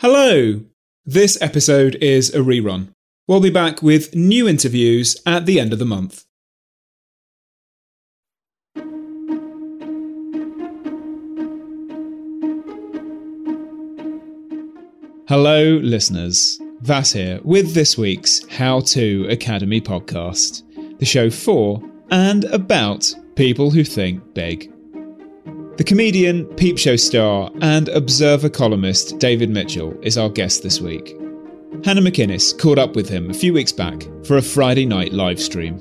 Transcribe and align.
Hello! 0.00 0.60
This 1.04 1.36
episode 1.42 1.96
is 1.96 2.32
a 2.32 2.38
rerun. 2.38 2.90
We'll 3.26 3.40
be 3.40 3.50
back 3.50 3.82
with 3.82 4.14
new 4.14 4.46
interviews 4.46 5.20
at 5.26 5.44
the 5.44 5.58
end 5.58 5.72
of 5.72 5.80
the 5.80 5.84
month. 5.84 6.24
Hello, 15.28 15.80
listeners. 15.82 16.60
Vas 16.82 17.12
here 17.12 17.40
with 17.42 17.74
this 17.74 17.98
week's 17.98 18.46
How 18.50 18.78
To 18.82 19.26
Academy 19.28 19.80
podcast, 19.80 20.62
the 21.00 21.06
show 21.06 21.28
for 21.28 21.82
and 22.12 22.44
about 22.44 23.12
people 23.34 23.72
who 23.72 23.82
think 23.82 24.32
big. 24.32 24.72
The 25.78 25.84
comedian, 25.84 26.44
Peep 26.56 26.76
Show 26.76 26.96
star, 26.96 27.52
and 27.60 27.88
Observer 27.90 28.48
columnist 28.48 29.16
David 29.20 29.48
Mitchell 29.48 29.96
is 30.02 30.18
our 30.18 30.28
guest 30.28 30.64
this 30.64 30.80
week. 30.80 31.16
Hannah 31.84 32.00
MacInnes 32.00 32.58
caught 32.58 32.80
up 32.80 32.96
with 32.96 33.08
him 33.08 33.30
a 33.30 33.34
few 33.34 33.52
weeks 33.52 33.70
back 33.70 34.02
for 34.24 34.36
a 34.36 34.42
Friday 34.42 34.86
night 34.86 35.12
live 35.12 35.38
stream. 35.38 35.78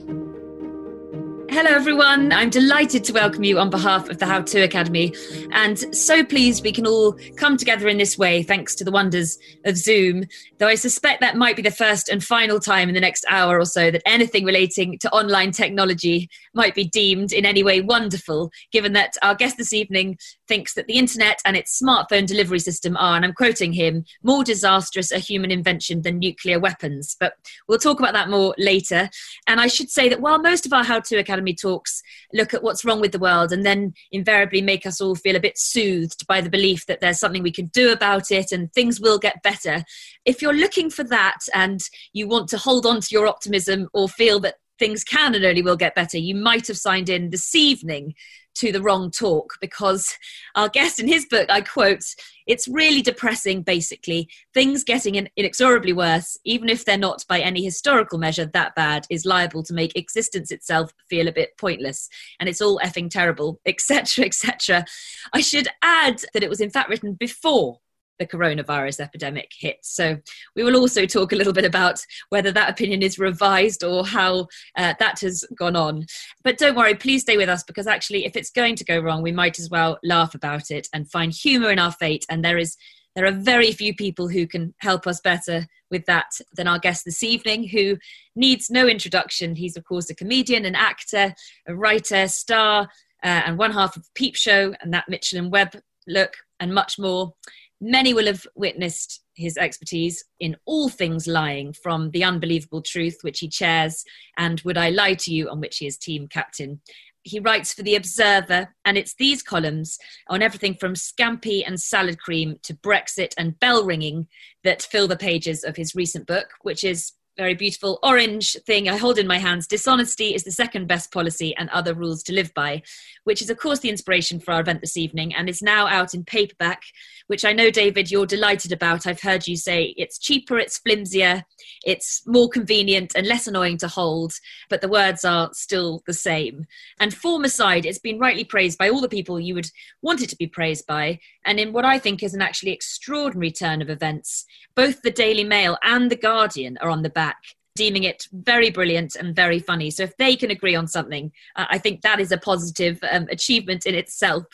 Hello, 1.50 1.72
everyone. 1.72 2.34
I'm 2.34 2.50
delighted 2.50 3.06
to 3.06 3.14
welcome 3.14 3.44
you 3.44 3.58
on 3.58 3.70
behalf 3.70 4.09
of 4.09 4.17
the 4.17 4.26
How 4.26 4.42
To 4.42 4.59
Academy, 4.59 5.16
and 5.52 5.95
so 5.95 6.23
pleased 6.23 6.64
we 6.64 6.73
can 6.73 6.86
all 6.86 7.17
come 7.38 7.56
together 7.56 7.88
in 7.88 7.98
this 7.98 8.17
way 8.17 8.44
thanks 8.44 8.76
to 8.76 8.84
the 8.84 8.92
wonders 8.92 9.40
of 9.64 9.78
Zoom. 9.78 10.25
Though 10.58 10.68
I 10.68 10.75
suspect 10.75 11.22
that 11.22 11.38
might 11.38 11.56
be 11.56 11.62
the 11.62 11.72
first 11.72 12.09
and 12.09 12.22
final 12.22 12.59
time 12.59 12.90
in 12.90 12.95
the 12.95 13.02
next 13.02 13.25
hour 13.30 13.59
or 13.59 13.66
so 13.66 13.90
that 13.92 14.03
anything 14.06 14.44
relating 14.44 15.00
to 15.00 15.09
online 15.12 15.52
technology 15.52 16.30
might 16.53 16.75
be 16.75 16.84
deemed 16.84 17.31
in 17.31 17.45
any 17.45 17.64
way 17.64 17.80
wonderful, 17.80 18.52
given 18.73 18.92
that 18.94 19.14
our 19.23 19.34
guest 19.34 19.58
this 19.58 19.73
evening 19.73 20.18
thinks 20.48 20.73
that 20.73 20.88
the 20.88 20.98
internet 20.98 21.42
and 21.45 21.56
its 21.56 21.80
smartphone 21.81 22.26
delivery 22.26 22.59
system 22.59 22.95
are, 22.98 23.16
and 23.16 23.26
I'm 23.26 23.34
quoting 23.34 23.73
him, 23.73 24.06
more 24.23 24.44
disastrous 24.44 25.12
a 25.12 25.20
human 25.20 25.52
invention 25.52 26.02
than 26.02 26.20
nuclear 26.20 26.59
weapons. 26.59 27.16
But 27.20 27.34
we'll 27.67 27.80
talk 27.80 28.00
about 28.00 28.14
that 28.14 28.30
more 28.30 28.56
later. 28.58 29.09
And 29.48 29.59
I 29.59 29.68
should 29.68 29.90
say 29.90 30.09
that 30.09 30.22
while 30.22 30.40
most 30.40 30.66
of 30.66 30.73
our 30.73 30.84
How 30.84 31.00
To 31.00 31.18
Academy 31.18 31.53
talks 31.53 32.02
look 32.34 32.53
at 32.53 32.64
what's 32.64 32.86
wrong 32.86 33.02
with 33.02 33.12
the 33.12 33.20
world 33.20 33.52
and 33.52 33.66
then 33.66 33.94
invariably 34.12 34.62
make 34.62 34.86
us 34.86 35.02
all 35.02 35.16
feel 35.16 35.36
a 35.36 35.42
bit 35.42 35.58
soothed 35.58 36.25
by 36.28 36.42
the 36.42 36.50
belief 36.50 36.86
that 36.86 37.02
there's 37.02 37.20
something 37.20 37.44
we 37.44 37.52
can 37.52 37.68
do 37.68 37.92
about 37.92 38.31
it 38.31 38.52
and 38.52 38.72
things 38.73 39.00
will 39.00 39.20
get 39.20 39.44
better, 39.44 39.84
if 40.25 40.42
you're 40.42 40.53
looking 40.53 40.90
for 40.90 41.03
that 41.06 41.40
and 41.53 41.81
you 42.14 42.28
want 42.28 42.50
to 42.50 42.58
hold 42.58 42.86
on 42.86 43.02
to 43.02 43.08
your 43.12 43.28
optimism 43.28 43.88
or 43.94 44.09
feel 44.09 44.40
that 44.42 44.56
things 44.80 45.03
can 45.03 45.34
and 45.34 45.44
only 45.44 45.62
will 45.62 45.75
get 45.75 45.95
better, 45.95 46.18
you 46.18 46.36
might 46.36 46.68
have 46.68 46.78
signed 46.78 47.09
in 47.09 47.30
this 47.30 47.56
evening 47.56 48.14
to 48.59 48.72
the 48.72 48.81
wrong 48.81 49.11
talk 49.11 49.53
because 49.61 50.17
our 50.55 50.69
guest 50.69 51.00
in 51.00 51.08
his 51.08 51.25
book, 51.25 51.50
I 51.50 51.61
quote, 51.61 52.03
it's 52.47 52.67
really 52.67 53.02
depressing, 53.02 53.61
basically. 53.61 54.30
Things 54.53 54.83
getting 54.83 55.27
inexorably 55.36 55.94
worse, 55.94 56.38
even 56.45 56.69
if 56.69 56.85
they're 56.85 56.97
not 56.97 57.23
by 57.28 57.39
any 57.39 57.63
historical 57.63 58.17
measure 58.17 58.45
that 58.45 58.75
bad, 58.75 59.05
is 59.09 59.25
liable 59.25 59.63
to 59.63 59.73
make 59.73 59.95
existence 59.95 60.51
itself 60.51 60.91
feel 61.09 61.28
a 61.28 61.34
bit 61.34 61.57
pointless. 61.57 62.07
And 62.40 62.47
it's 62.47 62.62
all 62.62 62.79
effing 62.84 63.09
terrible, 63.09 63.59
etc., 63.66 64.25
etc. 64.25 64.85
I 65.34 65.41
should 65.41 65.67
add 65.81 66.23
that 66.34 66.44
it 66.44 66.50
was 66.50 66.62
in 66.62 66.69
fact 66.69 66.90
written 66.90 67.13
before 67.13 67.79
the 68.19 68.28
coronavirus 68.28 69.00
epidemic 69.00 69.51
hits. 69.57 69.95
So 69.95 70.17
we 70.55 70.63
will 70.63 70.75
also 70.75 71.05
talk 71.05 71.31
a 71.31 71.35
little 71.35 71.53
bit 71.53 71.66
about 71.66 72.00
whether 72.29 72.51
that 72.51 72.69
opinion 72.69 73.01
is 73.01 73.19
revised 73.19 73.83
or 73.83 74.05
how 74.05 74.47
uh, 74.75 74.94
that 75.00 75.19
has 75.22 75.44
gone 75.57 75.75
on. 75.75 76.05
But 76.44 76.57
don't 76.57 76.75
worry, 76.75 76.95
please 76.95 77.22
stay 77.22 77.38
with 77.38 77.50
us 77.50 77.63
because 77.63 77.88
actually, 77.88 78.25
if 78.25 78.35
it's 78.35 78.50
going 78.50 78.75
to 78.78 78.85
go 78.85 79.00
wrong, 79.00 79.22
we 79.22 79.31
might 79.31 79.59
as 79.59 79.69
well 79.69 80.00
laugh 80.03 80.35
about 80.35 80.72
it 80.72 80.88
and 80.94 81.09
find 81.09 81.33
humour 81.33 81.72
in 81.72 81.79
our 81.79 81.91
fate. 81.91 82.25
And 82.29 82.44
there 82.44 82.57
is 82.57 82.78
there 83.16 83.25
are 83.25 83.31
very 83.31 83.72
few 83.72 83.95
people 83.95 84.28
who 84.28 84.45
can 84.45 84.75
help 84.78 85.07
us 85.07 85.19
better 85.19 85.66
with 85.89 86.05
that 86.05 86.39
than 86.55 86.67
our 86.67 86.78
guest 86.78 87.03
this 87.03 87.23
evening, 87.23 87.67
who 87.67 87.97
needs 88.35 88.69
no 88.69 88.88
introduction. 88.88 89.55
He's, 89.55 89.75
of 89.75 89.85
course, 89.85 90.07
a 90.11 90.16
comedian, 90.16 90.66
an 90.66 90.75
actor, 90.75 91.34
a 91.67 91.75
writer, 91.75 92.28
star, 92.28 92.88
uh, 93.23 93.41
and 93.45 93.57
one 93.57 93.72
half 93.72 93.97
of 93.97 94.05
Peep 94.13 94.35
Show 94.35 94.75
and 94.81 94.94
that 94.94 95.09
Mitchell 95.09 95.39
and 95.39 95.51
Webb 95.51 95.79
look, 96.07 96.35
and 96.59 96.75
much 96.75 96.99
more. 96.99 97.34
Many 97.80 98.14
will 98.14 98.26
have 98.26 98.48
witnessed 98.56 99.22
his 99.36 99.56
expertise 99.56 100.24
in 100.40 100.58
all 100.66 100.90
things 100.90 101.28
lying, 101.28 101.74
from 101.74 102.10
The 102.10 102.24
Unbelievable 102.24 102.82
Truth, 102.82 103.20
which 103.22 103.40
he 103.40 103.48
chairs, 103.48 104.04
and 104.38 104.60
Would 104.62 104.78
I 104.78 104.90
Lie 104.90 105.14
to 105.16 105.34
You, 105.34 105.50
on 105.50 105.60
which 105.60 105.78
he 105.78 105.86
is 105.86 105.98
team 105.98 106.28
captain. 106.28 106.82
He 107.22 107.40
writes 107.40 107.74
for 107.74 107.84
The 107.84 107.96
Observer, 107.96 108.74
and 108.84 108.98
it's 108.98 109.14
these 109.16 109.44
columns 109.44 110.00
on 110.28 110.42
everything 110.42 110.76
from 110.76 110.96
scampi 110.96 111.64
and 111.68 111.80
salad 111.80 112.20
cream 112.20 112.58
to 112.64 112.74
Brexit 112.74 113.34
and 113.38 113.60
bell 113.60 113.86
ringing 113.86 114.28
that 114.64 114.82
fill 114.82 115.08
the 115.08 115.16
pages 115.16 115.64
of 115.64 115.76
his 115.76 115.94
recent 115.94 116.26
book, 116.26 116.54
which 116.62 116.84
is 116.84 117.12
very 117.38 117.53
beautiful 117.53 118.00
orange 118.02 118.58
thing 118.66 118.90
I 118.90 118.98
hold 118.98 119.20
in 119.20 119.28
my 119.28 119.38
hands. 119.38 119.68
Dishonesty 119.68 120.34
is 120.34 120.44
the 120.44 120.52
second 120.52 120.88
best 120.88 121.12
policy 121.12 121.56
and 121.56 121.70
other 121.70 121.94
rules 121.94 122.24
to 122.24 122.34
live 122.34 122.52
by, 122.56 122.81
which 123.25 123.42
is, 123.42 123.50
of 123.50 123.58
course, 123.58 123.80
the 123.80 123.90
inspiration 123.90 124.40
for 124.40 124.53
our 124.53 124.62
event 124.62 124.81
this 124.81 124.98
evening 124.98 125.36
and 125.36 125.47
is 125.47 125.62
now 125.62 125.88
out 125.88 126.16
in 126.16 126.24
paperback, 126.24 126.81
which 127.28 127.46
I 127.46 127.53
know, 127.53 127.70
David, 127.70 128.09
you're 128.09 128.26
delighted 128.26 128.72
about. 128.72 129.06
I've 129.06 129.22
heard 129.22 129.47
you 129.47 129.56
say 129.56 129.94
it's 129.97 130.18
cheaper, 130.18 130.58
it's 130.58 130.80
flimsier, 130.80 131.44
it's 131.86 132.24
more 132.26 132.50
convenient 132.50 133.14
and 133.16 133.28
less 133.28 133.46
annoying 133.46 133.78
to 133.78 133.88
hold, 133.88 134.34
but 134.70 134.81
the 134.81 134.90
words 134.90 135.24
are 135.24 135.50
still 135.53 136.02
the 136.08 136.14
same. 136.14 136.66
And 137.00 137.14
form 137.14 137.44
aside, 137.44 137.86
it's 137.86 138.00
been 138.00 138.20
rightly 138.20 138.46
praised 138.46 138.80
by 138.80 138.90
all 138.90 139.02
the 139.02 139.08
people 139.08 139.40
you 139.40 139.53
would 139.53 139.70
want 140.02 140.22
it 140.22 140.30
to 140.30 140.36
be 140.36 140.47
praised 140.47 140.88
by, 140.88 141.20
and 141.47 141.59
in 141.59 141.74
what 141.74 141.85
I 141.85 141.97
think 141.97 142.22
is 142.22 142.35
an 142.35 142.41
actually 142.41 142.72
extraordinary 142.72 143.52
turn 143.52 143.81
of 143.81 143.90
events. 143.90 144.46
Both 144.75 145.02
the 145.02 145.12
Daily 145.12 145.44
Mail 145.44 145.78
and 145.81 146.12
the 146.12 146.16
Guardian 146.16 146.78
are 146.81 146.90
on 146.90 147.02
the 147.02 147.09
back 147.09 147.38
deeming 147.78 148.03
it 148.03 148.28
very 148.34 148.72
brilliant 148.72 149.16
and 149.16 149.35
very 149.35 149.59
funny. 149.59 149.91
So 149.91 150.03
if 150.03 150.18
they 150.18 150.35
can 150.35 150.50
agree 150.50 150.75
on 150.75 150.88
something, 150.88 151.31
uh, 151.56 151.68
I 151.69 151.78
think 151.78 152.02
that 152.02 152.19
is 152.19 152.31
a 152.31 152.38
positive 152.38 153.00
um, 153.09 153.28
achievement 153.30 153.85
in 153.85 153.94
itself. 153.94 154.46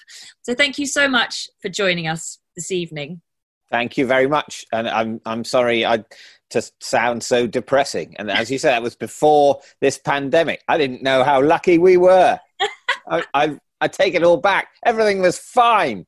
So 0.41 0.53
thank 0.53 0.77
you 0.77 0.85
so 0.85 1.07
much 1.07 1.49
for 1.61 1.69
joining 1.69 2.05
us 2.05 2.39
this 2.55 2.69
evening. 2.69 3.21
Thank 3.71 3.97
you 3.97 4.05
very 4.05 4.27
much, 4.27 4.65
and 4.71 4.87
I'm 4.87 5.19
I'm 5.25 5.43
sorry 5.43 5.83
I 5.83 6.03
to 6.51 6.61
sound 6.79 7.23
so 7.23 7.47
depressing. 7.47 8.15
And 8.19 8.29
as 8.29 8.51
you 8.51 8.59
said, 8.59 8.71
that 8.71 8.83
was 8.83 8.95
before 8.95 9.61
this 9.81 9.97
pandemic. 9.97 10.61
I 10.67 10.77
didn't 10.77 11.01
know 11.01 11.23
how 11.23 11.41
lucky 11.41 11.79
we 11.79 11.97
were. 11.97 12.39
I, 13.09 13.23
I 13.33 13.57
I 13.81 13.87
take 13.87 14.13
it 14.13 14.23
all 14.23 14.37
back. 14.37 14.67
Everything 14.85 15.21
was 15.21 15.39
fine. 15.39 16.05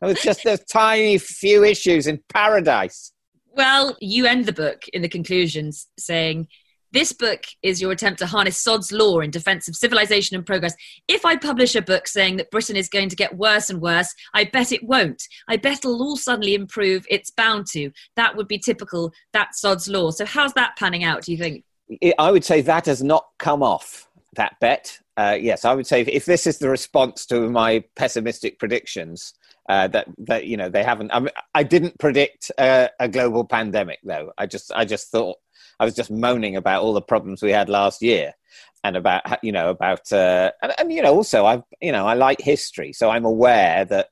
It 0.00 0.06
was 0.06 0.22
just 0.22 0.46
a 0.46 0.58
tiny 0.58 1.18
few 1.18 1.64
issues 1.64 2.06
in 2.06 2.20
paradise. 2.28 3.12
Well, 3.52 3.96
you 4.00 4.26
end 4.26 4.46
the 4.46 4.52
book 4.52 4.82
in 4.92 5.02
the 5.02 5.08
conclusions 5.08 5.88
saying, 5.98 6.48
this 6.92 7.12
book 7.12 7.44
is 7.62 7.82
your 7.82 7.92
attempt 7.92 8.18
to 8.20 8.26
harness 8.26 8.56
Sod's 8.56 8.92
law 8.92 9.20
in 9.20 9.30
defense 9.30 9.68
of 9.68 9.76
civilization 9.76 10.36
and 10.36 10.46
progress. 10.46 10.74
If 11.06 11.26
I 11.26 11.36
publish 11.36 11.74
a 11.74 11.82
book 11.82 12.08
saying 12.08 12.36
that 12.36 12.50
Britain 12.50 12.76
is 12.76 12.88
going 12.88 13.10
to 13.10 13.16
get 13.16 13.36
worse 13.36 13.68
and 13.68 13.80
worse, 13.80 14.14
I 14.32 14.44
bet 14.44 14.72
it 14.72 14.82
won't. 14.82 15.22
I 15.48 15.58
bet 15.58 15.78
it'll 15.78 16.02
all 16.02 16.16
suddenly 16.16 16.54
improve. 16.54 17.04
It's 17.10 17.30
bound 17.30 17.66
to. 17.72 17.90
That 18.16 18.36
would 18.36 18.48
be 18.48 18.58
typical. 18.58 19.12
That's 19.32 19.60
Sod's 19.60 19.88
law. 19.88 20.10
So, 20.12 20.24
how's 20.24 20.54
that 20.54 20.76
panning 20.78 21.04
out, 21.04 21.24
do 21.24 21.32
you 21.32 21.38
think? 21.38 21.64
I 22.18 22.30
would 22.30 22.44
say 22.44 22.62
that 22.62 22.86
has 22.86 23.02
not 23.02 23.26
come 23.38 23.62
off, 23.62 24.08
that 24.36 24.56
bet. 24.60 24.98
Uh, 25.16 25.36
yes, 25.38 25.64
I 25.64 25.74
would 25.74 25.86
say 25.86 26.02
if 26.02 26.24
this 26.24 26.46
is 26.46 26.58
the 26.58 26.70
response 26.70 27.26
to 27.26 27.50
my 27.50 27.84
pessimistic 27.96 28.58
predictions, 28.58 29.34
uh, 29.68 29.88
that 29.88 30.08
that 30.18 30.46
you 30.46 30.56
know 30.56 30.68
they 30.68 30.82
haven't. 30.82 31.10
I, 31.12 31.20
mean, 31.20 31.30
I 31.54 31.62
didn't 31.62 31.98
predict 31.98 32.50
a 32.58 33.08
global 33.10 33.44
pandemic 33.44 34.00
though. 34.02 34.32
I 34.38 34.46
just 34.46 34.72
I 34.74 34.84
just 34.84 35.10
thought 35.10 35.36
I 35.78 35.84
was 35.84 35.94
just 35.94 36.10
moaning 36.10 36.56
about 36.56 36.82
all 36.82 36.92
the 36.92 37.02
problems 37.02 37.42
we 37.42 37.52
had 37.52 37.68
last 37.68 38.02
year, 38.02 38.32
and 38.82 38.96
about 38.96 39.22
you 39.42 39.52
know 39.52 39.68
about 39.70 40.10
uh, 40.12 40.52
and, 40.62 40.72
and 40.78 40.92
you 40.92 41.02
know 41.02 41.14
also 41.14 41.44
I 41.44 41.62
you 41.80 41.92
know 41.92 42.06
I 42.06 42.14
like 42.14 42.40
history, 42.40 42.92
so 42.92 43.10
I'm 43.10 43.24
aware 43.24 43.84
that 43.84 44.08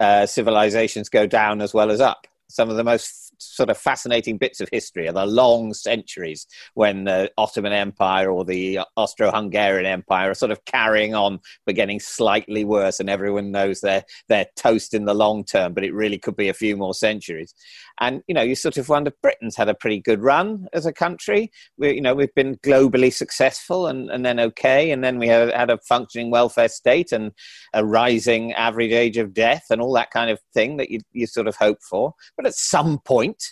uh, 0.00 0.26
civilizations 0.26 1.08
go 1.08 1.26
down 1.26 1.60
as 1.60 1.72
well 1.72 1.90
as 1.90 2.00
up. 2.00 2.26
Some 2.48 2.70
of 2.70 2.76
the 2.76 2.84
most 2.84 3.32
sort 3.40 3.70
of 3.70 3.78
fascinating 3.78 4.36
bits 4.36 4.60
of 4.60 4.68
history 4.72 5.08
are 5.08 5.12
the 5.12 5.26
long 5.26 5.72
centuries 5.72 6.46
when 6.74 7.04
the 7.04 7.30
Ottoman 7.38 7.72
Empire 7.72 8.30
or 8.30 8.44
the 8.44 8.80
Austro-Hungarian 8.96 9.86
Empire 9.86 10.30
are 10.30 10.34
sort 10.34 10.50
of 10.50 10.64
carrying 10.64 11.14
on 11.14 11.40
but 11.66 11.74
getting 11.74 12.00
slightly 12.00 12.64
worse, 12.64 13.00
and 13.00 13.10
everyone 13.10 13.50
knows 13.50 13.80
they're 13.80 14.04
they're 14.28 14.46
toast 14.56 14.94
in 14.94 15.04
the 15.04 15.14
long 15.14 15.44
term, 15.44 15.74
but 15.74 15.84
it 15.84 15.94
really 15.94 16.18
could 16.18 16.36
be 16.36 16.48
a 16.48 16.54
few 16.54 16.76
more 16.76 16.94
centuries. 16.94 17.54
And 18.00 18.22
you 18.26 18.34
know, 18.34 18.42
you 18.42 18.54
sort 18.54 18.76
of 18.76 18.88
wonder 18.88 19.12
Britain's 19.22 19.56
had 19.56 19.68
a 19.68 19.74
pretty 19.74 20.00
good 20.00 20.22
run 20.22 20.66
as 20.72 20.86
a 20.86 20.92
country. 20.92 21.50
We, 21.76 21.94
you 21.94 22.00
know, 22.00 22.14
we've 22.14 22.34
been 22.34 22.56
globally 22.56 23.12
successful 23.12 23.86
and, 23.86 24.10
and 24.10 24.24
then 24.24 24.40
okay, 24.40 24.90
and 24.90 25.02
then 25.02 25.18
we 25.18 25.28
have 25.28 25.52
had 25.52 25.70
a 25.70 25.78
functioning 25.78 26.30
welfare 26.30 26.68
state 26.68 27.12
and 27.12 27.32
a 27.74 27.84
rising 27.84 28.52
average 28.52 28.92
age 28.92 29.16
of 29.16 29.34
death 29.34 29.64
and 29.70 29.80
all 29.80 29.92
that 29.94 30.10
kind 30.10 30.30
of 30.30 30.38
thing 30.54 30.76
that 30.76 30.90
you 30.90 31.00
you 31.12 31.26
sort 31.26 31.48
of 31.48 31.56
hope 31.56 31.78
for. 31.82 32.14
But 32.38 32.46
at 32.46 32.54
some 32.54 33.00
point, 33.00 33.42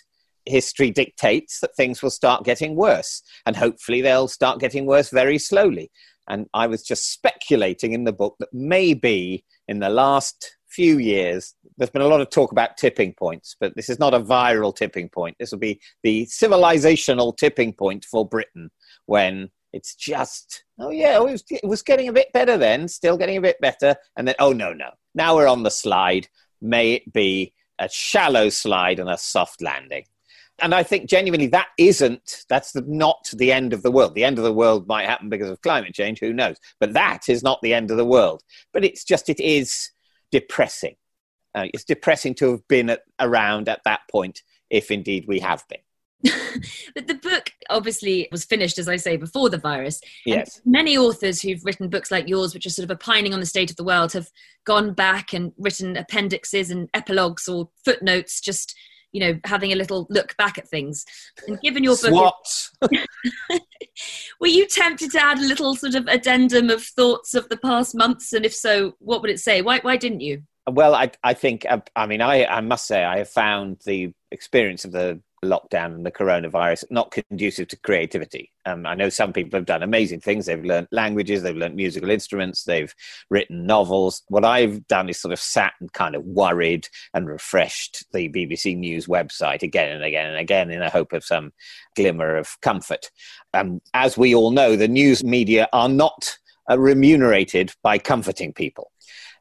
history 0.45 0.89
dictates 0.89 1.59
that 1.59 1.75
things 1.75 2.01
will 2.01 2.09
start 2.09 2.45
getting 2.45 2.75
worse, 2.75 3.21
and 3.45 3.55
hopefully 3.55 4.01
they'll 4.01 4.29
start 4.29 4.59
getting 4.59 4.87
worse 4.87 5.11
very 5.11 5.37
slowly. 5.37 5.91
And 6.27 6.47
I 6.53 6.67
was 6.67 6.81
just 6.83 7.11
speculating 7.11 7.93
in 7.93 8.05
the 8.05 8.13
book 8.13 8.35
that 8.39 8.49
maybe 8.53 9.45
in 9.67 9.79
the 9.79 9.89
last 9.89 10.57
few 10.69 10.97
years, 10.97 11.53
there's 11.77 11.89
been 11.89 12.01
a 12.01 12.07
lot 12.07 12.21
of 12.21 12.29
talk 12.29 12.51
about 12.51 12.77
tipping 12.77 13.13
points, 13.13 13.55
but 13.59 13.75
this 13.75 13.89
is 13.89 13.99
not 13.99 14.13
a 14.13 14.19
viral 14.19 14.75
tipping 14.75 15.09
point. 15.09 15.35
This 15.39 15.51
will 15.51 15.59
be 15.59 15.79
the 16.03 16.25
civilizational 16.25 17.35
tipping 17.35 17.73
point 17.73 18.05
for 18.05 18.27
Britain 18.27 18.69
when 19.05 19.49
it's 19.73 19.95
just, 19.95 20.63
oh 20.79 20.91
yeah, 20.91 21.17
it 21.17 21.23
was, 21.23 21.43
it 21.49 21.67
was 21.67 21.81
getting 21.81 22.07
a 22.07 22.13
bit 22.13 22.31
better 22.33 22.57
then, 22.57 22.87
still 22.87 23.17
getting 23.17 23.37
a 23.37 23.41
bit 23.41 23.59
better. 23.61 23.95
And 24.17 24.27
then, 24.27 24.35
oh 24.39 24.53
no, 24.53 24.73
no, 24.73 24.91
now 25.15 25.35
we're 25.35 25.47
on 25.47 25.63
the 25.63 25.71
slide. 25.71 26.27
May 26.61 26.93
it 26.93 27.13
be 27.13 27.53
a 27.79 27.89
shallow 27.89 28.49
slide 28.49 28.99
and 28.99 29.09
a 29.09 29.17
soft 29.17 29.61
landing. 29.61 30.05
And 30.59 30.73
I 30.73 30.81
think 30.81 31.07
genuinely 31.07 31.47
that 31.47 31.67
isn't, 31.77 32.45
that's 32.49 32.71
the, 32.71 32.81
not 32.81 33.29
the 33.33 33.51
end 33.51 33.73
of 33.73 33.83
the 33.83 33.91
world. 33.91 34.15
The 34.15 34.23
end 34.23 34.39
of 34.39 34.43
the 34.43 34.53
world 34.53 34.87
might 34.87 35.05
happen 35.05 35.29
because 35.29 35.49
of 35.49 35.61
climate 35.61 35.93
change, 35.93 36.19
who 36.19 36.33
knows? 36.33 36.57
But 36.79 36.93
that 36.93 37.29
is 37.29 37.43
not 37.43 37.61
the 37.61 37.73
end 37.75 37.91
of 37.91 37.97
the 37.97 38.05
world. 38.05 38.41
But 38.73 38.83
it's 38.83 39.03
just, 39.03 39.29
it 39.29 39.39
is 39.39 39.91
depressing. 40.31 40.95
Uh, 41.53 41.67
it's 41.73 41.83
depressing 41.83 42.33
to 42.35 42.51
have 42.51 42.67
been 42.67 42.89
at, 42.89 43.01
around 43.19 43.69
at 43.69 43.83
that 43.85 44.01
point, 44.11 44.41
if 44.69 44.89
indeed 44.89 45.25
we 45.27 45.39
have 45.39 45.63
been. 45.69 45.79
but 46.95 47.07
the 47.07 47.19
book 47.21 47.51
obviously 47.69 48.27
was 48.31 48.45
finished, 48.45 48.79
as 48.79 48.87
I 48.87 48.95
say, 48.95 49.17
before 49.17 49.49
the 49.49 49.57
virus. 49.57 50.01
Yes. 50.25 50.61
And 50.63 50.71
many 50.71 50.97
authors 50.97 51.41
who've 51.41 51.63
written 51.63 51.89
books 51.89 52.11
like 52.11 52.27
yours, 52.27 52.53
which 52.53 52.65
are 52.65 52.71
sort 52.71 52.89
of 52.89 52.91
opining 52.91 53.33
on 53.33 53.39
the 53.39 53.45
state 53.45 53.69
of 53.69 53.75
the 53.75 53.83
world, 53.83 54.13
have 54.13 54.29
gone 54.65 54.93
back 54.93 55.33
and 55.33 55.53
written 55.57 55.95
appendixes 55.95 56.71
and 56.71 56.89
epilogues 56.93 57.47
or 57.47 57.69
footnotes, 57.85 58.41
just 58.41 58.75
you 59.13 59.21
know, 59.21 59.39
having 59.45 59.71
a 59.71 59.75
little 59.75 60.05
look 60.09 60.35
back 60.37 60.57
at 60.57 60.67
things. 60.67 61.05
And 61.47 61.59
given 61.61 61.83
your 61.83 61.95
book, 61.95 62.11
What? 62.11 62.69
were 64.39 64.47
you 64.47 64.67
tempted 64.67 65.11
to 65.11 65.23
add 65.23 65.39
a 65.39 65.47
little 65.47 65.75
sort 65.75 65.95
of 65.95 66.07
addendum 66.07 66.69
of 66.69 66.83
thoughts 66.83 67.33
of 67.33 67.47
the 67.49 67.57
past 67.57 67.95
months? 67.95 68.33
And 68.33 68.45
if 68.45 68.53
so, 68.53 68.95
what 68.99 69.21
would 69.21 69.31
it 69.31 69.39
say? 69.39 69.61
Why 69.61 69.79
why 69.79 69.97
didn't 69.97 70.21
you? 70.21 70.43
Well, 70.69 70.93
I 70.93 71.11
I 71.23 71.33
think 71.33 71.65
uh, 71.69 71.79
I 71.95 72.05
mean 72.05 72.21
I 72.21 72.45
I 72.45 72.61
must 72.61 72.85
say 72.85 73.03
I 73.03 73.19
have 73.19 73.29
found 73.29 73.81
the 73.85 74.11
experience 74.31 74.83
of 74.83 74.91
the 74.91 75.21
lockdown 75.43 75.95
and 75.95 76.05
the 76.05 76.11
coronavirus 76.11 76.85
not 76.89 77.11
conducive 77.11 77.67
to 77.69 77.77
creativity. 77.77 78.51
Um, 78.65 78.85
I 78.85 78.95
know 78.95 79.09
some 79.09 79.33
people 79.33 79.57
have 79.57 79.65
done 79.65 79.83
amazing 79.83 80.19
things. 80.19 80.45
They've 80.45 80.63
learned 80.63 80.87
languages, 80.91 81.43
they've 81.43 81.55
learned 81.55 81.75
musical 81.75 82.09
instruments, 82.09 82.63
they've 82.63 82.93
written 83.29 83.65
novels. 83.65 84.23
What 84.29 84.45
I've 84.45 84.85
done 84.87 85.09
is 85.09 85.19
sort 85.19 85.33
of 85.33 85.39
sat 85.39 85.73
and 85.79 85.91
kind 85.93 86.15
of 86.15 86.23
worried 86.25 86.87
and 87.13 87.27
refreshed 87.27 88.05
the 88.11 88.29
BBC 88.29 88.77
News 88.77 89.07
website 89.07 89.63
again 89.63 89.95
and 89.95 90.03
again 90.03 90.27
and 90.27 90.37
again 90.37 90.71
in 90.71 90.81
a 90.81 90.89
hope 90.89 91.13
of 91.13 91.23
some 91.23 91.53
glimmer 91.95 92.35
of 92.35 92.59
comfort. 92.61 93.11
Um, 93.53 93.81
as 93.93 94.17
we 94.17 94.35
all 94.35 94.51
know, 94.51 94.75
the 94.75 94.87
news 94.87 95.23
media 95.23 95.69
are 95.71 95.89
not 95.89 96.37
uh, 96.69 96.77
remunerated 96.77 97.73
by 97.83 97.97
comforting 97.97 98.53
people. 98.53 98.91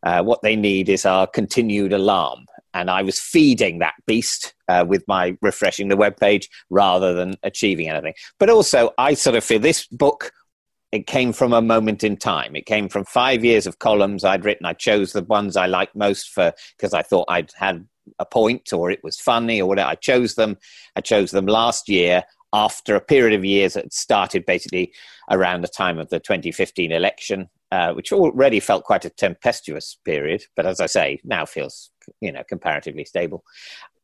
Uh, 0.06 0.22
what 0.22 0.40
they 0.42 0.54
need 0.54 0.88
is 0.88 1.04
our 1.04 1.26
continued 1.26 1.92
alarm 1.92 2.46
and 2.74 2.90
I 2.90 3.02
was 3.02 3.18
feeding 3.18 3.80
that 3.80 3.94
beast 4.06 4.54
uh, 4.68 4.84
with 4.86 5.02
my 5.08 5.36
refreshing 5.42 5.88
the 5.88 5.96
web 5.96 6.16
page 6.16 6.48
rather 6.70 7.12
than 7.12 7.34
achieving 7.42 7.88
anything. 7.88 8.14
But 8.38 8.50
also, 8.50 8.92
I 8.98 9.14
sort 9.14 9.34
of 9.34 9.42
feel 9.42 9.58
this 9.58 9.86
book. 9.86 10.30
It 10.92 11.08
came 11.08 11.32
from 11.32 11.52
a 11.52 11.60
moment 11.60 12.04
in 12.04 12.16
time. 12.16 12.54
It 12.54 12.66
came 12.66 12.88
from 12.88 13.04
five 13.04 13.44
years 13.44 13.66
of 13.66 13.80
columns 13.80 14.24
I'd 14.24 14.44
written. 14.44 14.66
I 14.66 14.74
chose 14.74 15.12
the 15.12 15.24
ones 15.24 15.56
I 15.56 15.66
liked 15.66 15.96
most 15.96 16.28
for 16.28 16.52
because 16.76 16.94
I 16.94 17.02
thought 17.02 17.26
I'd 17.28 17.50
had 17.56 17.88
a 18.20 18.24
point 18.24 18.72
or 18.72 18.90
it 18.90 19.02
was 19.02 19.18
funny 19.18 19.60
or 19.60 19.68
whatever. 19.68 19.88
I 19.88 19.96
chose 19.96 20.36
them. 20.36 20.56
I 20.94 21.00
chose 21.00 21.32
them 21.32 21.46
last 21.46 21.88
year 21.88 22.22
after 22.52 22.94
a 22.94 23.00
period 23.00 23.36
of 23.36 23.44
years 23.44 23.74
that 23.74 23.92
started 23.92 24.46
basically 24.46 24.92
around 25.30 25.62
the 25.62 25.68
time 25.68 25.98
of 25.98 26.08
the 26.10 26.20
2015 26.20 26.92
election, 26.92 27.48
uh, 27.72 27.92
which 27.92 28.12
already 28.12 28.60
felt 28.60 28.84
quite 28.84 29.04
a 29.04 29.10
tempestuous 29.10 29.98
period. 30.04 30.44
But 30.54 30.66
as 30.66 30.80
I 30.80 30.86
say, 30.86 31.20
now 31.24 31.44
feels 31.44 31.90
you 32.20 32.32
know 32.32 32.42
comparatively 32.48 33.04
stable. 33.04 33.44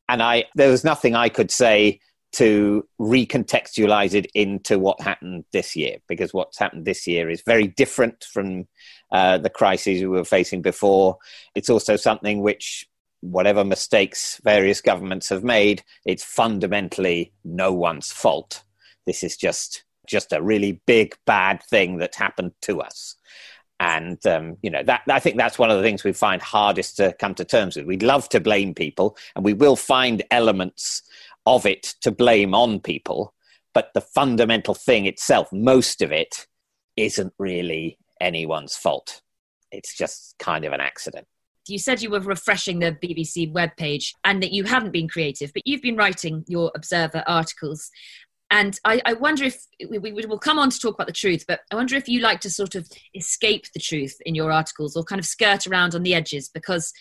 And 0.08 0.22
I 0.22 0.44
there 0.54 0.70
was 0.70 0.84
nothing 0.84 1.14
I 1.14 1.28
could 1.28 1.50
say 1.50 2.00
to 2.32 2.86
recontextualize 2.98 4.14
it 4.14 4.26
into 4.34 4.78
what 4.78 5.00
happened 5.00 5.44
this 5.52 5.76
year 5.76 5.98
because 6.08 6.32
what's 6.32 6.58
happened 6.58 6.86
this 6.86 7.06
year 7.06 7.28
is 7.28 7.42
very 7.42 7.66
different 7.66 8.24
from 8.24 8.66
uh, 9.12 9.36
the 9.36 9.50
crises 9.50 10.00
we 10.00 10.08
were 10.08 10.24
facing 10.24 10.62
before. 10.62 11.18
It's 11.54 11.68
also 11.68 11.96
something 11.96 12.40
which, 12.40 12.88
whatever 13.20 13.64
mistakes 13.64 14.40
various 14.42 14.80
governments 14.80 15.28
have 15.28 15.44
made, 15.44 15.84
it's 16.06 16.24
fundamentally 16.24 17.32
no 17.44 17.70
one's 17.72 18.10
fault. 18.10 18.64
This 19.06 19.22
is 19.22 19.36
just 19.36 19.84
just 20.08 20.32
a 20.32 20.42
really 20.42 20.80
big 20.86 21.14
bad 21.26 21.62
thing 21.62 21.98
that 21.98 22.16
happened 22.16 22.52
to 22.60 22.80
us 22.80 23.14
and 23.82 24.24
um, 24.28 24.56
you 24.62 24.70
know 24.70 24.84
that 24.84 25.02
I 25.08 25.18
think 25.18 25.36
that's 25.36 25.58
one 25.58 25.68
of 25.68 25.76
the 25.76 25.82
things 25.82 26.04
we 26.04 26.12
find 26.12 26.40
hardest 26.40 26.96
to 26.98 27.12
come 27.18 27.34
to 27.34 27.44
terms 27.44 27.74
with. 27.74 27.84
We'd 27.84 28.04
love 28.04 28.28
to 28.28 28.40
blame 28.40 28.74
people, 28.74 29.16
and 29.34 29.44
we 29.44 29.54
will 29.54 29.74
find 29.74 30.22
elements 30.30 31.02
of 31.46 31.66
it 31.66 31.94
to 32.02 32.12
blame 32.12 32.54
on 32.54 32.78
people, 32.78 33.34
but 33.74 33.90
the 33.92 34.00
fundamental 34.00 34.74
thing 34.74 35.06
itself, 35.06 35.52
most 35.52 36.00
of 36.00 36.12
it, 36.12 36.46
isn't 36.96 37.32
really 37.40 37.98
anyone's 38.20 38.76
fault. 38.76 39.20
It's 39.72 39.96
just 39.96 40.36
kind 40.38 40.64
of 40.64 40.72
an 40.72 40.80
accident. 40.80 41.26
You 41.66 41.78
said 41.78 42.02
you 42.02 42.10
were 42.10 42.20
refreshing 42.20 42.78
the 42.78 42.92
BBC 42.92 43.52
webpage 43.52 44.12
and 44.22 44.40
that 44.44 44.52
you 44.52 44.62
haven't 44.62 44.92
been 44.92 45.08
creative, 45.08 45.52
but 45.52 45.66
you've 45.66 45.82
been 45.82 45.96
writing 45.96 46.44
your 46.46 46.70
Observer 46.76 47.24
articles. 47.26 47.90
And 48.52 48.78
I, 48.84 49.00
I 49.06 49.14
wonder 49.14 49.44
if 49.44 49.64
we, 49.88 49.98
we 49.98 50.12
will 50.12 50.38
come 50.38 50.58
on 50.58 50.68
to 50.68 50.78
talk 50.78 50.94
about 50.94 51.06
the 51.06 51.12
truth, 51.14 51.46
but 51.48 51.60
I 51.72 51.74
wonder 51.74 51.96
if 51.96 52.06
you 52.06 52.20
like 52.20 52.40
to 52.40 52.50
sort 52.50 52.74
of 52.74 52.86
escape 53.14 53.64
the 53.72 53.80
truth 53.80 54.14
in 54.26 54.34
your 54.34 54.52
articles 54.52 54.94
or 54.94 55.04
kind 55.04 55.18
of 55.18 55.24
skirt 55.24 55.66
around 55.66 55.94
on 55.94 56.02
the 56.02 56.14
edges 56.14 56.50
because 56.52 56.92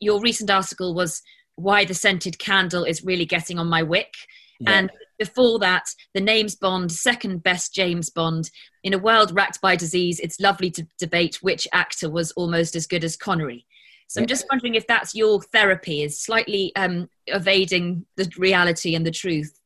your 0.00 0.20
recent 0.20 0.50
article 0.50 0.96
was 0.96 1.22
why 1.54 1.84
the 1.84 1.94
scented 1.94 2.40
candle 2.40 2.82
is 2.82 3.04
really 3.04 3.24
getting 3.24 3.56
on 3.56 3.68
my 3.68 3.84
wick. 3.84 4.12
Yeah. 4.58 4.72
And 4.72 4.90
before 5.16 5.60
that, 5.60 5.84
the 6.12 6.20
names 6.20 6.56
Bond, 6.56 6.90
second 6.90 7.44
best 7.44 7.72
James 7.72 8.10
Bond. 8.10 8.50
In 8.82 8.92
a 8.92 8.98
world 8.98 9.32
racked 9.32 9.60
by 9.60 9.76
disease, 9.76 10.18
it's 10.18 10.40
lovely 10.40 10.72
to 10.72 10.88
debate 10.98 11.38
which 11.40 11.68
actor 11.72 12.10
was 12.10 12.32
almost 12.32 12.74
as 12.74 12.88
good 12.88 13.04
as 13.04 13.16
Connery. 13.16 13.64
So 14.08 14.18
yeah. 14.18 14.24
I'm 14.24 14.28
just 14.28 14.46
wondering 14.50 14.74
if 14.74 14.88
that's 14.88 15.14
your 15.14 15.40
therapy, 15.40 16.02
is 16.02 16.20
slightly 16.20 16.74
um, 16.74 17.08
evading 17.28 18.06
the 18.16 18.28
reality 18.36 18.96
and 18.96 19.06
the 19.06 19.12
truth 19.12 19.56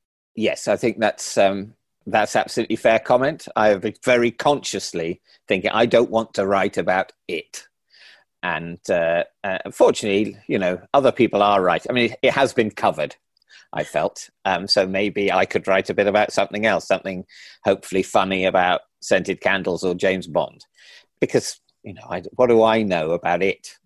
yes, 0.40 0.68
I 0.68 0.76
think 0.76 0.98
that's 0.98 1.36
um, 1.38 1.74
that's 2.06 2.34
absolutely 2.34 2.76
fair 2.76 2.98
comment. 2.98 3.46
I 3.56 3.68
have 3.68 3.82
been 3.82 3.94
very 4.04 4.30
consciously 4.30 5.20
thinking 5.46 5.70
I 5.70 5.86
don't 5.86 6.10
want 6.10 6.34
to 6.34 6.46
write 6.46 6.78
about 6.78 7.12
it, 7.28 7.66
and 8.42 8.78
uh, 8.88 9.24
uh, 9.44 9.58
fortunately, 9.72 10.36
you 10.48 10.58
know, 10.58 10.80
other 10.94 11.12
people 11.12 11.42
are 11.42 11.62
right. 11.62 11.84
I 11.88 11.92
mean, 11.92 12.12
it, 12.12 12.18
it 12.22 12.32
has 12.32 12.52
been 12.52 12.70
covered. 12.70 13.16
I 13.72 13.84
felt 13.84 14.30
um, 14.44 14.66
so 14.66 14.84
maybe 14.86 15.30
I 15.30 15.44
could 15.44 15.68
write 15.68 15.90
a 15.90 15.94
bit 15.94 16.08
about 16.08 16.32
something 16.32 16.66
else, 16.66 16.88
something 16.88 17.24
hopefully 17.64 18.02
funny 18.02 18.44
about 18.44 18.80
scented 19.00 19.40
candles 19.40 19.84
or 19.84 19.94
James 19.94 20.26
Bond, 20.26 20.64
because 21.20 21.60
you 21.82 21.94
know, 21.94 22.06
I, 22.10 22.22
what 22.32 22.48
do 22.48 22.62
I 22.62 22.82
know 22.82 23.12
about 23.12 23.42
it? 23.42 23.76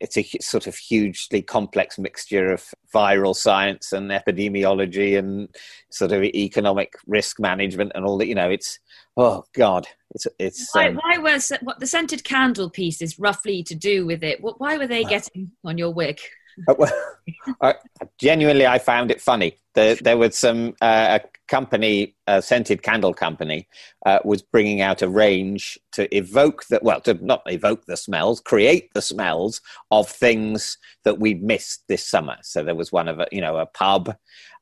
It's 0.00 0.16
a 0.16 0.22
sort 0.40 0.66
of 0.66 0.76
hugely 0.76 1.42
complex 1.42 1.98
mixture 1.98 2.52
of 2.52 2.64
viral 2.94 3.34
science 3.34 3.92
and 3.92 4.10
epidemiology 4.10 5.18
and 5.18 5.48
sort 5.90 6.12
of 6.12 6.22
economic 6.22 6.94
risk 7.06 7.40
management 7.40 7.92
and 7.94 8.04
all 8.04 8.18
that. 8.18 8.26
You 8.26 8.34
know, 8.34 8.50
it's 8.50 8.78
oh 9.16 9.44
god, 9.54 9.86
it's 10.14 10.26
it's. 10.38 10.74
Why, 10.74 10.88
um, 10.88 10.96
why 10.96 11.18
was 11.18 11.52
what 11.62 11.80
the 11.80 11.86
scented 11.86 12.24
candle 12.24 12.70
piece 12.70 13.02
is 13.02 13.18
roughly 13.18 13.62
to 13.64 13.74
do 13.74 14.06
with 14.06 14.22
it? 14.22 14.40
What, 14.40 14.60
why 14.60 14.78
were 14.78 14.86
they 14.86 15.04
getting 15.04 15.52
on 15.64 15.78
your 15.78 15.92
wig? 15.92 16.20
Uh, 16.68 16.74
well, 16.78 17.04
I, 17.60 17.74
genuinely, 18.18 18.66
I 18.66 18.78
found 18.78 19.10
it 19.10 19.20
funny. 19.20 19.56
There, 19.78 19.94
there 19.94 20.16
was 20.16 20.36
some 20.36 20.74
uh, 20.80 21.20
a 21.20 21.28
company, 21.46 22.16
a 22.26 22.42
scented 22.42 22.82
candle 22.82 23.14
company, 23.14 23.68
uh, 24.04 24.18
was 24.24 24.42
bringing 24.42 24.80
out 24.80 25.02
a 25.02 25.08
range 25.08 25.78
to 25.92 26.14
evoke 26.14 26.64
the 26.66 26.80
well, 26.82 27.00
to 27.02 27.14
not 27.24 27.42
evoke 27.46 27.86
the 27.86 27.96
smells, 27.96 28.40
create 28.40 28.92
the 28.94 29.02
smells 29.02 29.60
of 29.92 30.08
things 30.08 30.78
that 31.04 31.20
we'd 31.20 31.42
missed 31.42 31.84
this 31.88 32.04
summer. 32.04 32.36
So 32.42 32.64
there 32.64 32.74
was 32.74 32.90
one 32.90 33.06
of 33.06 33.20
a 33.20 33.28
you 33.30 33.40
know 33.40 33.56
a 33.56 33.66
pub. 33.66 34.16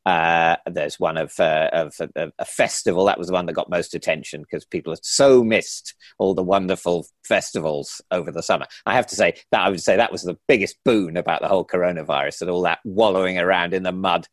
Uh, 0.05 0.55
there's 0.71 1.01
one 1.01 1.17
of, 1.17 1.33
uh, 1.41 1.69
of 1.73 1.93
a, 2.15 2.31
a, 2.39 2.45
festival. 2.45 3.07
That 3.07 3.19
was 3.19 3.27
the 3.27 3.33
one 3.33 3.47
that 3.47 3.55
got 3.55 3.69
most 3.69 3.93
attention 3.93 4.43
because 4.43 4.65
people 4.65 4.93
had 4.93 5.05
so 5.05 5.43
missed 5.43 5.95
all 6.21 6.33
the 6.33 6.45
wonderful 6.45 7.09
festivals 7.25 8.01
over 8.13 8.31
the 8.31 8.41
summer. 8.41 8.67
I 8.87 8.95
have 8.95 9.09
to 9.09 9.17
say 9.17 9.35
that 9.51 9.63
I 9.63 9.69
would 9.69 9.83
say 9.83 9.97
that 9.97 10.13
was 10.13 10.23
the 10.23 10.39
biggest 10.47 10.77
boon 10.85 11.17
about 11.17 11.43
the 11.43 11.49
whole 11.49 11.67
coronavirus 11.67 12.43
and 12.43 12.51
all 12.51 12.63
that 12.63 12.79
wallowing 12.85 13.37
around 13.37 13.75
in 13.75 13.83
the 13.83 13.91
mud 13.91 14.29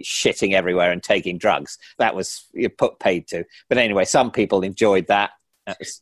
shitting 0.00 0.52
everywhere 0.52 0.92
and 0.92 1.02
taking 1.02 1.38
drugs. 1.38 1.78
That 1.98 2.14
was 2.14 2.46
you 2.52 2.68
put 2.68 2.98
paid 2.98 3.28
to. 3.28 3.44
But 3.68 3.78
anyway, 3.78 4.04
some 4.04 4.30
people 4.30 4.62
enjoyed 4.62 5.06
that. 5.08 5.30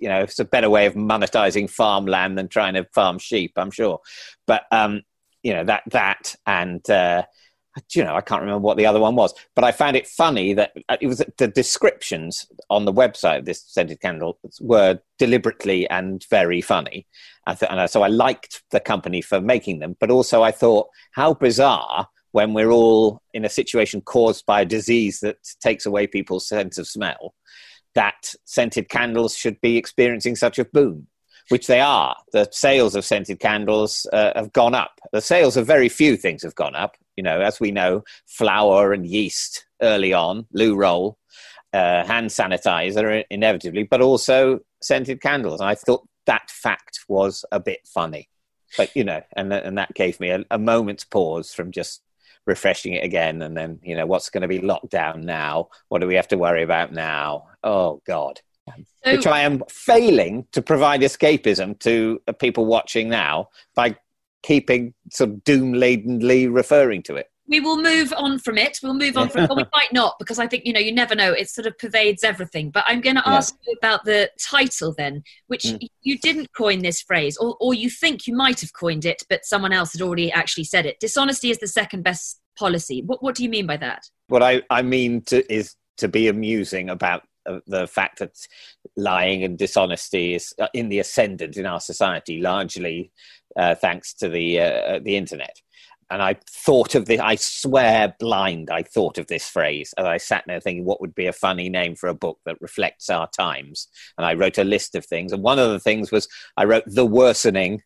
you 0.01 0.09
know, 0.09 0.21
it's 0.21 0.39
a 0.39 0.45
better 0.45 0.71
way 0.71 0.87
of 0.87 0.95
monetizing 0.95 1.69
farmland 1.69 2.39
than 2.39 2.49
trying 2.49 2.75
to 2.75 2.85
farm 2.95 3.19
sheep, 3.19 3.53
I'm 3.57 3.71
sure. 3.71 4.01
But 4.47 4.63
um, 4.71 5.03
you 5.43 5.55
know 5.55 5.65
that 5.65 5.83
that 5.91 6.35
and 6.47 6.89
uh, 6.91 7.25
you 7.95 8.05
know 8.05 8.15
I 8.15 8.21
can't 8.21 8.43
remember 8.43 8.61
what 8.61 8.77
the 8.77 8.87
other 8.87 9.01
one 9.01 9.17
was, 9.17 9.35
but 9.55 9.65
I 9.65 9.73
found 9.73 9.97
it 9.97 10.07
funny 10.07 10.55
that 10.55 10.73
uh, 10.89 10.97
it 11.01 11.07
was 11.07 11.23
the 11.39 11.49
descriptions 11.49 12.47
on 12.69 12.85
the 12.85 12.93
website 12.93 13.39
of 13.39 13.45
this 13.45 13.63
scented 13.67 14.01
candle 14.01 14.39
were 14.61 15.01
deliberately 15.19 15.89
and 15.89 16.25
very 16.31 16.61
funny, 16.61 17.07
and 17.47 17.91
so 17.91 18.03
I 18.03 18.09
liked 18.09 18.63
the 18.71 18.81
company 18.81 19.23
for 19.23 19.41
making 19.41 19.79
them. 19.81 19.97
But 19.99 20.11
also 20.11 20.43
I 20.43 20.53
thought 20.53 20.89
how 21.13 21.35
bizarre 21.35 22.09
when 22.33 22.55
we're 22.55 22.71
all 22.71 23.23
in 23.35 23.45
a 23.45 23.49
situation 23.49 24.01
caused 24.01 24.47
by 24.47 24.63
a 24.63 24.67
disease 24.67 25.21
that 25.21 25.37
takes 25.61 25.87
away 25.87 26.07
people's 26.07 26.47
sense 26.47 26.79
of 26.79 26.87
smell, 26.87 27.35
that 27.95 28.35
scented 28.45 28.89
candles 28.89 29.37
should 29.37 29.61
be 29.61 29.77
experiencing 29.77 30.37
such 30.37 30.59
a 30.59 30.65
boom, 30.65 31.09
which 31.49 31.67
they 31.67 31.81
are. 31.81 32.17
The 32.33 32.49
sales 32.53 32.95
of 32.95 33.05
scented 33.05 33.41
candles 33.41 34.07
uh, 34.13 34.33
have 34.37 34.53
gone 34.53 34.75
up. 34.75 35.01
The 35.13 35.21
sales 35.21 35.57
of 35.57 35.67
very 35.67 35.89
few 35.89 36.17
things 36.17 36.43
have 36.43 36.55
gone 36.55 36.77
up. 36.77 36.97
You 37.17 37.25
know, 37.25 37.41
as 37.41 37.59
we 37.61 37.71
know, 37.71 38.05
flour 38.27 38.93
and 38.93 39.07
yeast 39.07 39.67
early 39.83 40.13
on, 40.13 40.47
loo 40.53 40.77
roll, 40.77 41.19
uh, 41.73 42.05
hand 42.05 42.31
sanitizer 42.31 43.25
inevitably, 43.31 43.83
but 43.85 44.01
also 44.01 44.61
scented 44.81 45.21
candles. 45.21 45.61
And 45.61 45.69
I 45.69 45.75
thought 45.75 46.07
that 46.27 46.51
fact 46.51 47.01
was 47.09 47.45
a 47.51 47.61
bit 47.61 47.81
funny. 47.87 48.29
But, 48.77 48.95
you 48.95 49.03
know, 49.03 49.21
and, 49.37 49.53
and 49.53 49.79
that 49.79 49.95
gave 49.95 50.21
me 50.21 50.31
a, 50.31 50.45
a 50.51 50.59
moment's 50.59 51.05
pause 51.05 51.53
from 51.53 51.73
just 51.73 52.03
refreshing 52.47 52.95
it 52.95 53.05
again 53.05 53.43
and 53.43 53.57
then 53.57 53.79
you 53.83 53.95
know 53.95 54.07
what's 54.07 54.31
going 54.31 54.43
to 54.43 54.49
be 54.49 54.61
locked 54.61 54.91
down 54.91 55.23
now? 55.23 55.69
What 55.89 56.01
do 56.01 56.07
we 56.07 56.15
have 56.15 56.29
to 56.29 56.39
worry 56.39 56.63
about 56.63 56.93
now? 56.93 57.49
Oh 57.63 58.01
god. 58.07 58.41
So, 59.05 59.13
which 59.13 59.27
i 59.27 59.41
am 59.41 59.63
failing 59.69 60.47
to 60.53 60.63
provide 60.63 61.01
escapism 61.01 61.79
to 61.81 62.21
uh, 62.29 62.33
people 62.33 62.67
watching 62.67 63.09
now 63.09 63.49
by 63.75 63.97
keeping 64.43 64.95
sort 65.11 65.31
of 65.31 65.45
doom 65.45 65.73
ladenly 65.73 66.47
referring 66.47 67.03
to 67.05 67.17
it 67.17 67.30
we 67.51 67.59
will 67.59 67.77
move 67.77 68.15
on 68.17 68.39
from 68.39 68.57
it. 68.57 68.79
We'll 68.81 68.95
move 68.95 69.17
on 69.17 69.29
from, 69.29 69.49
well, 69.49 69.57
we 69.57 69.65
might 69.75 69.93
not 69.93 70.15
because 70.21 70.39
I 70.39 70.47
think 70.47 70.65
you 70.65 70.73
know 70.73 70.81
you 70.81 70.93
never 70.93 71.17
know. 71.17 71.33
It 71.33 71.51
sort 71.51 71.67
of 71.67 71.77
pervades 71.77 72.23
everything. 72.23 72.71
But 72.71 72.85
I'm 72.87 73.01
going 73.01 73.17
to 73.17 73.29
ask 73.29 73.55
yeah. 73.63 73.73
you 73.73 73.77
about 73.79 74.05
the 74.05 74.31
title 74.41 74.95
then, 74.97 75.25
which 75.49 75.65
mm. 75.65 75.87
you 76.03 76.17
didn't 76.19 76.53
coin 76.57 76.79
this 76.79 77.03
phrase, 77.03 77.37
or, 77.37 77.57
or 77.61 77.75
you 77.75 77.91
think 77.91 78.27
you 78.27 78.35
might 78.35 78.61
have 78.61 78.73
coined 78.73 79.05
it, 79.05 79.25
but 79.29 79.45
someone 79.45 79.73
else 79.73 79.93
had 79.93 80.01
already 80.01 80.31
actually 80.31 80.65
said 80.65 80.87
it. 80.87 81.01
Dishonesty 81.01 81.51
is 81.51 81.59
the 81.59 81.67
second 81.67 82.03
best 82.03 82.41
policy. 82.57 83.03
What 83.05 83.23
What 83.23 83.35
do 83.35 83.43
you 83.43 83.51
mean 83.51 83.67
by 83.67 83.77
that? 83.79 84.07
What 84.29 84.43
I 84.43 84.63
I 84.71 84.83
mean 84.83 85.23
to, 85.23 85.53
is 85.53 85.75
to 85.99 86.09
be 86.09 86.29
amusing 86.29 86.89
about 86.89 87.25
uh, 87.47 87.59
the 87.67 87.89
fact 87.89 88.21
that 88.21 88.37
lying 88.97 89.43
and 89.43 89.59
dishonesty 89.59 90.35
is 90.35 90.55
uh, 90.61 90.69
in 90.73 90.89
the 90.89 91.01
ascendant 91.01 91.57
in 91.57 91.67
our 91.67 91.81
society, 91.81 92.41
largely 92.41 93.11
uh, 93.57 93.75
thanks 93.75 94.15
to 94.15 94.29
the 94.29 94.61
uh, 94.61 95.01
the 95.03 95.17
internet 95.17 95.57
and 96.11 96.23
I 96.23 96.37
thought 96.49 96.95
of 96.95 97.07
this. 97.07 97.21
I 97.21 97.37
swear, 97.37 98.15
blind, 98.19 98.71
I 98.71 98.83
thought 98.83 99.19
of 99.19 99.29
this 99.29 99.49
phrase 99.49 99.95
as 99.97 100.05
I 100.05 100.17
sat 100.17 100.45
there 100.47 100.61
thinking, 100.61 100.85
what 100.85 101.01
would 101.01 101.15
be 101.15 101.27
a 101.27 101.33
funny 101.33 101.69
name 101.69 101.95
for 101.95 102.09
a 102.09 102.15
book 102.15 102.39
that 102.45 102.61
reflects 102.61 103.09
our 103.09 103.29
times? 103.29 103.89
And 104.19 104.27
I 104.27 104.35
wrote 104.35 104.59
a 104.59 104.65
list 104.65 104.95
of 104.95 105.07
things, 105.07 105.33
and 105.33 105.43
one 105.43 105.59
of 105.59 105.71
the 105.71 105.81
things 105.81 106.11
was 106.11 106.29
I 106.57 106.65
wrote 106.65 106.85
the 106.87 107.07
worsening, 107.07 107.83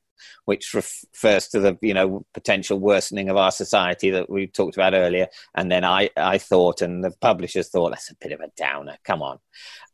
which 0.46 0.72
refers 0.72 1.48
to 1.48 1.60
the 1.60 1.78
you 1.82 1.94
know 1.94 2.24
potential 2.32 2.78
worsening 2.78 3.28
of 3.28 3.36
our 3.36 3.50
society 3.50 4.10
that 4.10 4.30
we 4.30 4.46
talked 4.46 4.76
about 4.76 4.94
earlier. 4.94 5.28
And 5.54 5.70
then 5.70 5.84
I 5.84 6.10
I 6.16 6.38
thought, 6.38 6.82
and 6.82 7.04
the 7.04 7.12
publishers 7.20 7.68
thought 7.68 7.90
that's 7.90 8.10
a 8.10 8.16
bit 8.20 8.32
of 8.32 8.40
a 8.40 8.50
downer. 8.56 8.96
Come 9.04 9.22
on. 9.22 9.38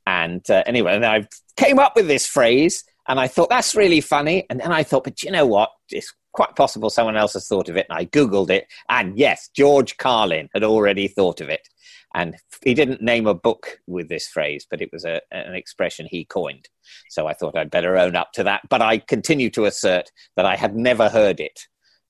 And 0.06 0.48
uh, 0.50 0.62
anyway, 0.66 0.94
and 0.94 1.06
I 1.06 1.26
came 1.56 1.78
up 1.78 1.96
with 1.96 2.06
this 2.06 2.26
phrase. 2.26 2.84
And 3.08 3.18
I 3.18 3.26
thought 3.26 3.48
that's 3.48 3.74
really 3.74 4.00
funny. 4.00 4.46
And 4.48 4.60
then 4.60 4.70
I 4.70 4.84
thought, 4.84 5.02
but 5.02 5.24
you 5.24 5.32
know 5.32 5.46
what? 5.46 5.70
It's 5.88 6.14
quite 6.32 6.54
possible 6.56 6.90
someone 6.90 7.16
else 7.16 7.34
has 7.34 7.46
thought 7.46 7.68
of 7.68 7.76
it. 7.76 7.86
And 7.88 7.98
I 7.98 8.06
Googled 8.06 8.50
it. 8.50 8.66
And 8.88 9.18
yes, 9.18 9.48
George 9.54 9.96
Carlin 9.96 10.48
had 10.54 10.64
already 10.64 11.08
thought 11.08 11.40
of 11.40 11.48
it. 11.48 11.66
And 12.14 12.36
he 12.64 12.74
didn't 12.74 13.02
name 13.02 13.26
a 13.26 13.34
book 13.34 13.78
with 13.86 14.08
this 14.08 14.26
phrase, 14.26 14.66
but 14.68 14.82
it 14.82 14.90
was 14.92 15.04
a, 15.04 15.20
an 15.30 15.54
expression 15.54 16.06
he 16.10 16.24
coined. 16.24 16.68
So 17.08 17.26
I 17.28 17.34
thought 17.34 17.56
I'd 17.56 17.70
better 17.70 17.96
own 17.96 18.16
up 18.16 18.32
to 18.32 18.44
that. 18.44 18.62
But 18.68 18.82
I 18.82 18.98
continue 18.98 19.50
to 19.50 19.66
assert 19.66 20.10
that 20.36 20.46
I 20.46 20.56
had 20.56 20.74
never 20.74 21.08
heard 21.08 21.38
it. 21.38 21.60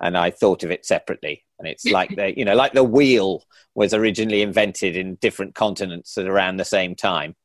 And 0.02 0.16
I 0.16 0.30
thought 0.30 0.62
of 0.62 0.70
it 0.70 0.86
separately. 0.86 1.44
And 1.58 1.68
it's 1.68 1.84
like 1.90 2.16
the, 2.16 2.36
you 2.36 2.44
know, 2.44 2.54
like 2.54 2.72
the 2.72 2.84
wheel 2.84 3.44
was 3.74 3.92
originally 3.92 4.42
invented 4.42 4.96
in 4.96 5.16
different 5.16 5.54
continents 5.54 6.16
at 6.16 6.26
around 6.26 6.56
the 6.56 6.64
same 6.64 6.94
time. 6.94 7.36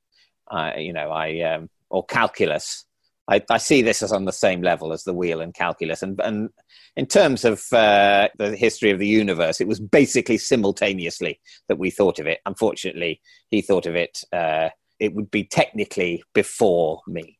Uh, 0.49 0.71
you 0.77 0.93
know, 0.93 1.11
I, 1.11 1.41
um, 1.41 1.69
or 1.89 2.05
calculus 2.05 2.85
I, 3.27 3.41
I, 3.49 3.57
see 3.57 3.81
this 3.81 4.03
as 4.03 4.11
on 4.11 4.25
the 4.25 4.31
same 4.31 4.61
level 4.61 4.93
as 4.93 5.03
the 5.03 5.13
wheel 5.13 5.41
and 5.41 5.53
calculus. 5.53 6.03
And, 6.03 6.19
and 6.21 6.49
in 6.95 7.05
terms 7.07 7.43
of 7.43 7.63
uh, 7.73 8.29
the 8.37 8.55
history 8.55 8.91
of 8.91 8.99
the 8.99 9.07
universe, 9.07 9.59
it 9.59 9.67
was 9.67 9.79
basically 9.79 10.37
simultaneously 10.37 11.39
that 11.67 11.79
we 11.79 11.89
thought 11.89 12.19
of 12.19 12.27
it. 12.27 12.39
Unfortunately, 12.45 13.21
he 13.49 13.61
thought 13.61 13.85
of 13.85 13.95
it. 13.95 14.23
Uh, 14.31 14.69
it 14.99 15.13
would 15.13 15.31
be 15.31 15.43
technically 15.43 16.23
before 16.33 17.01
me. 17.07 17.39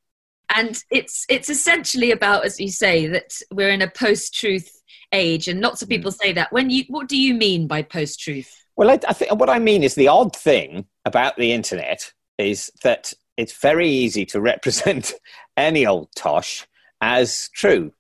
And 0.55 0.81
it's 0.91 1.25
it's 1.27 1.49
essentially 1.49 2.11
about, 2.11 2.45
as 2.45 2.59
you 2.59 2.69
say, 2.69 3.07
that 3.07 3.33
we're 3.51 3.69
in 3.69 3.81
a 3.81 3.89
post-truth 3.89 4.69
age, 5.11 5.47
and 5.47 5.59
lots 5.59 5.81
of 5.81 5.89
people 5.89 6.11
mm. 6.11 6.17
say 6.17 6.33
that. 6.33 6.51
When 6.51 6.69
you, 6.69 6.83
what 6.87 7.07
do 7.07 7.19
you 7.19 7.33
mean 7.33 7.67
by 7.67 7.81
post-truth? 7.81 8.51
Well, 8.75 8.91
I, 8.91 8.99
I 9.07 9.13
think 9.13 9.39
what 9.39 9.49
I 9.49 9.59
mean 9.59 9.83
is 9.83 9.95
the 9.95 10.07
odd 10.07 10.35
thing 10.35 10.85
about 11.03 11.37
the 11.37 11.51
internet 11.51 12.11
is 12.37 12.71
that 12.83 13.13
it's 13.37 13.57
very 13.57 13.89
easy 13.89 14.25
to 14.27 14.41
represent 14.41 15.13
any 15.57 15.85
old 15.85 16.09
tosh 16.15 16.67
as 17.01 17.49
true. 17.53 17.93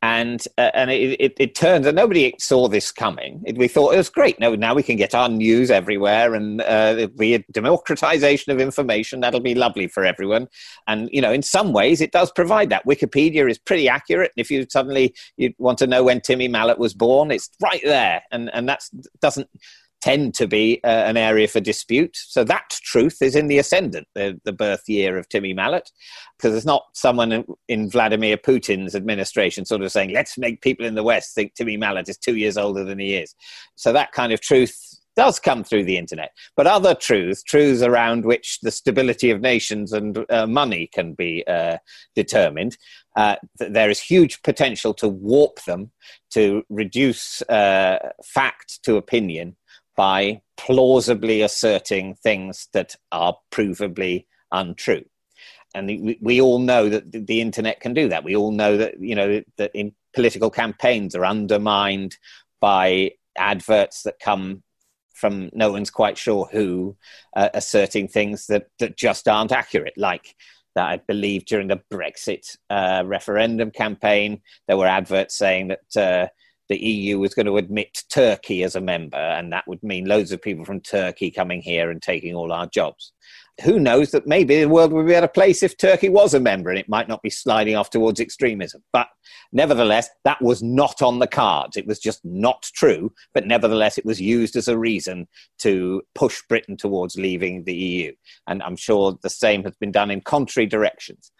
And 0.00 0.46
uh, 0.56 0.70
and 0.74 0.92
it, 0.92 1.20
it, 1.20 1.34
it 1.40 1.54
turns 1.56 1.84
and 1.84 1.96
nobody 1.96 2.32
saw 2.38 2.68
this 2.68 2.92
coming. 2.92 3.42
It, 3.44 3.58
we 3.58 3.66
thought 3.66 3.94
it 3.94 3.96
was 3.96 4.08
great. 4.08 4.38
No, 4.38 4.54
now 4.54 4.72
we 4.72 4.84
can 4.84 4.94
get 4.94 5.12
our 5.12 5.28
news 5.28 5.72
everywhere, 5.72 6.36
and 6.36 6.60
uh, 6.60 6.94
it'll 6.96 7.16
be 7.16 7.34
a 7.34 7.40
democratization 7.50 8.52
of 8.52 8.60
information. 8.60 9.18
That'll 9.18 9.40
be 9.40 9.56
lovely 9.56 9.88
for 9.88 10.04
everyone. 10.04 10.46
And 10.86 11.08
you 11.12 11.20
know, 11.20 11.32
in 11.32 11.42
some 11.42 11.72
ways, 11.72 12.00
it 12.00 12.12
does 12.12 12.30
provide 12.30 12.70
that. 12.70 12.86
Wikipedia 12.86 13.50
is 13.50 13.58
pretty 13.58 13.88
accurate. 13.88 14.30
If 14.36 14.52
you 14.52 14.66
suddenly 14.70 15.16
you 15.36 15.52
want 15.58 15.78
to 15.78 15.88
know 15.88 16.04
when 16.04 16.20
Timmy 16.20 16.46
Mallett 16.46 16.78
was 16.78 16.94
born, 16.94 17.32
it's 17.32 17.50
right 17.60 17.82
there, 17.82 18.22
and 18.30 18.54
and 18.54 18.68
that 18.68 18.82
doesn't 19.20 19.50
tend 20.00 20.34
to 20.34 20.46
be 20.46 20.80
uh, 20.84 20.88
an 20.88 21.16
area 21.16 21.48
for 21.48 21.60
dispute. 21.60 22.16
So 22.16 22.44
that 22.44 22.70
truth 22.70 23.18
is 23.20 23.34
in 23.34 23.48
the 23.48 23.58
ascendant, 23.58 24.06
the, 24.14 24.40
the 24.44 24.52
birth 24.52 24.88
year 24.88 25.18
of 25.18 25.28
Timmy 25.28 25.52
Mallett, 25.52 25.90
because 26.36 26.54
it's 26.54 26.66
not 26.66 26.84
someone 26.92 27.32
in, 27.32 27.44
in, 27.68 27.90
Vladimir 27.90 28.36
Putin's 28.36 28.94
administration 28.94 29.64
sort 29.64 29.82
of 29.82 29.90
saying, 29.90 30.12
let's 30.12 30.38
make 30.38 30.60
people 30.60 30.86
in 30.86 30.94
the 30.94 31.02
West 31.02 31.34
think 31.34 31.54
Timmy 31.54 31.76
Mallett 31.76 32.08
is 32.08 32.16
two 32.16 32.36
years 32.36 32.56
older 32.56 32.84
than 32.84 32.98
he 32.98 33.14
is. 33.14 33.34
So 33.74 33.92
that 33.92 34.12
kind 34.12 34.32
of 34.32 34.40
truth 34.40 34.98
does 35.18 35.40
come 35.40 35.64
through 35.64 35.82
the 35.82 35.98
internet. 35.98 36.30
But 36.54 36.68
other 36.68 36.94
truths, 36.94 37.42
truths 37.42 37.82
around 37.82 38.24
which 38.24 38.60
the 38.60 38.70
stability 38.70 39.32
of 39.32 39.40
nations 39.40 39.92
and 39.92 40.24
uh, 40.30 40.46
money 40.46 40.88
can 40.94 41.14
be 41.14 41.42
uh, 41.48 41.78
determined, 42.14 42.78
uh, 43.16 43.34
th- 43.58 43.72
there 43.72 43.90
is 43.90 43.98
huge 43.98 44.40
potential 44.42 44.94
to 44.94 45.08
warp 45.08 45.60
them, 45.64 45.90
to 46.30 46.62
reduce 46.68 47.42
uh, 47.42 47.98
fact 48.24 48.80
to 48.84 48.96
opinion, 48.96 49.56
by 49.98 50.40
plausibly 50.56 51.42
asserting 51.42 52.14
things 52.14 52.68
that 52.72 52.94
are 53.10 53.36
provably 53.50 54.26
untrue. 54.52 55.04
And 55.74 55.88
we, 55.88 56.16
we 56.22 56.40
all 56.40 56.60
know 56.60 56.88
that 56.88 57.10
the 57.26 57.40
internet 57.40 57.80
can 57.80 57.94
do 57.94 58.08
that. 58.08 58.22
We 58.22 58.36
all 58.36 58.52
know 58.52 58.76
that, 58.76 59.00
you 59.00 59.16
know, 59.16 59.42
that 59.56 59.72
in 59.74 59.92
political 60.14 60.50
campaigns 60.50 61.16
are 61.16 61.26
undermined 61.26 62.16
by 62.60 63.10
adverts 63.36 64.04
that 64.04 64.20
come 64.20 64.62
from 65.14 65.50
no 65.52 65.72
one's 65.72 65.90
quite 65.90 66.16
sure 66.16 66.48
who, 66.52 66.96
uh, 67.34 67.48
asserting 67.52 68.06
things 68.06 68.46
that, 68.46 68.68
that 68.78 68.96
just 68.96 69.26
aren't 69.26 69.50
accurate, 69.50 69.98
like 69.98 70.36
that 70.76 70.88
I 70.88 71.00
believe 71.08 71.44
during 71.44 71.66
the 71.66 71.82
Brexit 71.92 72.56
uh, 72.70 73.02
referendum 73.04 73.72
campaign, 73.72 74.42
there 74.68 74.76
were 74.76 74.86
adverts 74.86 75.36
saying 75.36 75.68
that 75.68 75.96
uh, 75.96 76.28
the 76.68 76.78
EU 76.78 77.18
was 77.18 77.34
going 77.34 77.46
to 77.46 77.56
admit 77.56 78.04
Turkey 78.10 78.62
as 78.62 78.76
a 78.76 78.80
member, 78.80 79.16
and 79.16 79.52
that 79.52 79.66
would 79.66 79.82
mean 79.82 80.04
loads 80.04 80.32
of 80.32 80.42
people 80.42 80.64
from 80.64 80.80
Turkey 80.80 81.30
coming 81.30 81.62
here 81.62 81.90
and 81.90 82.02
taking 82.02 82.34
all 82.34 82.52
our 82.52 82.66
jobs. 82.66 83.12
Who 83.64 83.80
knows 83.80 84.12
that 84.12 84.26
maybe 84.26 84.60
the 84.60 84.68
world 84.68 84.92
would 84.92 85.06
be 85.06 85.16
at 85.16 85.24
a 85.24 85.28
place 85.28 85.64
if 85.64 85.76
Turkey 85.76 86.08
was 86.08 86.32
a 86.32 86.38
member 86.38 86.70
and 86.70 86.78
it 86.78 86.88
might 86.88 87.08
not 87.08 87.22
be 87.22 87.30
sliding 87.30 87.74
off 87.74 87.90
towards 87.90 88.20
extremism. 88.20 88.84
But 88.92 89.08
nevertheless, 89.50 90.08
that 90.22 90.40
was 90.40 90.62
not 90.62 91.02
on 91.02 91.18
the 91.18 91.26
cards. 91.26 91.76
It 91.76 91.86
was 91.86 91.98
just 91.98 92.24
not 92.24 92.62
true. 92.74 93.12
But 93.34 93.48
nevertheless, 93.48 93.98
it 93.98 94.04
was 94.04 94.20
used 94.20 94.54
as 94.54 94.68
a 94.68 94.78
reason 94.78 95.26
to 95.62 96.02
push 96.14 96.40
Britain 96.48 96.76
towards 96.76 97.16
leaving 97.16 97.64
the 97.64 97.74
EU. 97.74 98.12
And 98.46 98.62
I'm 98.62 98.76
sure 98.76 99.18
the 99.22 99.30
same 99.30 99.64
has 99.64 99.74
been 99.76 99.90
done 99.90 100.12
in 100.12 100.20
contrary 100.20 100.66
directions. 100.66 101.32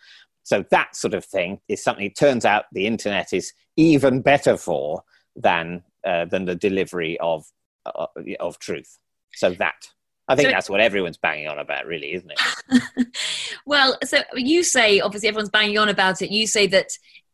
So 0.42 0.64
that 0.72 0.96
sort 0.96 1.14
of 1.14 1.24
thing 1.24 1.60
is 1.68 1.84
something 1.84 2.06
it 2.06 2.16
turns 2.16 2.44
out 2.44 2.64
the 2.72 2.86
internet 2.86 3.32
is 3.32 3.52
even 3.76 4.22
better 4.22 4.56
for 4.56 5.04
than 5.38 5.82
uh, 6.04 6.24
than 6.26 6.44
the 6.44 6.54
delivery 6.54 7.18
of 7.20 7.46
uh, 7.86 8.06
of 8.40 8.58
truth. 8.58 8.98
So 9.34 9.50
that 9.54 9.88
I 10.28 10.36
think 10.36 10.48
so, 10.48 10.52
that's 10.52 10.70
what 10.70 10.80
everyone's 10.80 11.16
banging 11.16 11.48
on 11.48 11.58
about, 11.58 11.86
really, 11.86 12.12
isn't 12.12 12.30
it? 12.30 13.06
well, 13.66 13.96
so 14.04 14.18
you 14.34 14.62
say 14.62 15.00
obviously 15.00 15.28
everyone's 15.28 15.50
banging 15.50 15.78
on 15.78 15.88
about 15.88 16.20
it. 16.20 16.30
You 16.30 16.46
say 16.46 16.66
that 16.68 16.90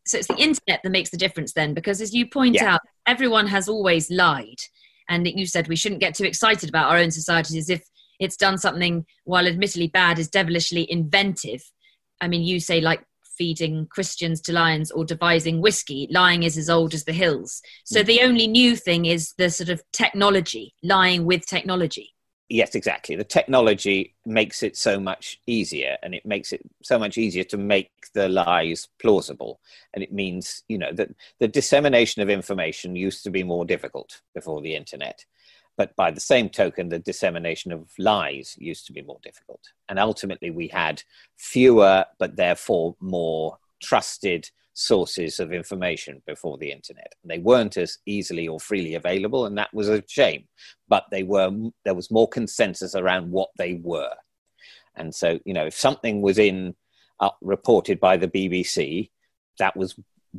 so 0.07 0.19
it's 0.19 0.27
the 0.27 0.37
internet 0.37 0.81
that 0.83 0.91
makes 0.91 1.09
the 1.09 1.17
difference 1.17 1.53
then, 1.53 1.73
because 1.73 1.99
as 1.99 2.13
you 2.13 2.27
point 2.27 2.55
yeah. 2.55 2.75
out, 2.75 2.81
everyone 3.07 3.47
has 3.47 3.67
always 3.67 4.09
lied, 4.09 4.59
and 5.09 5.27
you 5.27 5.45
said 5.45 5.67
we 5.67 5.75
shouldn't 5.75 6.01
get 6.01 6.15
too 6.15 6.25
excited 6.25 6.69
about 6.69 6.89
our 6.89 6.97
own 6.97 7.11
society 7.11 7.57
as 7.57 7.69
if 7.69 7.83
it's 8.19 8.37
done 8.37 8.57
something, 8.57 9.05
while 9.25 9.47
admittedly 9.47 9.87
bad, 9.87 10.19
is 10.19 10.29
devilishly 10.29 10.89
inventive. 10.89 11.69
I 12.21 12.27
mean, 12.29 12.43
you 12.43 12.59
say 12.59 12.79
like 12.79 13.03
feeding 13.37 13.87
Christians 13.87 14.41
to 14.41 14.53
lions 14.53 14.91
or 14.91 15.05
devising 15.05 15.61
whiskey. 15.61 16.07
Lying 16.11 16.43
is 16.43 16.57
as 16.57 16.69
old 16.69 16.93
as 16.93 17.05
the 17.05 17.13
hills. 17.13 17.61
So 17.85 18.01
mm. 18.01 18.05
the 18.05 18.21
only 18.21 18.47
new 18.47 18.75
thing 18.75 19.05
is 19.05 19.33
the 19.37 19.49
sort 19.49 19.69
of 19.69 19.83
technology, 19.91 20.73
lying 20.83 21.25
with 21.25 21.45
technology. 21.45 22.15
Yes, 22.47 22.75
exactly. 22.75 23.15
The 23.15 23.23
technology 23.23 24.15
makes 24.25 24.61
it 24.61 24.77
so 24.77 24.99
much 24.99 25.41
easier 25.47 25.97
and 26.03 26.13
it 26.13 26.27
makes 26.27 26.53
it 26.53 26.61
so 26.83 26.99
much 26.99 27.17
easier 27.17 27.43
to 27.45 27.57
make 27.57 27.89
the 28.13 28.29
lies 28.29 28.87
plausible. 29.01 29.59
And 29.95 30.03
it 30.03 30.13
means, 30.13 30.63
you 30.67 30.77
know, 30.77 30.91
that 30.93 31.09
the 31.39 31.47
dissemination 31.47 32.21
of 32.21 32.29
information 32.29 32.95
used 32.95 33.23
to 33.23 33.31
be 33.31 33.43
more 33.43 33.65
difficult 33.65 34.21
before 34.35 34.61
the 34.61 34.75
internet. 34.75 35.25
But 35.77 35.95
by 35.95 36.11
the 36.11 36.21
same 36.21 36.49
token, 36.49 36.89
the 36.89 36.99
dissemination 36.99 37.71
of 37.71 37.89
lies 37.99 38.55
used 38.57 38.85
to 38.87 38.93
be 38.93 39.01
more 39.01 39.19
difficult. 39.23 39.61
And 39.89 39.99
ultimately, 39.99 40.49
we 40.49 40.67
had 40.69 41.03
fewer, 41.37 42.05
but 42.17 42.37
therefore 42.37 42.95
more 43.01 43.57
trusted 43.83 44.49
sources 44.73 45.39
of 45.39 45.53
information 45.53 46.21
before 46.25 46.57
the 46.57 46.71
internet. 46.71 47.13
And 47.21 47.31
they 47.31 47.39
weren't 47.39 47.77
as 47.77 47.97
easily 48.05 48.47
or 48.47 48.59
freely 48.59 48.95
available, 48.95 49.45
and 49.45 49.57
that 49.57 49.73
was 49.73 49.89
a 49.89 50.03
shame. 50.07 50.45
But 50.87 51.05
they 51.11 51.23
were, 51.23 51.51
there 51.83 51.93
was 51.93 52.11
more 52.11 52.27
consensus 52.27 52.95
around 52.95 53.31
what 53.31 53.49
they 53.57 53.73
were. 53.73 54.13
And 54.95 55.13
so, 55.13 55.39
you 55.45 55.53
know, 55.53 55.65
if 55.65 55.75
something 55.75 56.21
was 56.21 56.37
in 56.37 56.75
uh, 57.19 57.31
reported 57.41 57.99
by 57.99 58.15
the 58.17 58.27
BBC, 58.29 59.09
that 59.59 59.75
was 59.75 59.95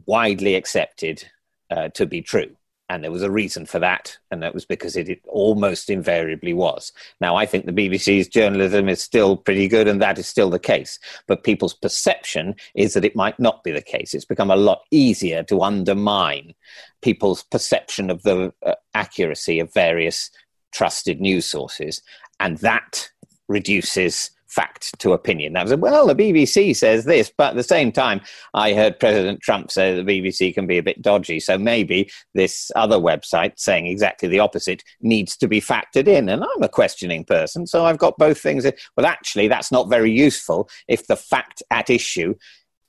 widely 0.06 0.54
accepted 0.54 1.24
uh, 1.70 1.88
to 1.88 2.06
be 2.06 2.22
true 2.22 2.56
and 2.88 3.02
there 3.02 3.10
was 3.10 3.22
a 3.22 3.30
reason 3.30 3.66
for 3.66 3.78
that, 3.80 4.16
and 4.30 4.42
that 4.42 4.54
was 4.54 4.64
because 4.64 4.96
it, 4.96 5.08
it, 5.08 5.20
almost 5.26 5.90
invariably 5.90 6.52
was. 6.52 6.92
Now, 7.20 7.34
I 7.34 7.44
think 7.44 7.66
the 7.66 7.72
BBC's 7.72 8.28
journalism 8.28 8.88
is 8.88 9.02
still 9.02 9.36
pretty 9.36 9.66
good, 9.66 9.88
and 9.88 10.00
that 10.00 10.18
is 10.18 10.26
still 10.26 10.50
the 10.50 10.58
case. 10.58 10.98
But 11.26 11.42
people's 11.42 11.74
perception 11.74 12.54
is 12.74 12.94
that 12.94 13.04
it 13.04 13.16
might 13.16 13.40
not 13.40 13.64
be 13.64 13.72
the 13.72 13.82
case. 13.82 14.14
It's 14.14 14.24
become 14.24 14.50
a 14.50 14.56
lot 14.56 14.82
easier 14.90 15.42
to 15.44 15.62
undermine 15.62 16.54
people's 17.02 17.42
perception 17.42 18.08
of 18.08 18.22
the 18.22 18.52
uh, 18.64 18.74
accuracy 18.94 19.58
of 19.58 19.72
various 19.72 20.30
trusted 20.72 21.20
news 21.20 21.46
sources, 21.46 22.02
and 22.38 22.58
that 22.58 23.10
reduces 23.48 24.30
fact 24.48 24.98
to 25.00 25.12
opinion. 25.12 25.52
That 25.52 25.64
was, 25.64 25.74
well, 25.76 26.06
the 26.06 26.14
BBC 26.14 26.74
says 26.76 27.04
this, 27.04 27.32
but 27.36 27.50
at 27.50 27.56
the 27.56 27.62
same 27.62 27.92
time, 27.92 28.20
I 28.54 28.74
heard 28.74 28.98
President 28.98 29.40
Trump 29.40 29.70
say 29.70 29.94
the 29.94 30.02
BBC 30.02 30.54
can 30.54 30.66
be 30.66 30.78
a 30.78 30.82
bit 30.82 31.02
dodgy. 31.02 31.40
So 31.40 31.58
maybe 31.58 32.10
this 32.34 32.70
other 32.76 32.96
website 32.96 33.58
saying 33.58 33.86
exactly 33.86 34.28
the 34.28 34.40
opposite 34.40 34.82
needs 35.00 35.36
to 35.38 35.48
be 35.48 35.60
factored 35.60 36.08
in. 36.08 36.28
And 36.28 36.42
I'm 36.42 36.62
a 36.62 36.68
questioning 36.68 37.24
person, 37.24 37.66
so 37.66 37.84
I've 37.84 37.98
got 37.98 38.18
both 38.18 38.38
things. 38.38 38.66
Well, 38.96 39.06
actually, 39.06 39.48
that's 39.48 39.72
not 39.72 39.90
very 39.90 40.10
useful 40.10 40.68
if 40.88 41.06
the 41.06 41.16
fact 41.16 41.62
at 41.70 41.90
issue 41.90 42.34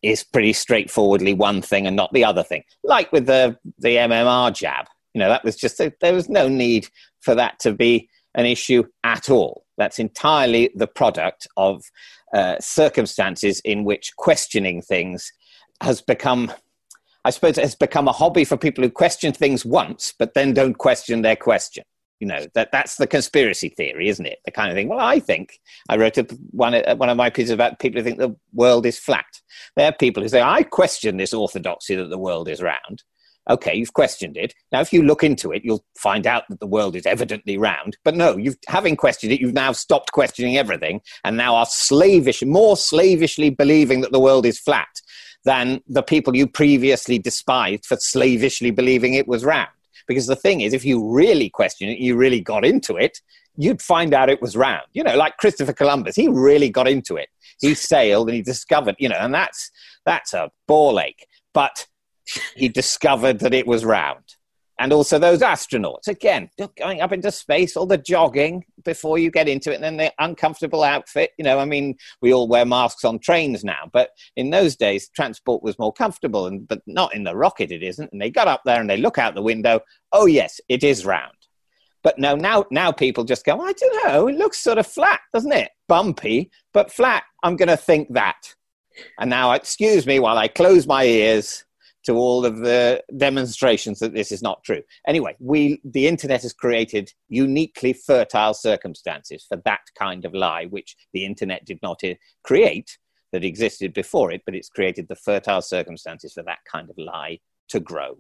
is 0.02 0.24
pretty 0.24 0.54
straightforwardly 0.54 1.34
one 1.34 1.62
thing 1.62 1.88
and 1.88 1.96
not 1.96 2.14
the 2.14 2.24
other 2.24 2.44
thing. 2.44 2.64
Like 2.84 3.12
with 3.12 3.26
the, 3.26 3.58
the 3.80 3.96
MMR 3.96 4.54
jab. 4.54 4.86
You 5.14 5.20
know, 5.20 5.30
that 5.30 5.44
was 5.44 5.56
just, 5.56 5.78
there 5.78 6.14
was 6.14 6.30
no 6.30 6.48
need 6.48 6.88
for 7.22 7.34
that 7.34 7.60
to 7.60 7.74
be 7.74 8.08
an 8.36 8.46
issue 8.46 8.84
at 9.04 9.30
all. 9.30 9.66
That's 9.78 10.00
entirely 10.00 10.72
the 10.76 10.88
product 10.88 11.48
of 11.58 11.84
uh, 12.34 12.56
circumstances 12.60 13.60
in 13.62 13.84
which 13.84 14.16
questioning 14.18 14.82
things 14.82 15.32
has 15.82 16.02
become, 16.02 16.52
I 17.24 17.30
suppose, 17.30 17.58
it 17.58 17.62
has 17.62 17.76
become 17.76 18.08
a 18.08 18.12
hobby 18.12 18.44
for 18.44 18.58
people 18.58 18.84
who 18.84 18.90
question 18.90 19.32
things 19.32 19.66
once, 19.66 20.14
but 20.18 20.34
then 20.34 20.54
don't 20.54 20.78
question 20.78 21.22
their 21.22 21.36
question. 21.36 21.84
You 22.20 22.28
know 22.28 22.48
that 22.56 22.72
that's 22.72 22.96
the 22.96 23.06
conspiracy 23.06 23.70
theory, 23.70 24.10
isn't 24.10 24.26
it? 24.26 24.40
The 24.44 24.52
kind 24.52 24.72
of 24.72 24.76
thing. 24.76 24.90
Well, 24.90 25.00
I 25.00 25.20
think 25.20 25.60
I 25.88 25.98
wrote 25.98 26.18
a, 26.18 26.24
one 26.50 26.74
one 26.98 27.10
of 27.10 27.18
my 27.18 27.30
pieces 27.30 27.52
about 27.52 27.78
people 27.78 28.02
who 28.02 28.04
think 28.04 28.18
the 28.18 28.36
world 28.54 28.88
is 28.88 28.98
flat. 28.98 29.26
There 29.76 29.88
are 29.88 29.94
people 29.94 30.24
who 30.24 30.30
say 30.30 30.42
I 30.42 30.64
question 30.64 31.18
this 31.18 31.34
orthodoxy 31.34 31.94
that 31.94 32.10
the 32.10 32.18
world 32.18 32.50
is 32.50 32.60
round, 32.60 33.04
okay, 33.50 33.76
you've 33.76 33.94
questioned 33.94 34.38
it. 34.38 34.54
Now, 34.72 34.82
if 34.82 34.92
you 34.92 35.04
look 35.04 35.24
into 35.24 35.52
it, 35.52 35.64
you'll 35.64 35.86
find 35.98 36.28
out 36.28 36.44
that 36.50 36.60
the 36.60 36.68
world 36.68 36.96
is 36.96 37.06
evidently 37.06 37.58
round. 37.58 37.98
But 38.04 38.16
no, 38.16 38.38
you've 38.38 38.58
having 38.68 38.96
questioned 38.96 39.32
it, 39.32 39.40
you've 39.40 39.54
now 39.54 39.72
stopped 39.72 40.12
questioning 40.12 40.58
everything, 40.58 41.02
and 41.24 41.38
now 41.38 41.56
are 41.56 41.66
slavish, 41.66 42.44
more 42.44 42.78
slavishly 42.78 43.50
believing 43.50 44.02
that 44.02 44.12
the 44.12 44.20
world 44.20 44.46
is 44.46 44.60
flat 44.60 44.88
than 45.46 45.82
the 45.88 46.04
people 46.04 46.36
you 46.36 46.48
previously 46.48 47.18
despised 47.18 47.86
for 47.86 47.98
slavishly 47.98 48.72
believing 48.72 49.14
it 49.14 49.28
was 49.28 49.46
round. 49.46 49.70
Because 50.08 50.28
the 50.28 50.36
thing 50.36 50.62
is, 50.62 50.74
if 50.74 50.86
you 50.86 51.06
really 51.10 51.50
question 51.50 51.90
it, 51.90 52.00
you 52.00 52.16
really 52.16 52.42
got 52.42 52.66
into 52.66 52.96
it, 52.96 53.20
you'd 53.58 53.82
find 53.82 54.14
out 54.14 54.30
it 54.30 54.42
was 54.42 54.56
round. 54.56 54.84
You 54.94 55.04
know, 55.04 55.16
like 55.16 55.38
Christopher 55.38 55.74
Columbus, 55.74 56.16
he 56.16 56.28
really 56.28 56.70
got 56.70 56.88
into 56.88 57.16
it. 57.16 57.30
He 57.60 57.74
sailed 57.74 58.28
and 58.28 58.36
he 58.36 58.42
discovered, 58.42 58.96
you 59.00 59.10
know, 59.10 59.18
and 59.18 59.34
that's 59.34 59.72
that's 60.06 60.34
a 60.34 60.52
ball 60.68 61.00
ache. 61.00 61.26
But 61.54 61.88
he 62.56 62.70
discovered 62.70 63.40
that 63.40 63.54
it 63.54 63.68
was 63.68 63.86
round. 63.86 64.24
And 64.80 64.94
also 64.94 65.18
those 65.18 65.40
astronauts, 65.40 66.08
again, 66.08 66.50
going 66.78 67.02
up 67.02 67.12
into 67.12 67.32
space, 67.32 67.76
all 67.76 67.88
the 67.88 67.98
jogging 67.98 68.64
before 68.86 69.18
you 69.18 69.32
get 69.32 69.48
into 69.48 69.72
it, 69.72 69.76
and 69.76 69.84
then 69.84 69.98
the 69.98 70.14
uncomfortable 70.20 70.84
outfit. 70.84 71.32
You 71.40 71.46
know, 71.46 71.58
I 71.58 71.66
mean, 71.66 71.96
we 72.22 72.32
all 72.32 72.48
wear 72.48 72.64
masks 72.64 73.04
on 73.04 73.18
trains 73.18 73.64
now, 73.64 73.90
but 73.92 74.12
in 74.36 74.52
those 74.52 74.76
days, 74.76 75.10
transport 75.10 75.64
was 75.64 75.80
more 75.80 75.92
comfortable, 75.92 76.46
and 76.46 76.68
but 76.68 76.82
not 76.86 77.16
in 77.16 77.24
the 77.24 77.36
rocket, 77.36 77.72
it 77.72 77.82
isn't. 77.82 78.12
And 78.12 78.22
they 78.22 78.30
got 78.30 78.48
up 78.48 78.62
there 78.66 78.80
and 78.80 78.90
they 78.90 78.98
look 78.98 79.18
out 79.18 79.34
the 79.34 79.42
window. 79.42 79.80
Oh 80.12 80.28
yes, 80.28 80.62
it 80.70 80.84
is 80.84 81.06
round. 81.06 81.34
But 82.04 82.20
no, 82.20 82.36
now 82.36 82.66
now 82.70 82.92
people 82.92 83.24
just 83.24 83.46
go, 83.46 83.60
I 83.60 83.74
don't 83.74 84.06
know, 84.06 84.28
it 84.28 84.36
looks 84.36 84.60
sort 84.60 84.78
of 84.78 84.86
flat, 84.86 85.22
doesn't 85.34 85.52
it? 85.52 85.72
Bumpy, 85.88 86.52
but 86.72 86.92
flat. 86.92 87.24
I'm 87.42 87.56
going 87.56 87.70
to 87.70 87.78
think 87.78 88.14
that. 88.14 88.54
And 89.20 89.30
now, 89.30 89.54
excuse 89.54 90.06
me 90.06 90.20
while 90.20 90.38
I 90.38 90.48
close 90.48 90.86
my 90.86 91.04
ears 91.04 91.66
to 92.08 92.16
all 92.16 92.46
of 92.46 92.60
the 92.60 93.04
demonstrations 93.18 94.00
that 94.00 94.14
this 94.14 94.32
is 94.32 94.42
not 94.42 94.64
true. 94.64 94.82
Anyway, 95.08 95.36
we 95.40 95.82
the 95.84 96.08
internet 96.08 96.42
has 96.42 96.54
created 96.54 97.12
uniquely 97.28 97.92
fertile 97.92 98.54
circumstances 98.54 99.46
for 99.48 99.62
that 99.66 99.82
kind 100.00 100.24
of 100.24 100.34
lie, 100.34 100.66
which 100.66 100.96
the 101.14 101.26
internet 101.26 101.66
did 101.66 101.80
not 101.84 102.02
create 102.44 102.98
that 103.34 103.44
existed 103.44 103.94
before 103.94 104.32
it, 104.32 104.42
but 104.46 104.56
it's 104.56 104.70
created 104.70 105.06
the 105.10 105.16
fertile 105.16 105.62
circumstances 105.62 106.32
for 106.32 106.44
that 106.44 106.60
kind 106.72 106.90
of 106.90 106.98
lie 106.98 107.38
to 107.68 107.82
grow. 107.82 108.18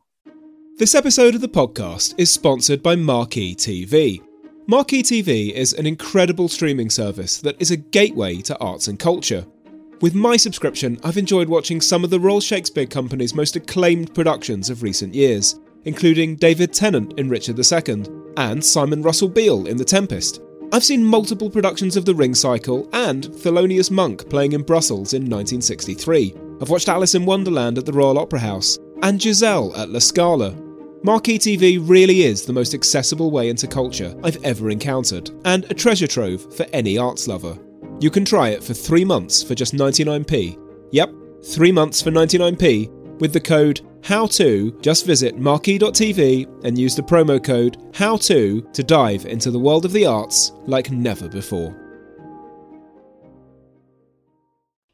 This 0.77 0.93
episode 0.93 1.33
of 1.33 1.41
the 1.41 1.47
podcast 1.47 2.13
is 2.17 2.29
sponsored 2.29 2.83
by 2.83 2.97
Marquee 2.97 3.55
TV. 3.55 4.21
Marquee 4.67 5.01
TV 5.01 5.53
is 5.53 5.71
an 5.71 5.87
incredible 5.87 6.49
streaming 6.49 6.89
service 6.89 7.39
that 7.39 7.55
is 7.61 7.71
a 7.71 7.77
gateway 7.77 8.41
to 8.41 8.57
arts 8.59 8.89
and 8.89 8.99
culture. 8.99 9.45
With 9.99 10.13
my 10.13 10.37
subscription, 10.37 10.99
I've 11.03 11.17
enjoyed 11.17 11.49
watching 11.49 11.81
some 11.81 12.03
of 12.03 12.11
the 12.11 12.19
Royal 12.19 12.39
Shakespeare 12.39 12.85
Company's 12.85 13.33
most 13.33 13.55
acclaimed 13.55 14.13
productions 14.13 14.69
of 14.69 14.83
recent 14.83 15.15
years, 15.15 15.59
including 15.85 16.35
David 16.35 16.71
Tennant 16.71 17.17
in 17.17 17.29
Richard 17.29 17.57
II 17.57 18.05
and 18.37 18.63
Simon 18.63 19.01
Russell 19.01 19.27
Beale 19.27 19.65
in 19.65 19.75
The 19.75 19.83
Tempest. 19.83 20.41
I've 20.71 20.83
seen 20.83 21.03
multiple 21.03 21.49
productions 21.49 21.97
of 21.97 22.05
The 22.05 22.13
Ring 22.13 22.35
Cycle 22.35 22.87
and 22.93 23.23
Thelonious 23.23 23.89
Monk 23.89 24.29
playing 24.29 24.51
in 24.51 24.61
Brussels 24.61 25.13
in 25.13 25.23
1963. 25.23 26.35
I've 26.61 26.69
watched 26.69 26.89
Alice 26.89 27.15
in 27.15 27.25
Wonderland 27.25 27.79
at 27.79 27.87
the 27.87 27.93
Royal 27.93 28.19
Opera 28.19 28.39
House 28.39 28.77
and 29.01 29.19
Giselle 29.19 29.75
at 29.75 29.89
La 29.89 29.99
Scala. 29.99 30.55
Marquee 31.01 31.39
TV 31.39 31.79
really 31.81 32.21
is 32.21 32.45
the 32.45 32.53
most 32.53 32.75
accessible 32.75 33.31
way 33.31 33.49
into 33.49 33.65
culture 33.65 34.15
I've 34.23 34.43
ever 34.43 34.69
encountered, 34.69 35.31
and 35.45 35.63
a 35.71 35.73
treasure 35.73 36.07
trove 36.07 36.53
for 36.55 36.67
any 36.71 36.99
arts 36.99 37.27
lover. 37.27 37.57
You 37.99 38.11
can 38.11 38.23
try 38.23 38.49
it 38.49 38.63
for 38.63 38.73
three 38.73 39.03
months 39.03 39.41
for 39.41 39.55
just 39.55 39.73
99p. 39.73 40.57
Yep, 40.91 41.11
three 41.43 41.71
months 41.71 42.01
for 42.01 42.11
99p 42.11 43.19
with 43.19 43.33
the 43.33 43.39
code 43.39 43.81
HOWTO. 44.03 44.81
Just 44.81 45.05
visit 45.05 45.37
marquee.tv 45.37 46.63
and 46.63 46.77
use 46.77 46.95
the 46.95 47.01
promo 47.01 47.43
code 47.43 47.77
HOWTO 47.93 48.71
to 48.71 48.83
dive 48.83 49.25
into 49.25 49.51
the 49.51 49.59
world 49.59 49.83
of 49.83 49.91
the 49.91 50.05
arts 50.05 50.51
like 50.65 50.91
never 50.91 51.27
before. 51.27 51.75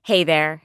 Hey 0.06 0.24
there, 0.26 0.63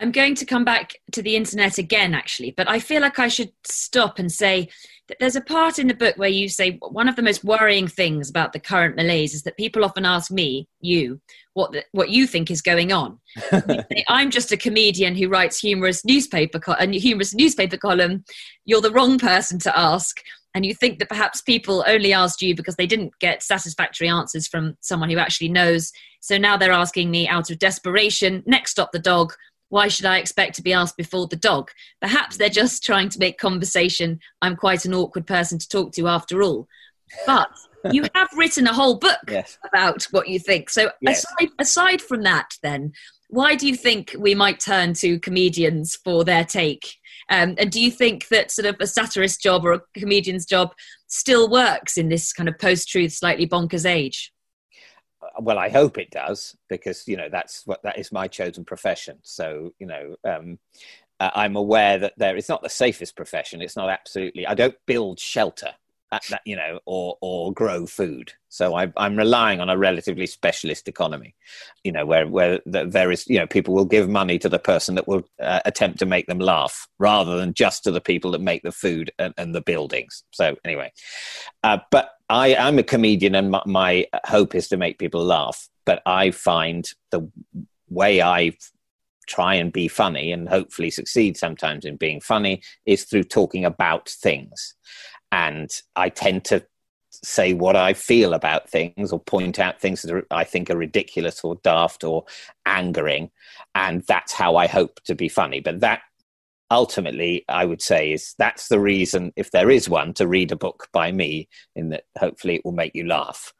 I'm 0.00 0.12
going 0.12 0.34
to 0.36 0.46
come 0.46 0.64
back 0.64 0.94
to 1.12 1.22
the 1.22 1.36
internet 1.36 1.76
again, 1.76 2.14
actually, 2.14 2.52
but 2.56 2.68
I 2.68 2.80
feel 2.80 3.02
like 3.02 3.18
I 3.18 3.28
should 3.28 3.52
stop 3.64 4.18
and 4.18 4.32
say 4.32 4.68
that 5.08 5.18
there's 5.20 5.36
a 5.36 5.42
part 5.42 5.78
in 5.78 5.88
the 5.88 5.94
book 5.94 6.16
where 6.16 6.28
you 6.28 6.48
say 6.48 6.78
one 6.80 7.08
of 7.08 7.16
the 7.16 7.22
most 7.22 7.44
worrying 7.44 7.86
things 7.86 8.30
about 8.30 8.52
the 8.52 8.60
current 8.60 8.96
malaise 8.96 9.34
is 9.34 9.42
that 9.42 9.58
people 9.58 9.84
often 9.84 10.06
ask 10.06 10.30
me, 10.30 10.68
you, 10.80 11.20
what 11.52 11.72
the, 11.72 11.84
what 11.92 12.10
you 12.10 12.26
think 12.26 12.50
is 12.50 12.62
going 12.62 12.92
on. 12.92 13.18
I'm 14.08 14.30
just 14.30 14.52
a 14.52 14.56
comedian 14.56 15.16
who 15.16 15.28
writes 15.28 15.58
humorous 15.58 16.04
newspaper 16.04 16.58
co- 16.58 16.76
a 16.78 16.86
humorous 16.86 17.34
newspaper 17.34 17.76
column. 17.76 18.24
You're 18.64 18.80
the 18.80 18.92
wrong 18.92 19.18
person 19.18 19.58
to 19.60 19.78
ask, 19.78 20.20
and 20.54 20.64
you 20.64 20.74
think 20.74 20.98
that 20.98 21.08
perhaps 21.08 21.42
people 21.42 21.84
only 21.86 22.12
asked 22.12 22.40
you 22.40 22.54
because 22.54 22.76
they 22.76 22.86
didn't 22.86 23.12
get 23.20 23.42
satisfactory 23.42 24.08
answers 24.08 24.48
from 24.48 24.76
someone 24.80 25.10
who 25.10 25.18
actually 25.18 25.48
knows. 25.48 25.92
So 26.20 26.38
now 26.38 26.56
they're 26.56 26.72
asking 26.72 27.10
me 27.10 27.28
out 27.28 27.50
of 27.50 27.58
desperation. 27.58 28.42
Next 28.46 28.72
stop 28.72 28.92
the 28.92 28.98
dog 28.98 29.34
why 29.70 29.88
should 29.88 30.04
I 30.04 30.18
expect 30.18 30.56
to 30.56 30.62
be 30.62 30.72
asked 30.72 30.96
before 30.96 31.26
the 31.26 31.36
dog? 31.36 31.70
Perhaps 32.00 32.36
they're 32.36 32.48
just 32.48 32.84
trying 32.84 33.08
to 33.08 33.18
make 33.18 33.38
conversation. 33.38 34.20
I'm 34.42 34.56
quite 34.56 34.84
an 34.84 34.94
awkward 34.94 35.26
person 35.26 35.58
to 35.58 35.68
talk 35.68 35.92
to 35.92 36.08
after 36.08 36.42
all. 36.42 36.68
But 37.26 37.48
you 37.92 38.04
have 38.14 38.28
written 38.36 38.66
a 38.66 38.74
whole 38.74 38.98
book 38.98 39.18
yes. 39.28 39.58
about 39.64 40.04
what 40.10 40.28
you 40.28 40.38
think. 40.38 40.70
So 40.70 40.90
yes. 41.00 41.24
aside, 41.24 41.50
aside 41.58 42.02
from 42.02 42.22
that, 42.24 42.50
then, 42.62 42.92
why 43.28 43.54
do 43.54 43.66
you 43.66 43.76
think 43.76 44.14
we 44.18 44.34
might 44.34 44.58
turn 44.58 44.92
to 44.94 45.20
comedians 45.20 45.96
for 45.96 46.24
their 46.24 46.44
take? 46.44 46.96
Um, 47.30 47.54
and 47.58 47.70
do 47.70 47.80
you 47.80 47.92
think 47.92 48.26
that 48.28 48.50
sort 48.50 48.66
of 48.66 48.76
a 48.80 48.88
satirist 48.88 49.40
job 49.40 49.64
or 49.64 49.72
a 49.72 49.80
comedian's 49.96 50.44
job 50.44 50.72
still 51.06 51.48
works 51.48 51.96
in 51.96 52.08
this 52.08 52.32
kind 52.32 52.48
of 52.48 52.58
post-truth, 52.58 53.12
slightly 53.12 53.46
bonkers 53.46 53.88
age? 53.88 54.32
Well, 55.40 55.58
I 55.58 55.68
hope 55.68 55.98
it 55.98 56.10
does 56.10 56.56
because 56.68 57.06
you 57.06 57.16
know 57.16 57.28
that's 57.30 57.66
what 57.66 57.82
that 57.82 57.98
is 57.98 58.12
my 58.12 58.28
chosen 58.28 58.64
profession. 58.64 59.18
So 59.22 59.72
you 59.78 59.86
know, 59.86 60.16
um, 60.24 60.58
I'm 61.20 61.56
aware 61.56 61.98
that 61.98 62.14
there 62.16 62.36
it's 62.36 62.48
not 62.48 62.62
the 62.62 62.68
safest 62.68 63.16
profession. 63.16 63.62
It's 63.62 63.76
not 63.76 63.90
absolutely. 63.90 64.46
I 64.46 64.54
don't 64.54 64.76
build 64.86 65.18
shelter 65.18 65.72
that, 66.10 66.40
you 66.44 66.56
know, 66.56 66.80
or 66.86 67.16
or 67.20 67.52
grow 67.52 67.86
food. 67.86 68.32
So 68.48 68.74
I, 68.74 68.92
am 68.96 69.16
relying 69.16 69.60
on 69.60 69.70
a 69.70 69.78
relatively 69.78 70.26
specialist 70.26 70.88
economy, 70.88 71.34
you 71.84 71.92
know, 71.92 72.04
where 72.04 72.26
where 72.26 72.60
there 72.66 73.10
is, 73.10 73.26
you 73.28 73.38
know, 73.38 73.46
people 73.46 73.74
will 73.74 73.84
give 73.84 74.08
money 74.08 74.38
to 74.38 74.48
the 74.48 74.58
person 74.58 74.94
that 74.96 75.06
will 75.06 75.22
uh, 75.40 75.60
attempt 75.64 75.98
to 76.00 76.06
make 76.06 76.26
them 76.26 76.38
laugh, 76.38 76.88
rather 76.98 77.36
than 77.36 77.54
just 77.54 77.84
to 77.84 77.90
the 77.90 78.00
people 78.00 78.30
that 78.32 78.40
make 78.40 78.62
the 78.62 78.72
food 78.72 79.12
and, 79.18 79.34
and 79.36 79.54
the 79.54 79.60
buildings. 79.60 80.24
So 80.32 80.56
anyway, 80.64 80.92
uh, 81.62 81.78
but 81.90 82.10
I 82.28 82.48
am 82.48 82.78
a 82.78 82.82
comedian, 82.82 83.34
and 83.34 83.50
my, 83.50 83.62
my 83.66 84.06
hope 84.26 84.54
is 84.54 84.68
to 84.68 84.76
make 84.76 84.98
people 84.98 85.24
laugh. 85.24 85.68
But 85.84 86.02
I 86.06 86.30
find 86.30 86.88
the 87.10 87.30
way 87.88 88.22
I 88.22 88.56
try 89.26 89.54
and 89.54 89.72
be 89.72 89.86
funny 89.86 90.32
and 90.32 90.48
hopefully 90.48 90.90
succeed 90.90 91.36
sometimes 91.36 91.84
in 91.84 91.96
being 91.96 92.20
funny 92.20 92.60
is 92.84 93.04
through 93.04 93.22
talking 93.22 93.64
about 93.64 94.08
things 94.08 94.74
and 95.32 95.70
I 95.96 96.08
tend 96.08 96.44
to 96.46 96.64
say 97.10 97.52
what 97.52 97.76
I 97.76 97.92
feel 97.92 98.34
about 98.34 98.68
things 98.68 99.12
or 99.12 99.18
point 99.18 99.58
out 99.58 99.80
things 99.80 100.02
that 100.02 100.14
are, 100.14 100.26
I 100.30 100.44
think 100.44 100.70
are 100.70 100.76
ridiculous 100.76 101.42
or 101.42 101.56
daft 101.56 102.04
or 102.04 102.24
angering, 102.66 103.30
and 103.74 104.02
that's 104.02 104.32
how 104.32 104.56
I 104.56 104.66
hope 104.66 105.00
to 105.04 105.14
be 105.14 105.28
funny. 105.28 105.60
But 105.60 105.80
that 105.80 106.02
ultimately, 106.70 107.44
I 107.48 107.64
would 107.64 107.82
say, 107.82 108.12
is 108.12 108.34
that's 108.38 108.68
the 108.68 108.80
reason, 108.80 109.32
if 109.36 109.50
there 109.50 109.70
is 109.70 109.88
one, 109.88 110.14
to 110.14 110.28
read 110.28 110.52
a 110.52 110.56
book 110.56 110.88
by 110.92 111.12
me, 111.12 111.48
in 111.74 111.90
that 111.90 112.04
hopefully 112.18 112.56
it 112.56 112.64
will 112.64 112.72
make 112.72 112.94
you 112.94 113.06
laugh. 113.06 113.52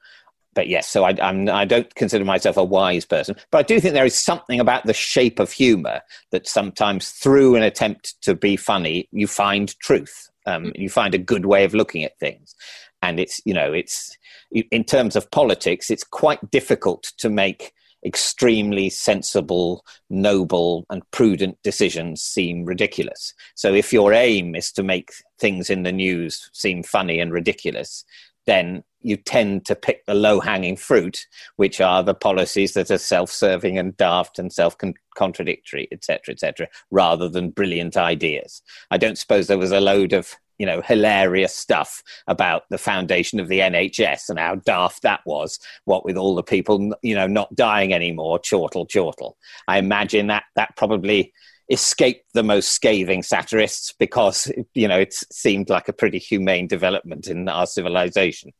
But 0.54 0.68
yes, 0.68 0.88
so 0.88 1.04
I, 1.04 1.16
I'm, 1.22 1.48
I 1.48 1.64
don't 1.64 1.94
consider 1.94 2.24
myself 2.24 2.56
a 2.56 2.64
wise 2.64 3.04
person, 3.04 3.36
but 3.50 3.58
I 3.58 3.62
do 3.62 3.80
think 3.80 3.94
there 3.94 4.04
is 4.04 4.18
something 4.18 4.58
about 4.58 4.84
the 4.84 4.92
shape 4.92 5.38
of 5.38 5.52
humor 5.52 6.00
that 6.32 6.48
sometimes, 6.48 7.10
through 7.10 7.56
an 7.56 7.62
attempt 7.62 8.20
to 8.22 8.34
be 8.34 8.56
funny, 8.56 9.08
you 9.12 9.26
find 9.26 9.76
truth 9.78 10.29
um, 10.46 10.66
mm. 10.66 10.72
you 10.74 10.88
find 10.88 11.14
a 11.14 11.18
good 11.18 11.46
way 11.46 11.64
of 11.64 11.74
looking 11.74 12.04
at 12.04 12.18
things, 12.18 12.54
and 13.02 13.18
it's 13.20 13.40
you 13.44 13.54
know 13.54 13.72
it's 13.72 14.16
in 14.52 14.84
terms 14.84 15.16
of 15.16 15.30
politics, 15.30 15.90
it's 15.90 16.04
quite 16.04 16.50
difficult 16.50 17.12
to 17.18 17.30
make 17.30 17.72
extremely 18.04 18.88
sensible, 18.88 19.84
noble, 20.08 20.86
and 20.90 21.08
prudent 21.10 21.58
decisions 21.62 22.22
seem 22.22 22.64
ridiculous. 22.64 23.34
So, 23.54 23.74
if 23.74 23.92
your 23.92 24.12
aim 24.12 24.54
is 24.54 24.72
to 24.72 24.82
make 24.82 25.10
things 25.38 25.70
in 25.70 25.82
the 25.82 25.92
news 25.92 26.48
seem 26.52 26.82
funny 26.82 27.20
and 27.20 27.32
ridiculous, 27.32 28.04
then 28.50 28.84
you 29.02 29.16
tend 29.16 29.64
to 29.64 29.74
pick 29.74 30.04
the 30.04 30.14
low 30.14 30.40
hanging 30.40 30.76
fruit, 30.76 31.26
which 31.56 31.80
are 31.80 32.02
the 32.02 32.14
policies 32.14 32.74
that 32.74 32.90
are 32.90 32.98
self 32.98 33.30
serving 33.30 33.78
and 33.78 33.96
daft 33.96 34.38
and 34.38 34.52
self 34.52 34.76
contradictory, 35.16 35.88
etc., 35.90 36.32
etc., 36.32 36.68
rather 36.90 37.28
than 37.28 37.50
brilliant 37.50 37.96
ideas. 37.96 38.62
I 38.90 38.98
don't 38.98 39.18
suppose 39.18 39.46
there 39.46 39.58
was 39.58 39.72
a 39.72 39.80
load 39.80 40.12
of 40.12 40.34
you 40.58 40.66
know 40.66 40.82
hilarious 40.82 41.54
stuff 41.54 42.02
about 42.26 42.64
the 42.68 42.76
foundation 42.76 43.40
of 43.40 43.48
the 43.48 43.60
NHS 43.60 44.28
and 44.28 44.38
how 44.38 44.56
daft 44.56 45.02
that 45.02 45.20
was. 45.24 45.58
What 45.84 46.04
with 46.04 46.18
all 46.18 46.34
the 46.34 46.42
people 46.42 46.92
you 47.02 47.14
know 47.14 47.26
not 47.26 47.54
dying 47.54 47.94
anymore, 47.94 48.38
chortle 48.38 48.86
chortle. 48.86 49.36
I 49.66 49.78
imagine 49.78 50.26
that 50.26 50.44
that 50.56 50.76
probably 50.76 51.32
escaped 51.70 52.24
the 52.34 52.42
most 52.42 52.70
scathing 52.72 53.22
satirists 53.22 53.94
because 53.98 54.50
you 54.74 54.88
know 54.88 54.98
it 54.98 55.14
seemed 55.32 55.70
like 55.70 55.88
a 55.88 55.92
pretty 55.92 56.18
humane 56.18 56.66
development 56.66 57.28
in 57.28 57.48
our 57.48 57.66
civilization. 57.66 58.52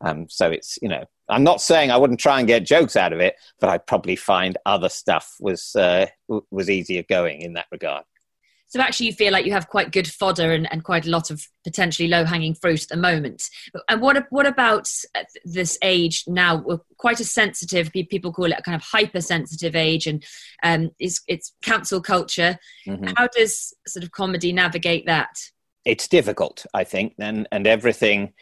Um, 0.00 0.28
so 0.28 0.50
it's 0.50 0.78
you 0.82 0.88
know 0.88 1.04
I'm 1.28 1.44
not 1.44 1.60
saying 1.60 1.90
I 1.90 1.96
wouldn't 1.96 2.20
try 2.20 2.38
and 2.38 2.46
get 2.46 2.66
jokes 2.66 2.96
out 2.96 3.12
of 3.12 3.20
it, 3.20 3.34
but 3.60 3.70
I'd 3.70 3.86
probably 3.86 4.16
find 4.16 4.56
other 4.66 4.88
stuff 4.88 5.36
was 5.40 5.74
uh, 5.74 6.06
was 6.50 6.70
easier 6.70 7.02
going 7.08 7.42
in 7.42 7.54
that 7.54 7.66
regard. 7.72 8.04
So 8.68 8.80
actually, 8.80 9.06
you 9.06 9.12
feel 9.14 9.32
like 9.32 9.46
you 9.46 9.52
have 9.52 9.68
quite 9.68 9.92
good 9.92 10.06
fodder 10.06 10.52
and, 10.52 10.70
and 10.70 10.84
quite 10.84 11.06
a 11.06 11.10
lot 11.10 11.30
of 11.30 11.42
potentially 11.64 12.08
low 12.08 12.24
hanging 12.24 12.54
fruit 12.54 12.82
at 12.82 12.88
the 12.88 12.96
moment. 12.96 13.42
And 13.88 14.00
what 14.02 14.26
what 14.30 14.46
about 14.46 14.90
this 15.44 15.78
age 15.82 16.24
now? 16.26 16.56
We're 16.56 16.80
quite 16.98 17.18
a 17.20 17.24
sensitive. 17.24 17.90
People 17.92 18.32
call 18.32 18.52
it 18.52 18.58
a 18.58 18.62
kind 18.62 18.76
of 18.76 18.82
hypersensitive 18.82 19.74
age, 19.74 20.06
and 20.06 20.24
um, 20.62 20.90
it's, 20.98 21.22
it's 21.26 21.54
cancel 21.62 22.02
culture. 22.02 22.58
Mm-hmm. 22.86 23.12
How 23.16 23.28
does 23.28 23.72
sort 23.86 24.04
of 24.04 24.12
comedy 24.12 24.52
navigate 24.52 25.06
that? 25.06 25.38
It's 25.84 26.06
difficult, 26.06 26.66
I 26.74 26.84
think, 26.84 27.14
and 27.18 27.48
and 27.50 27.66
everything. 27.66 28.34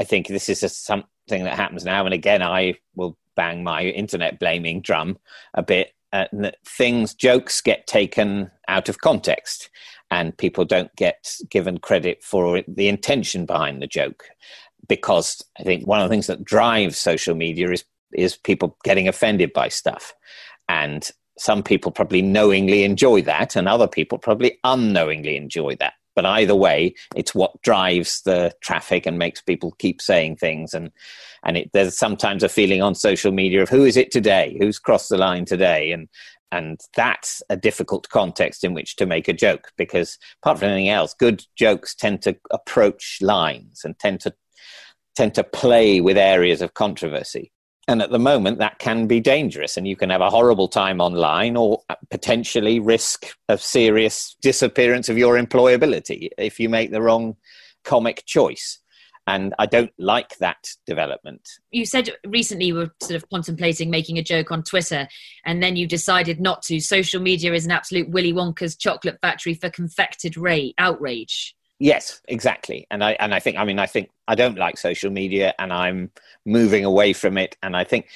I 0.00 0.04
think 0.04 0.28
this 0.28 0.48
is 0.48 0.60
just 0.60 0.84
something 0.84 1.08
that 1.28 1.56
happens 1.56 1.84
now 1.84 2.06
and 2.06 2.14
again. 2.14 2.42
I 2.42 2.74
will 2.94 3.18
bang 3.36 3.62
my 3.62 3.82
internet 3.82 4.38
blaming 4.38 4.80
drum 4.80 5.18
a 5.52 5.62
bit 5.62 5.92
uh, 6.14 6.50
things, 6.64 7.12
jokes 7.12 7.60
get 7.60 7.88
taken 7.88 8.50
out 8.68 8.88
of 8.88 9.00
context, 9.00 9.68
and 10.12 10.38
people 10.38 10.64
don't 10.64 10.94
get 10.94 11.36
given 11.50 11.78
credit 11.78 12.22
for 12.22 12.62
the 12.68 12.88
intention 12.88 13.46
behind 13.46 13.82
the 13.82 13.86
joke. 13.88 14.24
Because 14.88 15.44
I 15.58 15.64
think 15.64 15.86
one 15.86 16.00
of 16.00 16.08
the 16.08 16.12
things 16.12 16.28
that 16.28 16.44
drives 16.44 16.98
social 16.98 17.34
media 17.34 17.70
is 17.70 17.84
is 18.12 18.36
people 18.36 18.76
getting 18.84 19.08
offended 19.08 19.52
by 19.52 19.68
stuff, 19.68 20.14
and 20.68 21.10
some 21.36 21.64
people 21.64 21.90
probably 21.90 22.22
knowingly 22.22 22.84
enjoy 22.84 23.22
that, 23.22 23.56
and 23.56 23.68
other 23.68 23.88
people 23.88 24.18
probably 24.18 24.58
unknowingly 24.62 25.36
enjoy 25.36 25.74
that. 25.76 25.94
But 26.14 26.26
either 26.26 26.54
way, 26.54 26.94
it's 27.16 27.34
what 27.34 27.60
drives 27.62 28.22
the 28.22 28.52
traffic 28.60 29.06
and 29.06 29.18
makes 29.18 29.40
people 29.40 29.72
keep 29.78 30.00
saying 30.00 30.36
things. 30.36 30.74
And 30.74 30.90
and 31.44 31.58
it, 31.58 31.70
there's 31.72 31.96
sometimes 31.96 32.42
a 32.42 32.48
feeling 32.48 32.82
on 32.82 32.94
social 32.94 33.32
media 33.32 33.62
of 33.62 33.68
who 33.68 33.84
is 33.84 33.96
it 33.96 34.10
today, 34.10 34.56
who's 34.58 34.78
crossed 34.78 35.10
the 35.10 35.18
line 35.18 35.44
today, 35.44 35.92
and 35.92 36.08
and 36.52 36.80
that's 36.94 37.42
a 37.50 37.56
difficult 37.56 38.08
context 38.10 38.62
in 38.62 38.74
which 38.74 38.94
to 38.96 39.06
make 39.06 39.26
a 39.26 39.32
joke 39.32 39.72
because 39.76 40.18
apart 40.40 40.60
from 40.60 40.68
anything 40.68 40.88
else, 40.88 41.12
good 41.12 41.44
jokes 41.56 41.96
tend 41.96 42.22
to 42.22 42.36
approach 42.52 43.18
lines 43.20 43.82
and 43.84 43.98
tend 43.98 44.20
to 44.20 44.32
tend 45.16 45.34
to 45.34 45.44
play 45.44 46.00
with 46.00 46.16
areas 46.16 46.62
of 46.62 46.74
controversy. 46.74 47.52
And 47.86 48.00
at 48.00 48.10
the 48.10 48.18
moment, 48.18 48.58
that 48.58 48.78
can 48.78 49.06
be 49.06 49.20
dangerous, 49.20 49.76
and 49.76 49.86
you 49.86 49.94
can 49.94 50.08
have 50.08 50.22
a 50.22 50.30
horrible 50.30 50.68
time 50.68 51.00
online 51.00 51.56
or 51.56 51.82
uh, 51.90 51.96
potentially 52.10 52.80
risk 52.80 53.26
a 53.48 53.58
serious 53.58 54.36
disappearance 54.40 55.10
of 55.10 55.18
your 55.18 55.34
employability 55.36 56.30
if 56.38 56.58
you 56.58 56.70
make 56.70 56.92
the 56.92 57.02
wrong 57.02 57.36
comic 57.84 58.24
choice. 58.24 58.78
And 59.26 59.54
I 59.58 59.66
don't 59.66 59.92
like 59.98 60.36
that 60.38 60.68
development. 60.86 61.48
You 61.70 61.86
said 61.86 62.10
recently 62.26 62.66
you 62.66 62.74
were 62.74 62.90
sort 63.02 63.16
of 63.16 63.28
contemplating 63.30 63.90
making 63.90 64.18
a 64.18 64.22
joke 64.22 64.50
on 64.50 64.62
Twitter, 64.62 65.08
and 65.44 65.62
then 65.62 65.76
you 65.76 65.86
decided 65.86 66.40
not 66.40 66.62
to. 66.64 66.80
Social 66.80 67.20
media 67.20 67.52
is 67.52 67.66
an 67.66 67.70
absolute 67.70 68.08
Willy 68.10 68.32
Wonka's 68.32 68.76
chocolate 68.76 69.18
factory 69.20 69.54
for 69.54 69.70
confected 69.70 70.36
ra- 70.36 70.72
outrage. 70.78 71.54
Yes, 71.84 72.22
exactly. 72.28 72.86
And 72.90 73.04
I 73.04 73.10
and 73.20 73.34
I 73.34 73.40
think 73.40 73.58
I 73.58 73.64
mean 73.66 73.78
I 73.78 73.84
think 73.84 74.08
I 74.26 74.34
don't 74.34 74.56
like 74.56 74.78
social 74.78 75.10
media 75.10 75.52
and 75.58 75.70
I'm 75.70 76.10
moving 76.46 76.82
away 76.82 77.12
from 77.12 77.36
it 77.36 77.58
and 77.62 77.76
I 77.76 77.84
think 77.84 78.08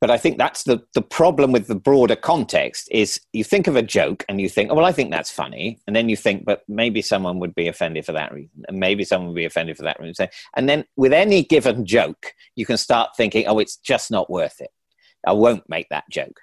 but 0.00 0.10
I 0.10 0.16
think 0.16 0.38
that's 0.38 0.62
the 0.62 0.82
the 0.94 1.02
problem 1.02 1.52
with 1.52 1.66
the 1.66 1.74
broader 1.74 2.16
context 2.16 2.88
is 2.90 3.20
you 3.34 3.44
think 3.44 3.66
of 3.66 3.76
a 3.76 3.82
joke 3.82 4.24
and 4.26 4.40
you 4.40 4.48
think, 4.48 4.70
oh 4.70 4.74
well 4.74 4.86
I 4.86 4.92
think 4.92 5.10
that's 5.10 5.30
funny 5.30 5.78
and 5.86 5.94
then 5.94 6.08
you 6.08 6.16
think 6.16 6.46
but 6.46 6.62
maybe 6.66 7.02
someone 7.02 7.40
would 7.40 7.54
be 7.54 7.68
offended 7.68 8.06
for 8.06 8.12
that 8.12 8.32
reason 8.32 8.64
and 8.68 8.80
maybe 8.80 9.04
someone 9.04 9.28
would 9.28 9.36
be 9.36 9.44
offended 9.44 9.76
for 9.76 9.82
that 9.82 10.00
reason. 10.00 10.28
And 10.56 10.66
then 10.66 10.86
with 10.96 11.12
any 11.12 11.44
given 11.44 11.84
joke 11.84 12.32
you 12.56 12.64
can 12.64 12.78
start 12.78 13.10
thinking, 13.18 13.46
oh 13.46 13.58
it's 13.58 13.76
just 13.76 14.10
not 14.10 14.30
worth 14.30 14.62
it. 14.62 14.70
I 15.26 15.32
won't 15.32 15.68
make 15.68 15.90
that 15.90 16.04
joke. 16.10 16.40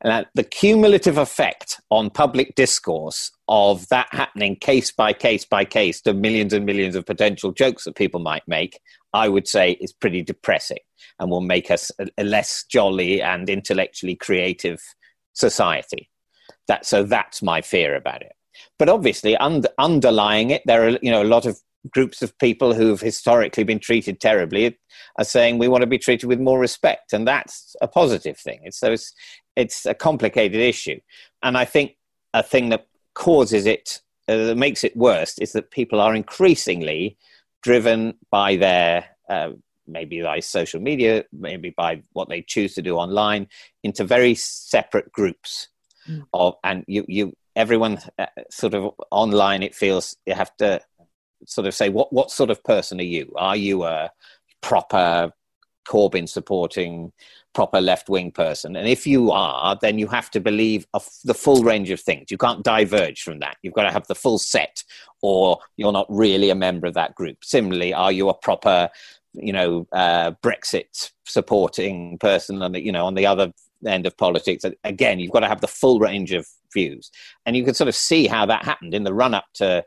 And 0.00 0.26
the 0.34 0.44
cumulative 0.44 1.18
effect 1.18 1.80
on 1.90 2.10
public 2.10 2.54
discourse 2.54 3.30
of 3.48 3.88
that 3.88 4.08
happening 4.12 4.56
case 4.56 4.92
by 4.92 5.12
case 5.12 5.44
by 5.44 5.64
case 5.64 6.00
to 6.02 6.14
millions 6.14 6.52
and 6.52 6.66
millions 6.66 6.94
of 6.94 7.06
potential 7.06 7.52
jokes 7.52 7.84
that 7.84 7.96
people 7.96 8.20
might 8.20 8.46
make, 8.46 8.80
I 9.12 9.28
would 9.28 9.48
say 9.48 9.72
is 9.72 9.92
pretty 9.92 10.22
depressing 10.22 10.78
and 11.18 11.30
will 11.30 11.40
make 11.40 11.70
us 11.70 11.90
a, 11.98 12.24
less 12.24 12.64
jolly 12.64 13.22
and 13.22 13.48
intellectually 13.48 14.14
creative 14.14 14.80
society. 15.32 16.10
That, 16.68 16.86
so 16.86 17.02
that's 17.02 17.42
my 17.42 17.62
fear 17.62 17.96
about 17.96 18.22
it. 18.22 18.32
But 18.78 18.88
obviously, 18.88 19.36
under, 19.36 19.68
underlying 19.78 20.50
it, 20.50 20.62
there 20.66 20.86
are 20.86 20.98
you 21.02 21.10
know 21.10 21.22
a 21.22 21.24
lot 21.24 21.46
of 21.46 21.58
groups 21.90 22.22
of 22.22 22.36
people 22.38 22.74
who've 22.74 23.00
historically 23.00 23.64
been 23.64 23.78
treated 23.78 24.20
terribly 24.20 24.78
are 25.16 25.24
saying 25.24 25.58
we 25.58 25.68
want 25.68 25.82
to 25.82 25.86
be 25.86 25.98
treated 25.98 26.26
with 26.26 26.40
more 26.40 26.58
respect, 26.58 27.12
and 27.12 27.26
that's 27.26 27.74
a 27.80 27.88
positive 27.88 28.36
thing. 28.36 28.60
It's, 28.64 28.78
so 28.78 28.92
it's 28.92 29.14
it's 29.58 29.84
a 29.86 29.94
complicated 29.94 30.60
issue, 30.60 31.00
and 31.42 31.58
I 31.58 31.64
think 31.64 31.96
a 32.32 32.42
thing 32.42 32.68
that 32.70 32.86
causes 33.14 33.66
it 33.66 34.00
uh, 34.28 34.36
that 34.36 34.56
makes 34.56 34.84
it 34.84 34.96
worse 34.96 35.38
is 35.38 35.52
that 35.52 35.70
people 35.70 36.00
are 36.00 36.14
increasingly 36.14 37.16
driven 37.62 38.14
by 38.30 38.56
their 38.56 39.04
uh, 39.28 39.50
maybe 39.86 40.22
by 40.22 40.40
social 40.40 40.80
media, 40.80 41.24
maybe 41.32 41.70
by 41.70 42.02
what 42.12 42.28
they 42.28 42.42
choose 42.42 42.74
to 42.74 42.82
do 42.82 42.96
online, 42.96 43.48
into 43.82 44.04
very 44.04 44.34
separate 44.34 45.10
groups. 45.12 45.68
Mm. 46.08 46.24
Of 46.32 46.54
and 46.62 46.84
you 46.86 47.04
you 47.08 47.32
everyone 47.56 47.98
uh, 48.18 48.26
sort 48.50 48.74
of 48.74 48.92
online. 49.10 49.62
It 49.62 49.74
feels 49.74 50.16
you 50.26 50.34
have 50.34 50.54
to 50.58 50.80
sort 51.46 51.66
of 51.66 51.74
say 51.74 51.88
what 51.88 52.12
what 52.12 52.30
sort 52.30 52.50
of 52.50 52.62
person 52.64 53.00
are 53.00 53.04
you? 53.16 53.32
Are 53.36 53.56
you 53.56 53.84
a 53.84 54.10
proper 54.60 55.32
Corbyn 55.88 56.28
supporting 56.28 57.12
proper 57.54 57.80
left 57.80 58.08
wing 58.08 58.30
person. 58.30 58.76
And 58.76 58.86
if 58.86 59.06
you 59.06 59.30
are, 59.32 59.76
then 59.80 59.98
you 59.98 60.06
have 60.08 60.30
to 60.32 60.40
believe 60.40 60.86
the 61.24 61.34
full 61.34 61.64
range 61.64 61.90
of 61.90 62.00
things. 62.00 62.30
You 62.30 62.38
can't 62.38 62.62
diverge 62.62 63.22
from 63.22 63.40
that. 63.40 63.56
You've 63.62 63.74
got 63.74 63.84
to 63.84 63.90
have 63.90 64.06
the 64.06 64.14
full 64.14 64.38
set, 64.38 64.84
or 65.22 65.58
you're 65.76 65.92
not 65.92 66.06
really 66.08 66.50
a 66.50 66.54
member 66.54 66.86
of 66.86 66.94
that 66.94 67.14
group. 67.14 67.38
Similarly, 67.42 67.92
are 67.94 68.12
you 68.12 68.28
a 68.28 68.34
proper, 68.34 68.90
you 69.32 69.52
know, 69.52 69.88
uh, 69.92 70.32
Brexit 70.42 71.10
supporting 71.24 72.18
person 72.18 72.62
on 72.62 72.72
the, 72.72 72.84
you 72.84 72.92
know, 72.92 73.06
on 73.06 73.14
the 73.14 73.26
other 73.26 73.52
end 73.86 74.06
of 74.06 74.16
politics? 74.16 74.64
Again, 74.84 75.18
you've 75.18 75.32
got 75.32 75.40
to 75.40 75.48
have 75.48 75.62
the 75.62 75.66
full 75.66 75.98
range 75.98 76.32
of 76.32 76.46
views. 76.72 77.10
And 77.46 77.56
you 77.56 77.64
can 77.64 77.74
sort 77.74 77.88
of 77.88 77.94
see 77.94 78.26
how 78.26 78.46
that 78.46 78.64
happened 78.64 78.94
in 78.94 79.04
the 79.04 79.14
run 79.14 79.34
up 79.34 79.46
to 79.54 79.84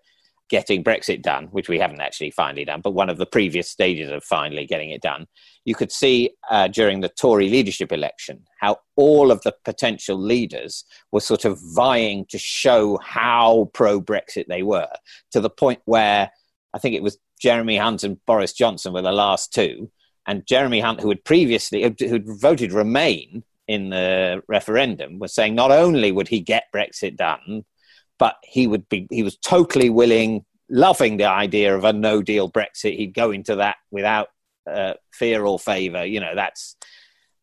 getting 0.50 0.84
Brexit 0.84 1.22
done, 1.22 1.46
which 1.52 1.70
we 1.70 1.80
haven't 1.80 2.02
actually 2.02 2.32
finally 2.32 2.66
done, 2.66 2.82
but 2.82 2.92
one 2.92 3.10
of 3.10 3.18
the 3.18 3.26
previous 3.26 3.70
stages 3.70 4.12
of 4.12 4.22
finally 4.22 4.66
getting 4.66 4.90
it 4.90 5.02
done, 5.02 5.26
you 5.65 5.76
could 5.76 5.91
see 5.91 6.32
uh, 6.50 6.67
during 6.67 7.02
the 7.02 7.10
Tory 7.10 7.50
leadership 7.50 7.91
election 7.91 8.43
how 8.60 8.78
all 8.95 9.32
of 9.32 9.41
the 9.41 9.54
potential 9.63 10.17
leaders 10.17 10.86
were 11.12 11.19
sort 11.19 11.45
of 11.45 11.60
vying 11.76 12.26
to 12.30 12.38
show 12.38 12.97
how 13.04 13.69
pro 13.74 14.02
Brexit 14.02 14.47
they 14.47 14.63
were, 14.63 14.91
to 15.32 15.39
the 15.39 15.50
point 15.50 15.82
where 15.86 16.32
I 16.74 16.80
think 16.80 16.95
it 16.95 17.04
was 17.04 17.17
Jeremy 17.41 17.78
Hunt 17.78 18.04
and 18.04 18.24
Boris 18.26 18.54
Johnson 18.54 18.93
were 18.93 19.02
the 19.02 19.12
last 19.12 19.54
two. 19.54 19.91
And 20.28 20.45
Jeremy 20.45 20.80
Hunt, 20.80 21.02
who 21.02 21.10
had 21.10 21.24
previously 21.26 21.82
who'd 21.82 22.26
voted 22.39 22.71
Remain 22.71 23.43
in 23.67 23.89
the 23.89 24.43
referendum, 24.47 25.17
was 25.19 25.34
saying 25.34 25.56
not 25.56 25.71
only 25.71 26.12
would 26.12 26.28
he 26.28 26.39
get 26.39 26.65
Brexit 26.74 27.17
done, 27.17 27.65
but 28.19 28.36
he 28.43 28.67
would 28.67 28.88
be 28.88 29.08
he 29.10 29.24
was 29.24 29.38
totally 29.38 29.89
willing 29.89 30.45
loving 30.69 31.17
the 31.17 31.26
idea 31.26 31.76
of 31.76 31.84
a 31.84 31.91
no 31.91 32.21
deal 32.21 32.50
brexit 32.50 32.95
he'd 32.95 33.13
go 33.13 33.32
into 33.32 33.56
that 33.56 33.76
without 33.89 34.30
uh, 34.69 34.93
fear 35.13 35.45
or 35.45 35.60
favor 35.60 36.06
you 36.06 36.19
know 36.19 36.36
that's 36.36 36.76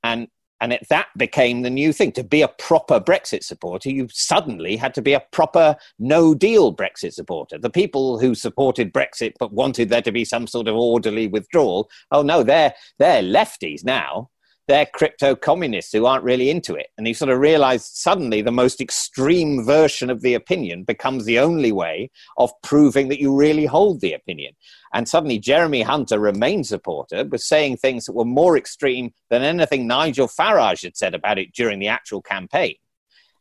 and 0.04 0.28
and 0.60 0.72
it, 0.72 0.86
that 0.90 1.06
became 1.16 1.62
the 1.62 1.70
new 1.70 1.92
thing. 1.92 2.12
To 2.12 2.24
be 2.24 2.42
a 2.42 2.48
proper 2.48 3.00
brexit 3.00 3.44
supporter 3.44 3.90
you 3.90 4.08
suddenly 4.10 4.76
had 4.76 4.94
to 4.94 5.02
be 5.02 5.12
a 5.12 5.22
proper 5.30 5.76
no 5.98 6.34
deal 6.34 6.74
brexit 6.74 7.12
supporter. 7.12 7.58
The 7.58 7.70
people 7.70 8.18
who 8.18 8.34
supported 8.34 8.92
brexit 8.92 9.34
but 9.38 9.52
wanted 9.52 9.88
there 9.88 10.02
to 10.02 10.12
be 10.12 10.24
some 10.24 10.46
sort 10.46 10.68
of 10.68 10.74
orderly 10.74 11.28
withdrawal 11.28 11.88
oh 12.10 12.22
no 12.22 12.42
they're 12.42 12.74
they're 12.98 13.22
lefties 13.22 13.84
now 13.84 14.30
they're 14.68 14.86
crypto 14.86 15.34
communists 15.34 15.92
who 15.92 16.04
aren't 16.04 16.22
really 16.22 16.50
into 16.50 16.74
it. 16.74 16.88
And 16.96 17.08
you 17.08 17.14
sort 17.14 17.30
of 17.30 17.40
realize 17.40 17.86
suddenly 17.86 18.42
the 18.42 18.52
most 18.52 18.82
extreme 18.82 19.64
version 19.64 20.10
of 20.10 20.20
the 20.20 20.34
opinion 20.34 20.84
becomes 20.84 21.24
the 21.24 21.38
only 21.38 21.72
way 21.72 22.10
of 22.36 22.52
proving 22.62 23.08
that 23.08 23.20
you 23.20 23.34
really 23.34 23.64
hold 23.64 24.00
the 24.00 24.12
opinion. 24.12 24.52
And 24.92 25.08
suddenly 25.08 25.38
Jeremy 25.38 25.82
Hunter, 25.82 26.20
Remain 26.20 26.64
supporter, 26.64 27.24
was 27.24 27.48
saying 27.48 27.78
things 27.78 28.04
that 28.04 28.12
were 28.12 28.26
more 28.26 28.58
extreme 28.58 29.12
than 29.30 29.42
anything 29.42 29.86
Nigel 29.86 30.28
Farage 30.28 30.82
had 30.82 30.96
said 30.96 31.14
about 31.14 31.38
it 31.38 31.54
during 31.54 31.78
the 31.78 31.88
actual 31.88 32.20
campaign. 32.20 32.74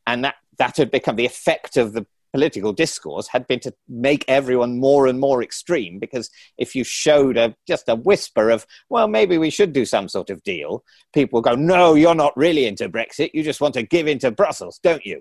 And 0.08 0.24
that, 0.24 0.36
that 0.58 0.78
had 0.78 0.92
become 0.92 1.18
the 1.18 1.26
effect 1.26 1.76
of 1.76 1.92
the 1.92 2.06
political 2.38 2.72
discourse 2.72 3.28
had 3.28 3.48
been 3.48 3.60
to 3.60 3.74
make 3.90 4.24
everyone 4.28 4.80
more 4.80 5.08
and 5.08 5.20
more 5.20 5.42
extreme 5.42 5.98
because 5.98 6.30
if 6.60 6.76
you 6.76 6.84
showed 6.84 7.36
a, 7.36 7.56
just 7.68 7.90
a 7.90 7.96
whisper 7.96 8.52
of, 8.52 8.64
well, 8.90 9.08
maybe 9.08 9.40
we 9.40 9.50
should 9.50 9.74
do 9.74 9.86
some 9.86 10.08
sort 10.08 10.30
of 10.30 10.44
deal, 10.44 10.84
people 11.16 11.42
go, 11.42 11.56
no, 11.56 11.96
you're 11.96 12.14
not 12.14 12.38
really 12.38 12.68
into 12.68 12.88
Brexit. 12.90 13.32
You 13.34 13.42
just 13.42 13.60
want 13.60 13.74
to 13.74 13.82
give 13.82 14.08
in 14.08 14.20
to 14.20 14.30
Brussels, 14.30 14.80
don't 14.84 15.04
you? 15.04 15.20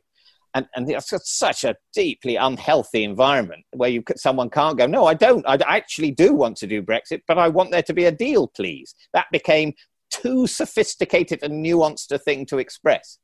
And, 0.53 0.67
and 0.75 0.91
it's 0.91 1.11
such 1.25 1.65
a 1.65 1.77
deeply 1.95 2.37
unhealthy 2.37 3.03
environment 3.03 3.65
where 3.73 3.89
you 3.89 4.05
someone 4.17 4.51
can't 4.51 4.77
go, 4.77 4.87
no, 4.87 5.07
I 5.07 5.15
don't. 5.15 5.43
I 5.49 5.57
actually 5.67 6.11
do 6.11 6.35
want 6.35 6.59
to 6.59 6.67
do 6.67 6.83
Brexit, 6.83 7.23
but 7.27 7.39
I 7.39 7.49
want 7.49 7.71
there 7.71 7.83
to 7.83 7.95
be 7.95 8.05
a 8.05 8.13
deal, 8.13 8.47
please. 8.47 8.95
That 9.15 9.27
became 9.33 9.73
too 10.11 10.47
sophisticated 10.47 11.43
and 11.43 11.65
nuanced 11.65 12.13
a 12.13 12.19
thing 12.19 12.45
to 12.47 12.59
express. 12.59 13.19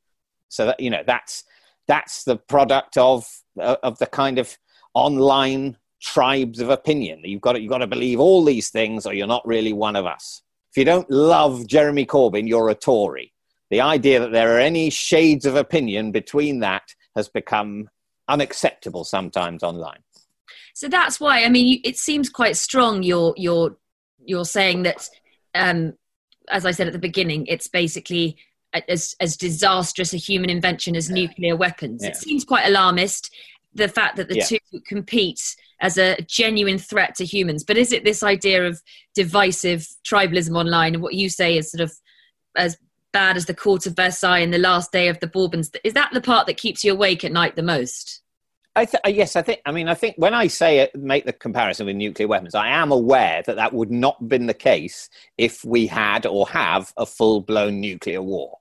So 0.49 0.65
that 0.65 0.79
you 0.79 0.89
know 0.89 1.03
that's 1.05 1.43
that's 1.87 2.23
the 2.23 2.37
product 2.37 2.97
of 2.97 3.42
of 3.59 3.97
the 3.99 4.07
kind 4.07 4.39
of 4.39 4.57
online 4.93 5.77
tribes 6.01 6.59
of 6.59 6.69
opinion. 6.69 7.21
You've 7.23 7.41
got 7.41 7.53
to, 7.53 7.61
you've 7.61 7.69
got 7.69 7.79
to 7.79 7.87
believe 7.87 8.19
all 8.19 8.43
these 8.43 8.69
things, 8.69 9.05
or 9.05 9.13
you're 9.13 9.27
not 9.27 9.47
really 9.47 9.73
one 9.73 9.95
of 9.95 10.05
us. 10.05 10.41
If 10.71 10.77
you 10.77 10.85
don't 10.85 11.09
love 11.09 11.67
Jeremy 11.67 12.05
Corbyn, 12.05 12.47
you're 12.47 12.69
a 12.69 12.75
Tory. 12.75 13.33
The 13.69 13.81
idea 13.81 14.19
that 14.19 14.31
there 14.31 14.55
are 14.55 14.59
any 14.59 14.89
shades 14.89 15.45
of 15.45 15.55
opinion 15.55 16.11
between 16.11 16.59
that 16.59 16.83
has 17.15 17.29
become 17.29 17.89
unacceptable 18.27 19.03
sometimes 19.03 19.63
online. 19.63 20.03
So 20.73 20.87
that's 20.87 21.19
why 21.19 21.43
I 21.43 21.49
mean, 21.49 21.81
it 21.83 21.97
seems 21.97 22.29
quite 22.29 22.57
strong. 22.57 23.03
You're 23.03 23.33
you're 23.37 23.77
you're 24.25 24.45
saying 24.45 24.83
that, 24.83 25.07
um, 25.53 25.93
as 26.49 26.65
I 26.65 26.71
said 26.71 26.87
at 26.87 26.93
the 26.93 26.99
beginning, 26.99 27.45
it's 27.47 27.67
basically 27.67 28.37
as, 28.87 29.15
as 29.19 29.37
disastrous 29.37 30.13
a 30.13 30.17
human 30.17 30.49
invention 30.49 30.95
as 30.95 31.09
nuclear 31.09 31.55
weapons. 31.55 32.03
Yeah. 32.03 32.09
It 32.09 32.17
seems 32.17 32.43
quite 32.43 32.65
alarmist, 32.65 33.33
the 33.73 33.87
fact 33.87 34.17
that 34.17 34.29
the 34.29 34.37
yeah. 34.37 34.45
two 34.45 34.59
compete 34.87 35.55
as 35.81 35.97
a 35.97 36.17
genuine 36.27 36.77
threat 36.77 37.15
to 37.15 37.25
humans. 37.25 37.63
But 37.63 37.77
is 37.77 37.91
it 37.91 38.03
this 38.03 38.23
idea 38.23 38.65
of 38.65 38.81
divisive 39.15 39.87
tribalism 40.07 40.57
online 40.57 40.93
and 40.93 41.03
what 41.03 41.13
you 41.13 41.29
say 41.29 41.57
is 41.57 41.71
sort 41.71 41.81
of 41.81 41.93
as 42.55 42.77
bad 43.11 43.37
as 43.37 43.45
the 43.45 43.53
court 43.53 43.85
of 43.85 43.95
Versailles 43.95 44.39
and 44.39 44.53
the 44.53 44.57
last 44.57 44.91
day 44.91 45.07
of 45.07 45.19
the 45.19 45.27
Bourbons? 45.27 45.71
Is 45.83 45.93
that 45.93 46.11
the 46.13 46.21
part 46.21 46.47
that 46.47 46.57
keeps 46.57 46.83
you 46.83 46.93
awake 46.93 47.23
at 47.23 47.31
night 47.31 47.55
the 47.55 47.63
most? 47.63 48.21
I 48.75 48.85
th- 48.85 49.01
uh, 49.05 49.09
yes, 49.09 49.35
I 49.35 49.43
think. 49.43 49.61
I 49.65 49.71
mean, 49.71 49.87
I 49.87 49.93
think 49.93 50.15
when 50.17 50.33
I 50.33 50.47
say 50.47 50.79
it, 50.79 50.95
make 50.95 51.25
the 51.25 51.33
comparison 51.33 51.85
with 51.85 51.95
nuclear 51.95 52.27
weapons, 52.27 52.55
I 52.55 52.69
am 52.69 52.91
aware 52.91 53.43
that 53.45 53.55
that 53.57 53.71
would 53.71 53.91
not 53.91 54.17
have 54.19 54.29
been 54.29 54.47
the 54.47 54.53
case 54.53 55.09
if 55.37 55.63
we 55.63 55.85
had 55.85 56.25
or 56.25 56.47
have 56.49 56.91
a 56.97 57.05
full 57.05 57.41
blown 57.41 57.79
nuclear 57.79 58.21
war. 58.21 58.57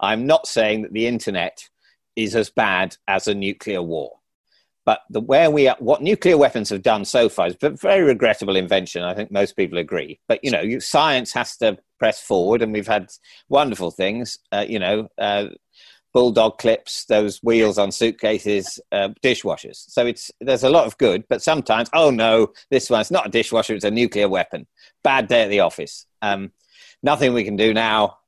I'm 0.00 0.26
not 0.26 0.46
saying 0.46 0.82
that 0.82 0.92
the 0.92 1.06
internet 1.06 1.68
is 2.16 2.36
as 2.36 2.50
bad 2.50 2.96
as 3.08 3.26
a 3.26 3.34
nuclear 3.34 3.82
war. 3.82 4.18
But 4.86 5.00
the 5.08 5.20
where 5.20 5.50
we 5.50 5.68
are, 5.68 5.76
what 5.78 6.02
nuclear 6.02 6.36
weapons 6.36 6.68
have 6.68 6.82
done 6.82 7.04
so 7.06 7.28
far 7.28 7.46
is 7.46 7.56
a 7.62 7.70
very 7.70 8.02
regrettable 8.02 8.54
invention. 8.54 9.02
I 9.02 9.14
think 9.14 9.30
most 9.30 9.56
people 9.56 9.78
agree. 9.78 10.20
But 10.28 10.40
you 10.44 10.50
know, 10.50 10.60
you, 10.60 10.80
science 10.80 11.32
has 11.32 11.56
to 11.58 11.78
press 11.98 12.20
forward, 12.20 12.60
and 12.60 12.72
we've 12.72 12.86
had 12.86 13.10
wonderful 13.48 13.90
things. 13.90 14.38
Uh, 14.52 14.66
you 14.68 14.78
know, 14.78 15.08
uh, 15.16 15.46
bulldog 16.12 16.58
clips, 16.58 17.06
those 17.06 17.40
wheels 17.42 17.78
on 17.78 17.92
suitcases, 17.92 18.78
uh, 18.92 19.08
dishwashers. 19.22 19.84
So 19.88 20.06
it's 20.06 20.30
there's 20.40 20.64
a 20.64 20.70
lot 20.70 20.86
of 20.86 20.98
good, 20.98 21.24
but 21.30 21.42
sometimes, 21.42 21.88
oh 21.94 22.10
no, 22.10 22.52
this 22.70 22.90
one's 22.90 23.10
not 23.10 23.28
a 23.28 23.30
dishwasher; 23.30 23.74
it's 23.74 23.84
a 23.84 23.90
nuclear 23.90 24.28
weapon. 24.28 24.66
Bad 25.02 25.28
day 25.28 25.44
at 25.44 25.48
the 25.48 25.60
office. 25.60 26.06
Um, 26.20 26.52
nothing 27.02 27.32
we 27.32 27.44
can 27.44 27.56
do 27.56 27.72
now. 27.72 28.18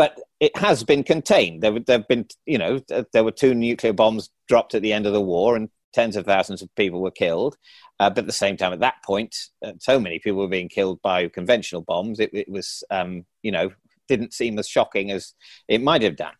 But 0.00 0.18
it 0.40 0.56
has 0.56 0.82
been 0.82 1.04
contained. 1.04 1.60
There, 1.60 1.78
have 1.88 2.08
been, 2.08 2.26
you 2.46 2.56
know, 2.56 2.80
there 3.12 3.22
were 3.22 3.30
two 3.30 3.54
nuclear 3.54 3.92
bombs 3.92 4.30
dropped 4.48 4.74
at 4.74 4.80
the 4.80 4.94
end 4.94 5.04
of 5.04 5.12
the 5.12 5.20
war, 5.20 5.56
and 5.56 5.68
tens 5.92 6.16
of 6.16 6.24
thousands 6.24 6.62
of 6.62 6.74
people 6.74 7.02
were 7.02 7.10
killed. 7.10 7.58
Uh, 7.98 8.08
but 8.08 8.20
at 8.20 8.26
the 8.26 8.32
same 8.32 8.56
time, 8.56 8.72
at 8.72 8.80
that 8.80 8.94
point, 9.04 9.36
uh, 9.62 9.72
so 9.78 10.00
many 10.00 10.18
people 10.18 10.40
were 10.40 10.48
being 10.48 10.70
killed 10.70 11.02
by 11.02 11.28
conventional 11.28 11.82
bombs. 11.82 12.18
It, 12.18 12.30
it 12.32 12.48
was, 12.48 12.82
um, 12.90 13.26
you 13.42 13.52
know, 13.52 13.72
didn't 14.08 14.32
seem 14.32 14.58
as 14.58 14.66
shocking 14.66 15.10
as 15.10 15.34
it 15.68 15.82
might 15.82 16.00
have 16.00 16.16
done. 16.16 16.32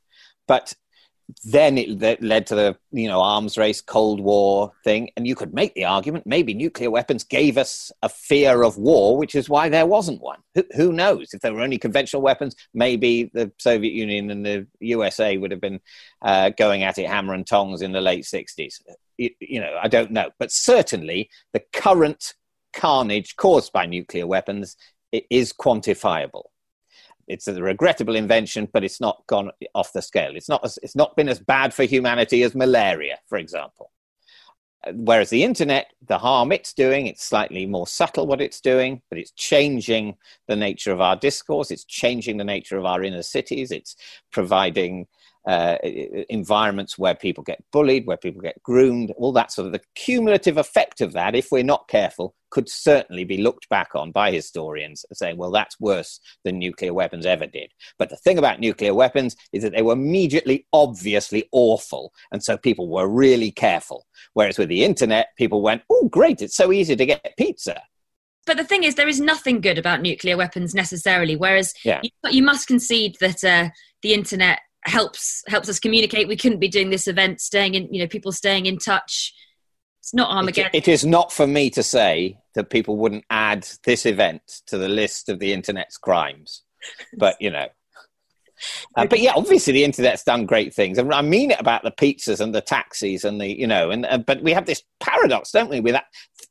But 0.48 0.72
then 1.44 1.78
it 1.78 2.22
led 2.22 2.46
to 2.46 2.54
the 2.54 2.76
you 2.92 3.08
know 3.08 3.20
arms 3.20 3.56
race 3.56 3.80
cold 3.80 4.20
war 4.20 4.72
thing 4.84 5.10
and 5.16 5.26
you 5.26 5.34
could 5.34 5.54
make 5.54 5.74
the 5.74 5.84
argument 5.84 6.26
maybe 6.26 6.54
nuclear 6.54 6.90
weapons 6.90 7.24
gave 7.24 7.56
us 7.58 7.92
a 8.02 8.08
fear 8.08 8.62
of 8.62 8.76
war 8.78 9.16
which 9.16 9.34
is 9.34 9.48
why 9.48 9.68
there 9.68 9.86
wasn't 9.86 10.20
one. 10.20 10.38
Who, 10.54 10.64
who 10.74 10.92
knows? 10.92 11.32
If 11.32 11.40
there 11.40 11.54
were 11.54 11.60
only 11.60 11.78
conventional 11.78 12.22
weapons 12.22 12.54
maybe 12.74 13.30
the 13.34 13.50
soviet 13.58 13.92
union 13.92 14.30
and 14.30 14.44
the 14.44 14.66
usa 14.80 15.36
would 15.36 15.50
have 15.50 15.60
been 15.60 15.80
uh, 16.22 16.50
going 16.50 16.82
at 16.82 16.98
it 16.98 17.06
hammer 17.06 17.34
and 17.34 17.46
tongs 17.46 17.82
in 17.82 17.92
the 17.92 18.00
late 18.00 18.24
60s 18.24 18.80
you, 19.18 19.30
you 19.40 19.60
know 19.60 19.76
i 19.82 19.88
don't 19.88 20.10
know. 20.10 20.30
But 20.38 20.52
certainly 20.52 21.30
the 21.52 21.62
current 21.72 22.34
carnage 22.72 23.36
caused 23.36 23.72
by 23.72 23.86
nuclear 23.86 24.26
weapons 24.26 24.76
is 25.12 25.52
quantifiable 25.52 26.44
it's 27.26 27.48
a 27.48 27.62
regrettable 27.62 28.16
invention, 28.16 28.68
but 28.72 28.84
it's 28.84 29.00
not 29.00 29.24
gone 29.26 29.50
off 29.74 29.92
the 29.92 30.02
scale. 30.02 30.36
It's 30.36 30.48
not, 30.48 30.64
it's 30.82 30.96
not 30.96 31.16
been 31.16 31.28
as 31.28 31.38
bad 31.38 31.72
for 31.72 31.84
humanity 31.84 32.42
as 32.42 32.54
malaria, 32.54 33.18
for 33.28 33.38
example. 33.38 33.90
Whereas 34.94 35.28
the 35.28 35.44
internet, 35.44 35.92
the 36.06 36.16
harm 36.16 36.52
it's 36.52 36.72
doing, 36.72 37.06
it's 37.06 37.22
slightly 37.22 37.66
more 37.66 37.86
subtle 37.86 38.26
what 38.26 38.40
it's 38.40 38.62
doing, 38.62 39.02
but 39.10 39.18
it's 39.18 39.32
changing 39.32 40.16
the 40.48 40.56
nature 40.56 40.90
of 40.90 41.02
our 41.02 41.16
discourse. 41.16 41.70
It's 41.70 41.84
changing 41.84 42.38
the 42.38 42.44
nature 42.44 42.78
of 42.78 42.86
our 42.86 43.02
inner 43.02 43.22
cities. 43.22 43.72
It's 43.72 43.94
providing 44.32 45.06
uh, 45.46 45.76
environments 46.28 46.98
where 46.98 47.14
people 47.14 47.42
get 47.42 47.62
bullied, 47.72 48.06
where 48.06 48.16
people 48.16 48.40
get 48.40 48.62
groomed, 48.62 49.12
all 49.16 49.32
that 49.32 49.52
sort 49.52 49.66
of 49.66 49.72
the 49.72 49.80
cumulative 49.94 50.58
effect 50.58 51.00
of 51.00 51.12
that, 51.12 51.34
if 51.34 51.48
we're 51.50 51.62
not 51.62 51.88
careful, 51.88 52.34
could 52.50 52.68
certainly 52.68 53.24
be 53.24 53.38
looked 53.38 53.68
back 53.68 53.94
on 53.94 54.10
by 54.10 54.30
historians 54.30 55.04
saying, 55.12 55.36
well, 55.36 55.50
that's 55.50 55.78
worse 55.80 56.20
than 56.44 56.58
nuclear 56.58 56.92
weapons 56.92 57.24
ever 57.24 57.46
did. 57.46 57.70
But 57.98 58.10
the 58.10 58.16
thing 58.16 58.38
about 58.38 58.60
nuclear 58.60 58.92
weapons 58.92 59.36
is 59.52 59.62
that 59.62 59.72
they 59.72 59.82
were 59.82 59.92
immediately, 59.92 60.66
obviously 60.72 61.48
awful. 61.52 62.12
And 62.32 62.42
so 62.42 62.56
people 62.56 62.88
were 62.88 63.08
really 63.08 63.50
careful. 63.50 64.06
Whereas 64.34 64.58
with 64.58 64.68
the 64.68 64.84
internet, 64.84 65.28
people 65.38 65.62
went, 65.62 65.82
oh, 65.90 66.08
great, 66.08 66.42
it's 66.42 66.56
so 66.56 66.72
easy 66.72 66.96
to 66.96 67.06
get 67.06 67.34
pizza 67.38 67.80
but 68.46 68.56
the 68.56 68.64
thing 68.64 68.82
is, 68.82 68.96
there 68.96 69.06
is 69.06 69.20
nothing 69.20 69.60
good 69.60 69.78
about 69.78 70.00
nuclear 70.00 70.36
weapons 70.36 70.74
necessarily. 70.74 71.36
Whereas 71.36 71.72
yeah. 71.84 72.00
you, 72.02 72.10
you, 72.30 72.42
must 72.42 72.66
concede 72.66 73.16
that 73.20 73.44
uh, 73.44 73.68
the 74.02 74.14
internet 74.14 74.60
helps 74.84 75.42
helps 75.46 75.68
us 75.68 75.78
communicate. 75.78 76.28
We 76.28 76.36
couldn't 76.36 76.58
be 76.58 76.68
doing 76.68 76.90
this 76.90 77.06
event, 77.06 77.40
staying 77.40 77.74
in, 77.74 77.92
you 77.92 78.00
know, 78.00 78.08
people 78.08 78.32
staying 78.32 78.66
in 78.66 78.78
touch. 78.78 79.34
It's 80.00 80.14
not 80.14 80.30
Armageddon. 80.30 80.70
it, 80.72 80.88
it 80.88 80.92
is 80.92 81.04
not 81.04 81.32
for 81.32 81.46
me 81.46 81.70
to 81.70 81.82
say 81.82 82.38
that 82.54 82.70
people 82.70 82.96
wouldn't 82.96 83.24
add 83.30 83.68
this 83.84 84.06
event 84.06 84.42
to 84.66 84.78
the 84.78 84.88
list 84.88 85.28
of 85.28 85.38
the 85.38 85.52
internet's 85.52 85.96
crimes, 85.96 86.62
but 87.16 87.36
you 87.40 87.50
know. 87.50 87.66
Uh, 88.94 89.06
but 89.06 89.20
yeah, 89.20 89.32
obviously 89.34 89.72
the 89.72 89.84
internet's 89.84 90.22
done 90.22 90.44
great 90.44 90.74
things, 90.74 90.98
and 90.98 91.14
I 91.14 91.22
mean 91.22 91.50
it 91.50 91.58
about 91.58 91.82
the 91.82 91.90
pizzas 91.90 92.40
and 92.40 92.54
the 92.54 92.60
taxis 92.60 93.24
and 93.24 93.40
the 93.40 93.46
you 93.46 93.66
know, 93.66 93.90
and 93.90 94.04
uh, 94.04 94.18
but 94.18 94.42
we 94.42 94.52
have 94.52 94.66
this 94.66 94.82
paradox, 95.00 95.50
don't 95.50 95.70
we, 95.70 95.80
with 95.80 95.94
that, 95.94 96.04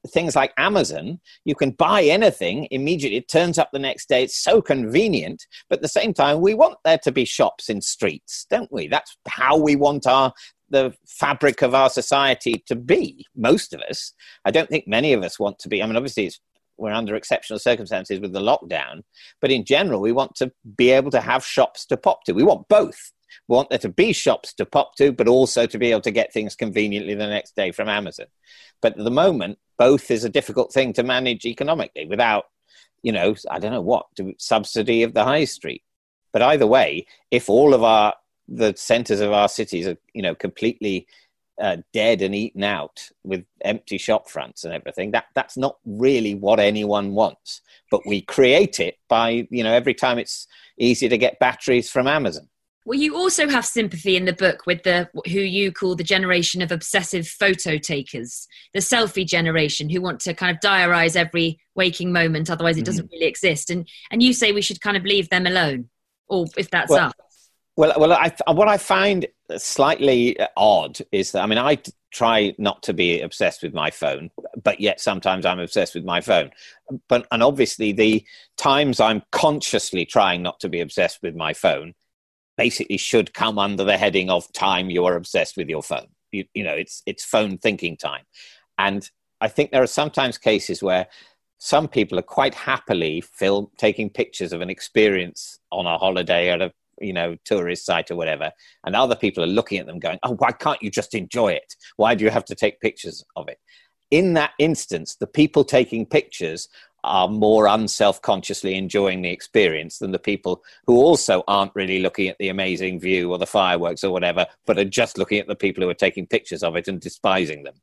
things 0.08 0.36
like 0.36 0.54
Amazon, 0.58 1.20
you 1.46 1.56
can 1.56 1.72
buy 1.72 2.04
anything 2.04 2.68
immediately. 2.72 3.18
It 3.18 3.28
turns 3.28 3.58
up 3.58 3.70
the 3.72 3.80
next 3.80 4.08
day. 4.08 4.24
It's 4.24 4.42
so 4.42 4.62
convenient. 4.62 5.46
But 5.70 5.80
at 5.80 5.82
the 5.82 5.90
same 5.90 6.14
time, 6.14 6.42
we 6.42 6.54
want 6.54 6.78
there 6.86 7.00
to 7.00 7.12
be 7.12 7.26
shops 7.26 7.70
in 7.70 7.82
streets, 7.82 8.46
don't 8.50 8.72
we? 8.72 8.88
That's 8.88 9.18
how 9.28 9.58
we 9.58 9.76
want 9.76 10.08
our 10.08 10.34
the 10.72 10.94
fabric 11.08 11.64
of 11.64 11.74
our 11.74 11.90
society 11.90 12.64
to 12.68 12.76
be. 12.76 13.26
Most 13.36 13.74
of 13.74 13.82
us. 13.90 14.14
I 14.46 14.52
don't 14.52 14.70
think 14.70 14.88
many 14.88 15.14
of 15.14 15.24
us 15.24 15.40
want 15.40 15.58
to 15.60 15.70
be. 15.70 15.82
I 15.82 15.86
mean, 15.88 15.96
obviously, 15.96 16.28
it's 16.28 16.40
we're 16.78 16.94
under 16.94 17.16
exceptional 17.16 17.60
circumstances 17.60 18.20
with 18.20 18.32
the 18.32 18.40
lockdown, 18.40 19.02
but 19.42 19.52
in 19.52 19.66
general, 19.66 20.00
we 20.00 20.14
want 20.14 20.36
to 20.36 20.52
be 20.78 20.92
able 20.92 21.12
to 21.12 21.20
have 21.20 21.46
shops 21.46 21.86
to 21.88 21.98
pop 21.98 22.24
to. 22.24 22.34
We 22.34 22.44
want 22.44 22.70
both. 22.70 23.12
We 23.48 23.56
want 23.56 23.70
there 23.70 23.80
to 23.80 23.90
be 23.90 24.14
shops 24.14 24.54
to 24.54 24.66
pop 24.66 24.96
to, 24.96 25.12
but 25.12 25.28
also 25.28 25.66
to 25.66 25.78
be 25.78 25.92
able 25.92 26.02
to 26.02 26.12
get 26.12 26.32
things 26.32 26.56
conveniently 26.56 27.16
the 27.16 27.28
next 27.28 27.56
day 27.56 27.72
from 27.72 27.90
Amazon. 27.90 28.28
But 28.82 28.98
at 28.98 29.04
the 29.04 29.12
moment, 29.12 29.60
both 29.80 30.12
is 30.12 30.24
a 30.24 30.30
difficult 30.30 30.72
thing 30.72 30.94
to 30.94 31.04
manage 31.04 31.46
economically 31.46 32.06
without, 32.06 32.46
you 33.02 33.12
know, 33.12 33.34
I 33.50 33.58
don't 33.58 33.72
know 33.72 33.82
what, 33.82 34.06
subsidy 34.38 35.02
of 35.04 35.14
the 35.16 35.24
high 35.24 35.46
street. 35.46 35.82
But 36.32 36.44
either 36.44 36.68
way, 36.68 37.08
if 37.32 37.50
all 37.50 37.74
of 37.74 37.82
our 37.82 38.14
the 38.48 38.74
centres 38.76 39.22
of 39.22 39.32
our 39.32 39.48
cities 39.48 39.88
are, 39.88 39.98
you 40.14 40.22
know, 40.22 40.36
completely 40.36 41.08
uh, 41.62 41.78
dead 41.94 42.22
and 42.22 42.34
eaten 42.36 42.64
out 42.64 43.10
with 43.24 43.46
empty 43.62 43.98
shop 43.98 44.30
fronts 44.30 44.64
and 44.64 44.74
everything, 44.74 45.12
that 45.12 45.26
that's 45.34 45.58
not 45.58 45.78
really 45.86 46.36
what 46.36 46.60
anyone 46.60 47.14
wants. 47.14 47.62
But 47.90 48.06
we 48.06 48.22
create 48.22 48.80
it 48.80 48.98
by, 49.08 49.48
you 49.50 49.64
know, 49.64 49.74
every 49.74 49.94
time 49.94 50.20
it's 50.20 50.48
easier 50.78 51.10
to 51.10 51.18
get 51.18 51.40
batteries 51.40 51.90
from 51.90 52.08
Amazon. 52.08 52.50
Well, 52.90 52.98
you 52.98 53.16
also 53.16 53.48
have 53.48 53.68
sympathy 53.68 54.18
in 54.18 54.26
the 54.26 54.34
book 54.34 54.66
with 54.66 54.82
the 54.82 55.08
who 55.28 55.42
you 55.42 55.72
call 55.72 55.96
the 55.96 56.04
generation 56.04 56.60
of 56.64 56.72
obsessive 56.72 57.28
photo 57.28 57.78
takers, 57.78 58.48
the 58.74 58.80
selfie 58.80 59.28
generation, 59.28 59.92
who 59.92 60.02
want 60.02 60.20
to 60.22 60.34
kind 60.34 60.50
of 60.50 60.60
diarize 60.60 61.16
every 61.16 61.60
waking 61.76 62.12
moment, 62.12 62.50
otherwise 62.50 62.80
it 62.80 62.86
doesn't 62.86 63.06
mm. 63.06 63.12
really 63.12 63.28
exist. 63.28 63.70
And 63.70 63.88
and 64.10 64.24
you 64.24 64.34
say 64.34 64.54
we 64.54 64.64
should 64.64 64.82
kind 64.82 64.98
of 64.98 65.04
leave 65.04 65.30
them 65.30 65.46
alone, 65.46 65.88
or 66.30 66.48
if 66.58 66.72
that's 66.72 66.90
well, 66.90 67.10
us. 67.10 67.14
Well, 67.78 67.94
well, 67.96 68.12
I, 68.12 68.34
what 68.52 68.68
I 68.68 68.80
find 68.80 69.28
slightly 69.56 70.36
odd 70.58 70.98
is 71.12 71.34
that 71.34 71.44
I 71.44 71.46
mean 71.46 71.60
I 71.60 71.78
try 72.12 72.56
not 72.58 72.82
to 72.84 72.94
be 72.96 73.22
obsessed 73.22 73.62
with 73.62 73.76
my 73.76 73.92
phone, 73.92 74.32
but 74.64 74.80
yet 74.80 75.00
sometimes 75.00 75.46
I'm 75.46 75.60
obsessed 75.60 75.94
with 75.94 76.06
my 76.06 76.22
phone. 76.22 76.50
But 77.08 77.28
and 77.32 77.44
obviously 77.44 77.92
the 77.92 78.26
times 78.58 79.00
I'm 79.00 79.22
consciously 79.32 80.08
trying 80.08 80.42
not 80.42 80.60
to 80.62 80.70
be 80.70 80.82
obsessed 80.82 81.20
with 81.22 81.36
my 81.36 81.54
phone 81.54 81.94
basically 82.60 82.98
should 82.98 83.34
come 83.34 83.58
under 83.58 83.86
the 83.86 83.98
heading 83.98 84.30
of 84.30 84.52
time 84.52 84.90
you 84.90 85.06
are 85.06 85.16
obsessed 85.16 85.56
with 85.56 85.70
your 85.70 85.82
phone. 85.82 86.08
You, 86.34 86.44
you 86.54 86.66
know, 86.66 86.74
it's 86.74 87.02
it's 87.06 87.24
phone 87.24 87.58
thinking 87.58 87.96
time, 87.96 88.26
and 88.78 89.10
I 89.40 89.48
think 89.48 89.72
there 89.72 89.82
are 89.82 89.88
sometimes 90.02 90.38
cases 90.38 90.84
where 90.84 91.08
some 91.58 91.88
people 91.88 92.20
are 92.20 92.34
quite 92.38 92.54
happily 92.54 93.22
film 93.22 93.68
taking 93.78 94.10
pictures 94.10 94.52
of 94.52 94.60
an 94.60 94.70
experience 94.70 95.60
on 95.72 95.86
a 95.86 95.98
holiday 95.98 96.50
at 96.50 96.62
a 96.62 96.74
you 97.00 97.14
know 97.14 97.38
tourist 97.46 97.86
site 97.86 98.12
or 98.12 98.18
whatever 98.18 98.52
and 98.86 98.94
other 98.94 99.16
people 99.16 99.42
are 99.42 99.56
looking 99.58 99.78
at 99.78 99.86
them 99.86 100.00
going 100.00 100.20
oh 100.24 100.36
why 100.40 100.52
can't 100.52 100.84
you 100.84 100.92
just 100.92 101.16
enjoy 101.16 101.54
it? 101.54 101.76
Why 101.96 102.14
do 102.14 102.26
you 102.26 102.30
have 102.30 102.46
to 102.46 102.56
take 102.56 102.82
pictures 102.82 103.24
of 103.38 103.48
it? 103.48 103.60
In 104.12 104.34
that 104.34 104.52
instance 104.60 105.16
the 105.16 105.28
people 105.28 105.64
taking 105.64 106.06
pictures 106.06 106.68
are 107.04 107.28
more 107.28 107.68
unself-consciously 107.68 108.76
enjoying 108.76 109.22
the 109.22 109.30
experience 109.30 110.00
than 110.00 110.12
the 110.12 110.20
people 110.20 110.64
who 110.86 110.98
also 110.98 111.44
aren't 111.48 111.76
really 111.76 112.00
looking 112.00 112.28
at 112.28 112.38
the 112.40 112.50
amazing 112.50 113.00
view 113.00 113.32
or 113.32 113.38
the 113.38 113.46
fireworks 113.46 114.04
or 114.04 114.12
whatever, 114.12 114.46
but 114.66 114.78
are 114.78 114.86
just 114.86 115.18
looking 115.18 115.40
at 115.40 115.48
the 115.48 115.56
people 115.56 115.84
who 115.84 115.90
are 115.90 115.94
taking 115.94 116.28
pictures 116.28 116.64
of 116.64 116.76
it 116.76 116.88
and 116.88 117.02
despising 117.02 117.64
them. 117.64 117.76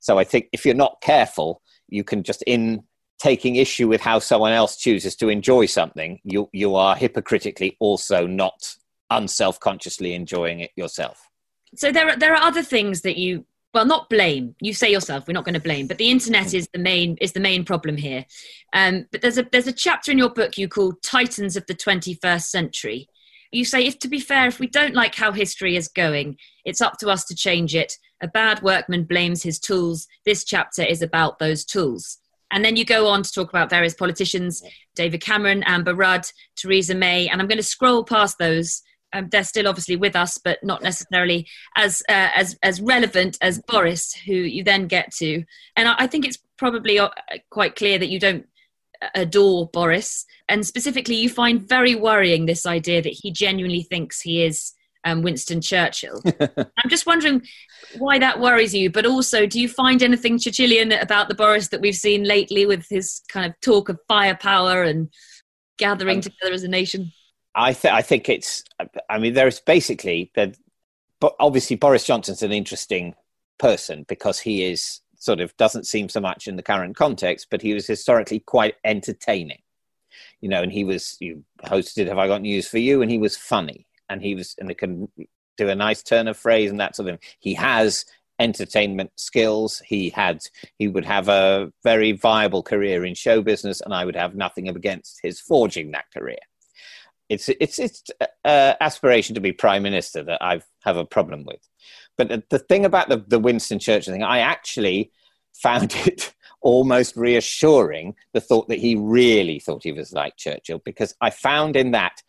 So 0.00 0.18
I 0.18 0.24
think 0.24 0.48
if 0.52 0.64
you're 0.64 0.74
not 0.74 1.00
careful, 1.00 1.62
you 1.88 2.04
can 2.04 2.22
just 2.22 2.42
in 2.46 2.84
taking 3.18 3.56
issue 3.56 3.88
with 3.88 4.00
how 4.00 4.18
someone 4.18 4.52
else 4.52 4.76
chooses 4.76 5.16
to 5.16 5.28
enjoy 5.28 5.66
something, 5.66 6.20
you 6.24 6.48
you 6.52 6.74
are 6.74 6.96
hypocritically 6.96 7.76
also 7.80 8.26
not 8.26 8.74
unself-consciously 9.10 10.14
enjoying 10.14 10.60
it 10.60 10.70
yourself. 10.76 11.30
So 11.74 11.92
there 11.92 12.08
are 12.08 12.16
there 12.16 12.34
are 12.34 12.42
other 12.42 12.62
things 12.62 13.02
that 13.02 13.16
you 13.16 13.46
well 13.76 13.84
not 13.84 14.08
blame. 14.08 14.56
You 14.58 14.72
say 14.72 14.90
yourself 14.90 15.28
we're 15.28 15.34
not 15.34 15.44
going 15.44 15.52
to 15.54 15.60
blame 15.60 15.86
but 15.86 15.98
the 15.98 16.10
internet 16.10 16.54
is 16.54 16.66
the 16.72 16.78
main 16.78 17.18
is 17.20 17.32
the 17.32 17.40
main 17.40 17.62
problem 17.62 17.98
here. 17.98 18.24
Um, 18.72 19.04
but 19.12 19.20
there's 19.20 19.36
a 19.36 19.46
there's 19.52 19.66
a 19.66 19.72
chapter 19.72 20.10
in 20.10 20.16
your 20.16 20.30
book 20.30 20.56
you 20.56 20.66
call 20.66 20.94
titans 21.04 21.56
of 21.56 21.66
the 21.66 21.74
21st 21.74 22.44
century. 22.44 23.06
You 23.52 23.66
say 23.66 23.86
if 23.86 23.98
to 23.98 24.08
be 24.08 24.18
fair 24.18 24.46
if 24.46 24.58
we 24.58 24.66
don't 24.66 24.94
like 24.94 25.14
how 25.14 25.30
history 25.30 25.76
is 25.76 25.88
going 25.88 26.38
it's 26.64 26.80
up 26.80 26.96
to 27.00 27.10
us 27.10 27.26
to 27.26 27.34
change 27.34 27.74
it. 27.74 27.92
A 28.22 28.28
bad 28.28 28.62
workman 28.62 29.04
blames 29.04 29.42
his 29.42 29.58
tools. 29.58 30.08
This 30.24 30.42
chapter 30.42 30.82
is 30.82 31.02
about 31.02 31.38
those 31.38 31.62
tools. 31.62 32.16
And 32.50 32.64
then 32.64 32.76
you 32.76 32.86
go 32.86 33.08
on 33.08 33.24
to 33.24 33.30
talk 33.30 33.50
about 33.50 33.68
various 33.68 33.94
politicians 33.94 34.62
david 34.94 35.20
cameron 35.20 35.62
amber 35.64 35.94
rudd 35.94 36.26
theresa 36.56 36.94
may 36.94 37.28
and 37.28 37.42
i'm 37.42 37.48
going 37.48 37.58
to 37.58 37.74
scroll 37.74 38.02
past 38.04 38.38
those 38.38 38.80
um, 39.12 39.28
they're 39.30 39.44
still 39.44 39.68
obviously 39.68 39.96
with 39.96 40.16
us, 40.16 40.38
but 40.38 40.62
not 40.62 40.82
necessarily 40.82 41.46
as 41.76 42.02
uh, 42.08 42.30
as 42.34 42.56
as 42.62 42.80
relevant 42.80 43.38
as 43.40 43.60
Boris, 43.66 44.12
who 44.12 44.34
you 44.34 44.64
then 44.64 44.86
get 44.86 45.12
to. 45.14 45.44
And 45.76 45.88
I, 45.88 45.94
I 46.00 46.06
think 46.06 46.26
it's 46.26 46.38
probably 46.56 46.98
uh, 46.98 47.10
quite 47.50 47.76
clear 47.76 47.98
that 47.98 48.08
you 48.08 48.18
don't 48.18 48.46
adore 49.14 49.68
Boris, 49.72 50.24
and 50.48 50.66
specifically, 50.66 51.16
you 51.16 51.28
find 51.28 51.68
very 51.68 51.94
worrying 51.94 52.46
this 52.46 52.66
idea 52.66 53.02
that 53.02 53.12
he 53.12 53.32
genuinely 53.32 53.82
thinks 53.82 54.20
he 54.20 54.42
is 54.42 54.72
um, 55.04 55.22
Winston 55.22 55.60
Churchill. 55.60 56.20
I'm 56.40 56.90
just 56.90 57.06
wondering 57.06 57.42
why 57.98 58.18
that 58.18 58.40
worries 58.40 58.74
you, 58.74 58.90
but 58.90 59.06
also, 59.06 59.46
do 59.46 59.60
you 59.60 59.68
find 59.68 60.02
anything 60.02 60.38
Churchillian 60.38 61.00
about 61.00 61.28
the 61.28 61.34
Boris 61.34 61.68
that 61.68 61.80
we've 61.80 61.94
seen 61.94 62.24
lately 62.24 62.66
with 62.66 62.86
his 62.90 63.22
kind 63.28 63.46
of 63.46 63.58
talk 63.60 63.88
of 63.88 63.98
firepower 64.08 64.82
and 64.82 65.08
gathering 65.78 66.18
um, 66.18 66.22
together 66.22 66.52
as 66.52 66.64
a 66.64 66.68
nation? 66.68 67.12
I, 67.56 67.72
th- 67.72 67.92
I 67.92 68.02
think 68.02 68.28
it's, 68.28 68.62
I 69.08 69.18
mean, 69.18 69.34
there's 69.34 69.60
basically, 69.60 70.30
but 70.34 70.56
obviously 71.40 71.76
Boris 71.76 72.04
Johnson's 72.04 72.42
an 72.42 72.52
interesting 72.52 73.14
person 73.58 74.04
because 74.06 74.38
he 74.38 74.64
is 74.64 75.00
sort 75.18 75.40
of 75.40 75.56
doesn't 75.56 75.86
seem 75.86 76.08
so 76.08 76.20
much 76.20 76.46
in 76.46 76.56
the 76.56 76.62
current 76.62 76.96
context, 76.96 77.48
but 77.50 77.62
he 77.62 77.74
was 77.74 77.86
historically 77.86 78.40
quite 78.40 78.74
entertaining. 78.84 79.62
You 80.40 80.48
know, 80.48 80.62
and 80.62 80.72
he 80.72 80.84
was 80.84 81.16
you 81.20 81.44
hosted 81.64 82.06
Have 82.08 82.18
I 82.18 82.26
Got 82.26 82.42
News 82.42 82.68
for 82.68 82.78
You, 82.78 83.02
and 83.02 83.10
he 83.10 83.18
was 83.18 83.36
funny, 83.36 83.86
and 84.08 84.22
he 84.22 84.34
was 84.34 84.54
and 84.58 84.70
it 84.70 84.78
can 84.78 85.08
do 85.56 85.68
a 85.68 85.74
nice 85.74 86.02
turn 86.02 86.28
of 86.28 86.36
phrase 86.36 86.70
and 86.70 86.80
that 86.80 86.96
sort 86.96 87.08
of 87.08 87.18
thing. 87.18 87.28
He 87.40 87.54
has 87.54 88.04
entertainment 88.38 89.10
skills. 89.16 89.82
He 89.84 90.10
had 90.10 90.40
he 90.78 90.88
would 90.88 91.04
have 91.04 91.28
a 91.28 91.72
very 91.82 92.12
viable 92.12 92.62
career 92.62 93.04
in 93.04 93.14
show 93.14 93.42
business, 93.42 93.80
and 93.80 93.94
I 93.94 94.04
would 94.04 94.16
have 94.16 94.34
nothing 94.34 94.68
against 94.68 95.20
his 95.22 95.40
forging 95.40 95.92
that 95.92 96.06
career. 96.16 96.38
It's 97.28 97.48
it's 97.48 97.78
it's 97.78 98.04
uh, 98.44 98.74
aspiration 98.80 99.34
to 99.34 99.40
be 99.40 99.52
prime 99.52 99.82
minister 99.82 100.22
that 100.24 100.42
I 100.42 100.60
have 100.84 100.96
a 100.96 101.04
problem 101.04 101.44
with. 101.44 101.60
But 102.16 102.48
the 102.50 102.58
thing 102.58 102.84
about 102.84 103.08
the, 103.08 103.24
the 103.26 103.38
Winston 103.38 103.78
Churchill 103.78 104.14
thing, 104.14 104.22
I 104.22 104.38
actually 104.38 105.10
found 105.54 105.94
it 106.06 106.34
almost 106.60 107.16
reassuring 107.16 108.14
the 108.32 108.40
thought 108.40 108.68
that 108.68 108.78
he 108.78 108.96
really 108.96 109.58
thought 109.58 109.82
he 109.82 109.92
was 109.92 110.12
like 110.12 110.36
Churchill, 110.36 110.80
because 110.84 111.14
I 111.20 111.30
found 111.30 111.76
in 111.76 111.90
that 111.92 112.22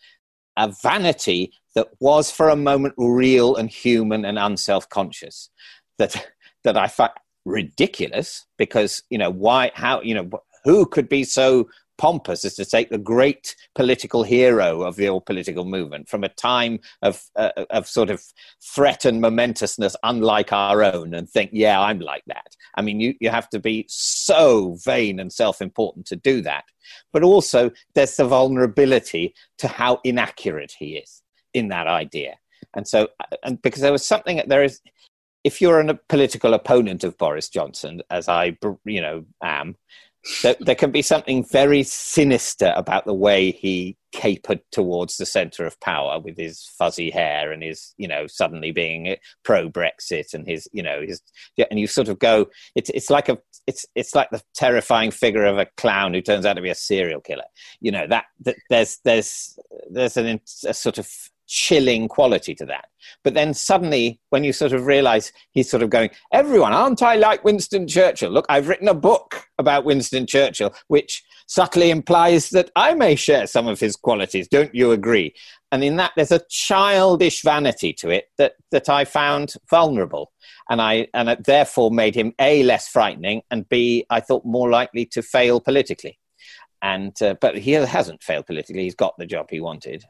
a 0.58 0.74
vanity 0.82 1.54
that 1.76 1.88
was 2.00 2.32
for 2.32 2.50
a 2.50 2.56
moment 2.56 2.96
real 2.98 3.56
and 3.56 3.70
human 3.70 4.26
and 4.26 4.40
unself 4.40 4.90
conscious 4.90 5.50
that 6.00 6.28
that 6.64 6.78
I 6.78 6.88
found 6.88 7.12
ridiculous 7.46 8.46
because 8.58 9.04
you 9.10 9.18
know 9.18 9.30
why 9.30 9.72
how 9.74 10.02
you 10.02 10.16
know 10.16 10.30
who 10.66 10.86
could 10.86 11.08
be 11.08 11.24
so 11.24 11.70
pompous 11.98 12.46
as 12.46 12.56
to 12.56 12.66
take 12.66 12.90
the 12.90 12.98
great 12.98 13.56
political 13.76 14.24
hero 14.24 14.84
of 14.84 14.96
the 14.96 15.08
old 15.08 15.26
political 15.26 15.66
movement 15.66 16.08
from 16.08 16.24
a 16.24 16.30
time 16.30 16.80
of, 17.02 17.24
uh, 17.36 17.52
of 17.70 17.88
sort 17.88 18.10
of 18.10 18.22
threat 18.64 19.06
and 19.06 19.22
momentousness 19.22 19.96
unlike 20.04 20.54
our 20.54 20.84
own 20.84 21.14
and 21.14 21.30
think, 21.30 21.52
yeah, 21.54 21.80
I'm 21.80 22.00
like 22.00 22.24
that. 22.28 22.56
I 22.76 22.82
mean, 22.82 23.00
you, 23.00 23.16
you 23.20 23.30
have 23.30 23.50
to 23.50 23.60
be 23.60 23.86
so 23.88 24.78
vain 24.84 25.20
and 25.20 25.32
self 25.32 25.62
important 25.62 26.06
to 26.08 26.16
do 26.16 26.42
that. 26.42 26.66
But 27.12 27.24
also, 27.24 27.72
there's 27.96 28.16
the 28.16 28.26
vulnerability 28.26 29.34
to 29.58 29.68
how 29.68 30.00
inaccurate 30.04 30.74
he 30.78 30.98
is 30.98 31.22
in 31.54 31.70
that 31.70 31.88
idea. 31.88 32.36
And 32.76 32.88
so, 32.88 33.10
and 33.44 33.62
because 33.62 33.82
there 33.82 33.92
was 33.92 34.06
something, 34.06 34.42
there 34.48 34.64
is, 34.64 34.82
if 35.44 35.62
you're 35.62 35.80
a 35.80 36.00
political 36.10 36.54
opponent 36.54 37.04
of 37.04 37.18
Boris 37.18 37.50
Johnson, 37.50 38.02
as 38.10 38.28
I, 38.28 38.58
you 38.86 39.02
know, 39.02 39.26
am, 39.44 39.76
there, 40.44 40.56
there 40.60 40.76
can 40.76 40.92
be 40.92 41.02
something 41.02 41.46
very 41.46 41.84
sinister 41.84 42.74
about 42.76 43.06
the 43.06 43.14
way 43.14 43.52
he 43.52 43.98
capered 44.12 44.60
towards 44.72 45.18
the 45.18 45.26
center 45.26 45.66
of 45.66 45.80
power 45.80 46.20
with 46.20 46.38
his 46.38 46.64
fuzzy 46.78 47.10
hair 47.10 47.52
and 47.52 47.64
his, 47.64 47.94
you 47.98 48.08
know, 48.08 48.28
suddenly 48.28 48.72
being 48.72 49.16
pro 49.44 49.70
Brexit 49.70 50.34
and 50.34 50.48
his, 50.48 50.68
you 50.72 50.84
know, 50.84 51.02
his, 51.02 51.22
and 51.70 51.80
you 51.80 51.88
sort 51.88 52.10
of 52.10 52.20
go, 52.20 52.48
it's, 52.76 52.90
it's 52.92 53.10
like 53.10 53.30
a, 53.30 53.38
it's, 53.68 53.86
it's 53.96 54.16
like 54.16 54.30
the 54.32 54.42
terrifying 54.54 55.12
figure 55.12 55.46
of 55.46 55.58
a 55.58 55.68
clown 55.78 56.14
who 56.14 56.22
turns 56.22 56.46
out 56.46 56.54
to 56.54 56.62
be 56.62 56.70
a 56.70 56.76
serial 56.76 57.22
killer. 57.22 57.44
You 57.80 57.92
know, 57.92 58.08
that, 58.08 58.26
that 58.42 58.56
there's, 58.70 59.00
there's, 59.04 59.58
there's 59.90 60.18
an, 60.18 60.42
a 60.66 60.74
sort 60.74 60.98
of 60.98 61.10
chilling 61.48 62.08
quality 62.08 62.54
to 62.56 62.66
that. 62.66 62.90
But 63.24 63.34
then 63.34 63.54
suddenly, 63.54 64.20
when 64.30 64.44
you 64.44 64.54
sort 64.54 64.74
of 64.74 64.86
realize 64.86 65.32
he's 65.52 65.70
sort 65.70 65.84
of 65.84 65.90
going, 65.90 66.10
everyone, 66.32 66.74
aren't 66.74 67.02
I 67.02 67.16
like 67.16 67.44
Winston 67.44 67.88
Churchill? 67.88 68.32
Look, 68.32 68.46
I've 68.50 68.68
written 68.68 68.88
a 68.88 68.94
book 68.94 69.48
about 69.58 69.86
Winston 69.86 70.28
Churchill, 70.28 70.74
which 70.88 71.24
subtly 71.48 71.90
implies 71.90 72.50
that 72.50 72.70
I 72.76 72.94
may 72.94 73.16
share 73.16 73.48
some 73.48 73.68
of 73.68 73.80
his 73.80 73.96
qualities. 73.96 74.48
Don't 74.48 74.76
you 74.76 74.92
agree? 74.92 75.34
And 75.72 75.84
in 75.84 75.98
that, 75.98 76.12
there's 76.16 76.32
a 76.32 76.44
childish 76.50 77.42
vanity 77.42 77.94
to 77.94 78.10
it 78.10 78.26
that, 78.38 78.54
that 78.72 78.90
I 78.90 79.06
found 79.06 79.54
vulnerable. 79.70 80.32
And 80.70 80.82
I 80.82 81.08
and 81.14 81.30
it 81.30 81.46
therefore 81.46 81.92
made 81.92 82.16
him 82.16 82.34
A, 82.40 82.64
less 82.64 82.88
frightening, 82.88 83.42
and 83.52 83.68
B, 83.68 84.06
I 84.10 84.20
thought 84.20 84.46
more 84.46 84.70
likely 84.70 85.06
to 85.08 85.22
fail 85.22 85.60
politically. 85.62 86.20
And 86.82 87.20
uh, 87.22 87.36
but 87.42 87.58
he 87.58 87.72
hasn't 87.72 88.22
failed 88.22 88.46
politically. 88.46 88.84
He's 88.84 88.96
got 88.96 89.18
the 89.18 89.26
job 89.26 89.48
he 89.50 89.60
wanted, 89.60 90.04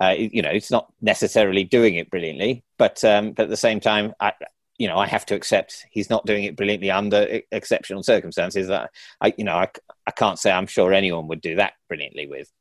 uh, 0.00 0.14
you 0.16 0.42
know, 0.42 0.50
it's 0.50 0.70
not 0.70 0.92
necessarily 1.00 1.64
doing 1.64 1.94
it 1.94 2.10
brilliantly, 2.10 2.64
but 2.78 3.02
um, 3.04 3.32
but 3.32 3.44
at 3.44 3.48
the 3.48 3.56
same 3.56 3.80
time, 3.80 4.14
I, 4.20 4.32
you 4.78 4.88
know, 4.88 4.98
I 4.98 5.06
have 5.06 5.24
to 5.26 5.34
accept 5.34 5.86
he's 5.90 6.10
not 6.10 6.26
doing 6.26 6.44
it 6.44 6.56
brilliantly 6.56 6.90
under 6.90 7.40
exceptional 7.50 8.02
circumstances. 8.02 8.68
That 8.68 8.90
I, 9.20 9.32
you 9.38 9.44
know, 9.44 9.56
I, 9.56 9.68
I 10.06 10.10
can't 10.10 10.38
say 10.38 10.50
I'm 10.52 10.66
sure 10.66 10.92
anyone 10.92 11.28
would 11.28 11.40
do 11.40 11.56
that 11.56 11.74
brilliantly 11.88 12.26
with. 12.26 12.52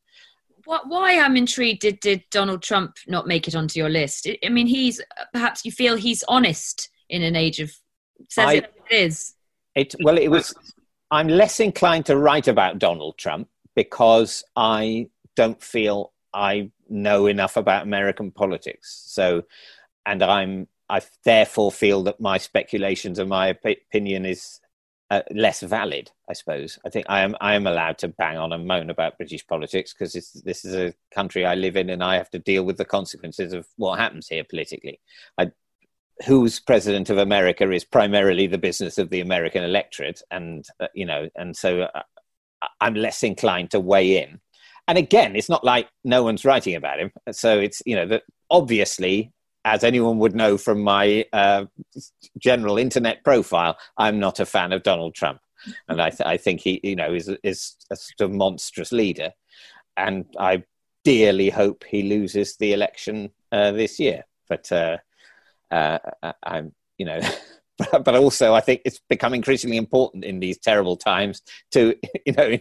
What, 0.64 0.88
why 0.88 1.20
I'm 1.20 1.36
intrigued 1.36 1.82
did 1.82 2.00
did 2.00 2.24
Donald 2.32 2.64
Trump 2.64 2.96
not 3.08 3.28
make 3.28 3.48
it 3.48 3.56
onto 3.56 3.80
your 3.80 3.90
list? 3.90 4.28
I 4.44 4.50
mean, 4.50 4.68
he's 4.68 5.02
perhaps 5.34 5.66
you 5.66 5.72
feel 5.72 5.96
he's 5.98 6.24
honest 6.28 6.90
in 7.10 7.22
an 7.22 7.36
age 7.36 7.60
of 7.60 7.72
says 8.30 8.48
I, 8.48 8.54
it, 8.54 8.74
it 8.90 8.96
is. 8.96 9.36
It 9.76 9.96
well, 10.02 10.18
it 10.18 10.30
was. 10.30 10.56
I'm 11.12 11.28
less 11.28 11.60
inclined 11.60 12.06
to 12.08 12.18
write 12.18 12.48
about 12.48 12.80
Donald 12.80 13.18
Trump 13.18 13.48
because 13.76 14.44
I 14.56 15.10
don't 15.36 15.62
feel 15.62 16.14
I 16.34 16.72
know 16.90 17.28
enough 17.28 17.58
about 17.58 17.84
American 17.84 18.32
politics. 18.32 19.04
So, 19.08 19.44
and 20.06 20.22
I'm 20.24 20.68
I 20.90 21.02
therefore 21.24 21.72
feel 21.72 22.04
that 22.04 22.20
my 22.20 22.38
speculations 22.38 23.20
and 23.20 23.30
my 23.30 23.48
opinion 23.48 24.26
is 24.26 24.60
uh, 25.10 25.22
less 25.32 25.62
valid. 25.62 26.12
I 26.30 26.34
suppose 26.34 26.80
I 26.86 26.90
think 26.90 27.06
I 27.10 27.22
am 27.22 27.36
I 27.42 27.56
am 27.56 27.68
allowed 27.68 27.98
to 28.00 28.08
bang 28.08 28.38
on 28.38 28.54
and 28.54 28.68
moan 28.68 28.90
about 28.90 29.18
British 29.18 29.46
politics 29.46 29.94
because 29.94 30.14
this 30.44 30.66
is 30.66 30.76
a 30.76 30.94
country 31.14 31.46
I 31.46 31.56
live 31.56 31.76
in 31.76 31.90
and 31.90 32.04
I 32.04 32.16
have 32.16 32.30
to 32.32 32.40
deal 32.40 32.64
with 32.64 32.78
the 32.78 32.86
consequences 32.86 33.54
of 33.54 33.68
what 33.78 34.00
happens 34.00 34.28
here 34.28 34.44
politically. 34.44 35.00
I, 35.38 35.52
who's 36.26 36.60
president 36.60 37.10
of 37.10 37.18
America 37.18 37.70
is 37.72 37.84
primarily 37.84 38.48
the 38.48 38.58
business 38.58 38.98
of 38.98 39.10
the 39.10 39.22
American 39.22 39.64
electorate, 39.64 40.22
and 40.32 40.66
uh, 40.80 40.88
you 40.94 41.06
know, 41.06 41.30
and 41.36 41.56
so 41.56 41.82
uh, 41.82 42.02
I'm 42.80 42.96
less 42.96 43.24
inclined 43.24 43.72
to 43.72 43.80
weigh 43.80 44.24
in 44.24 44.40
and 44.88 44.98
again, 44.98 45.36
it's 45.36 45.50
not 45.50 45.64
like 45.64 45.90
no 46.04 46.24
one's 46.24 46.46
writing 46.46 46.76
about 46.76 47.00
him. 47.00 47.12
So 47.32 47.60
it's, 47.60 47.82
you 47.86 47.96
know, 47.96 48.06
that 48.08 48.24
obviously, 48.50 49.32
as 49.64 49.84
anyone 49.84 50.20
would 50.20 50.36
know 50.36 50.58
from 50.58 50.82
my 50.82 51.26
uh, 51.34 51.66
general 52.38 52.78
internet 52.78 53.24
profile, 53.24 53.78
I'm 53.98 54.20
not 54.20 54.40
a 54.40 54.46
fan 54.46 54.72
of 54.74 54.84
Donald 54.84 55.16
Trump. 55.16 55.40
And 55.88 56.00
I, 56.00 56.12
th- 56.12 56.28
I 56.28 56.38
think 56.38 56.62
he, 56.62 56.80
you 56.84 56.96
know, 56.96 57.14
is, 57.14 57.30
is 57.44 57.76
a 57.92 57.96
sort 57.96 58.30
of 58.30 58.32
monstrous 58.32 58.92
leader. 58.92 59.32
And 59.98 60.26
I 60.40 60.64
dearly 61.04 61.50
hope 61.50 61.84
he 61.84 62.04
loses 62.04 62.56
the 62.58 62.74
election 62.74 63.32
uh, 63.52 63.72
this 63.72 64.00
year. 64.00 64.26
But 64.48 64.72
uh, 64.72 64.98
uh 65.72 65.98
I'm, 66.44 66.74
you 67.00 67.06
know, 67.08 67.20
but 67.92 68.16
also 68.16 68.54
I 68.54 68.62
think 68.62 68.82
it's 68.86 69.02
become 69.10 69.34
increasingly 69.34 69.78
important 69.78 70.24
in 70.24 70.40
these 70.40 70.60
terrible 70.60 70.96
times 70.96 71.42
to, 71.72 71.96
you 72.26 72.34
know, 72.34 72.58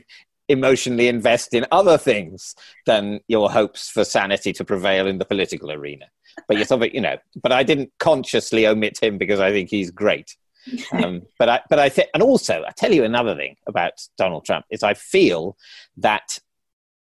emotionally 0.49 1.09
invest 1.09 1.55
in 1.55 1.67
other 1.73 1.97
things 1.97 2.55
than 2.87 3.21
your 3.29 3.51
hopes 3.51 3.89
for 3.89 4.05
sanity 4.05 4.53
to 4.53 4.65
prevail 4.65 5.07
in 5.07 5.19
the 5.19 5.25
political 5.25 5.71
arena. 5.71 6.07
But 6.49 6.57
you're 6.57 6.67
sort 6.67 6.83
of, 6.83 6.95
you 6.95 7.01
know, 7.01 7.17
but 7.43 7.53
I 7.53 7.63
didn't 7.63 7.93
consciously 7.99 8.67
omit 8.67 9.03
him 9.03 9.19
because 9.19 9.41
I 9.41 9.51
think 9.51 9.71
he's 9.71 9.91
great. 9.91 10.37
Um, 10.93 11.23
but 11.39 11.49
I, 11.49 11.61
but 11.71 11.79
I 11.79 11.89
think, 11.89 12.09
and 12.15 12.23
also, 12.23 12.65
I 12.67 12.73
tell 12.73 12.93
you 12.93 13.05
another 13.05 13.35
thing 13.35 13.57
about 13.67 14.07
Donald 14.19 14.45
Trump 14.45 14.67
is 14.71 14.83
I 14.83 14.95
feel 14.95 15.57
that 15.99 16.39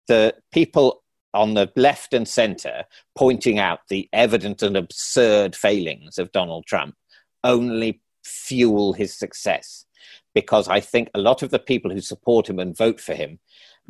the 0.08 0.36
people 0.52 1.04
on 1.34 1.56
the 1.56 1.72
left 1.76 2.14
and 2.14 2.28
center 2.28 2.84
pointing 3.16 3.58
out 3.58 3.80
the 3.90 4.08
evident 4.14 4.62
and 4.62 4.78
absurd 4.78 5.56
failings 5.56 6.20
of 6.20 6.32
Donald 6.32 6.66
Trump 6.66 6.96
only 7.44 8.02
fuel 8.24 8.94
his 8.94 9.18
success 9.18 9.86
because 10.34 10.68
I 10.68 10.80
think 10.80 11.10
a 11.14 11.20
lot 11.20 11.44
of 11.44 11.52
the 11.52 11.60
people 11.60 11.92
who 11.92 12.02
support 12.02 12.50
him 12.50 12.60
and 12.60 12.76
vote 12.76 13.00
for 13.00 13.14
him 13.14 13.40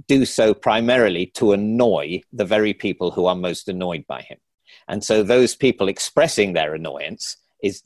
do 0.07 0.25
so 0.25 0.53
primarily 0.53 1.27
to 1.27 1.53
annoy 1.53 2.21
the 2.31 2.45
very 2.45 2.73
people 2.73 3.11
who 3.11 3.25
are 3.25 3.35
most 3.35 3.67
annoyed 3.67 4.05
by 4.07 4.21
him. 4.21 4.37
And 4.87 5.03
so 5.03 5.23
those 5.23 5.55
people 5.55 5.87
expressing 5.87 6.53
their 6.53 6.73
annoyance 6.73 7.37
is 7.61 7.81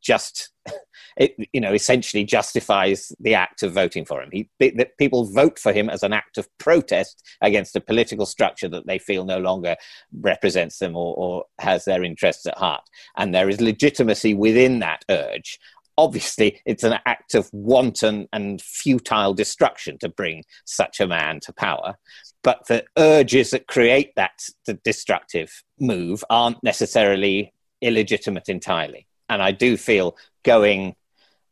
just 0.00 0.50
it, 1.16 1.34
you 1.52 1.60
know, 1.60 1.72
essentially 1.72 2.24
justifies 2.24 3.12
the 3.20 3.34
act 3.34 3.62
of 3.62 3.72
voting 3.72 4.04
for 4.04 4.22
him. 4.22 4.30
He, 4.32 4.48
that 4.58 4.96
people 4.98 5.24
vote 5.24 5.58
for 5.58 5.72
him 5.72 5.88
as 5.88 6.02
an 6.02 6.12
act 6.12 6.38
of 6.38 6.48
protest 6.58 7.26
against 7.40 7.76
a 7.76 7.80
political 7.80 8.26
structure 8.26 8.68
that 8.68 8.86
they 8.86 8.98
feel 8.98 9.24
no 9.24 9.38
longer 9.38 9.76
represents 10.20 10.78
them 10.78 10.96
or, 10.96 11.14
or 11.16 11.44
has 11.58 11.84
their 11.84 12.02
interests 12.04 12.46
at 12.46 12.58
heart. 12.58 12.82
And 13.16 13.34
there 13.34 13.48
is 13.48 13.60
legitimacy 13.60 14.34
within 14.34 14.80
that 14.80 15.04
urge 15.08 15.58
obviously 16.00 16.60
it's 16.64 16.82
an 16.82 16.98
act 17.04 17.34
of 17.34 17.50
wanton 17.52 18.26
and 18.32 18.60
futile 18.62 19.34
destruction 19.34 19.98
to 19.98 20.08
bring 20.08 20.42
such 20.64 20.98
a 20.98 21.06
man 21.06 21.40
to 21.40 21.52
power. 21.52 21.96
But 22.42 22.66
the 22.68 22.84
urges 22.96 23.50
that 23.50 23.66
create 23.66 24.14
that 24.16 24.40
destructive 24.82 25.62
move 25.78 26.24
aren't 26.30 26.62
necessarily 26.62 27.52
illegitimate 27.82 28.48
entirely. 28.48 29.06
And 29.28 29.42
i 29.42 29.52
do 29.52 29.76
feel 29.76 30.16
going 30.42 30.96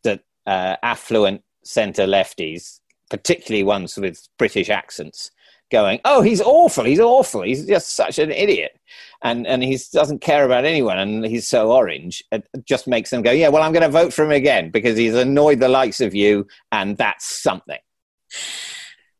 that 0.02 0.20
uh, 0.46 0.76
affluent 0.82 1.42
centre 1.64 2.06
lefties 2.06 2.80
particularly 3.10 3.62
ones 3.62 3.96
with 3.96 4.28
british 4.38 4.70
accents 4.70 5.30
going, 5.70 6.00
"Oh, 6.04 6.22
he's 6.22 6.40
awful. 6.40 6.84
He's 6.84 7.00
awful. 7.00 7.42
He's 7.42 7.66
just 7.66 7.94
such 7.94 8.18
an 8.18 8.30
idiot," 8.30 8.78
and 9.22 9.46
and 9.46 9.62
he 9.62 9.78
doesn't 9.92 10.20
care 10.20 10.44
about 10.44 10.64
anyone, 10.64 10.98
and 10.98 11.24
he's 11.24 11.46
so 11.46 11.72
orange. 11.72 12.22
It 12.32 12.46
just 12.64 12.86
makes 12.86 13.10
them 13.10 13.22
go, 13.22 13.30
"Yeah, 13.30 13.48
well, 13.48 13.62
I'm 13.62 13.72
going 13.72 13.82
to 13.82 13.88
vote 13.88 14.12
for 14.12 14.24
him 14.24 14.32
again 14.32 14.70
because 14.70 14.96
he's 14.96 15.14
annoyed 15.14 15.60
the 15.60 15.68
likes 15.68 16.00
of 16.00 16.14
you, 16.14 16.46
and 16.72 16.96
that's 16.96 17.26
something." 17.26 17.78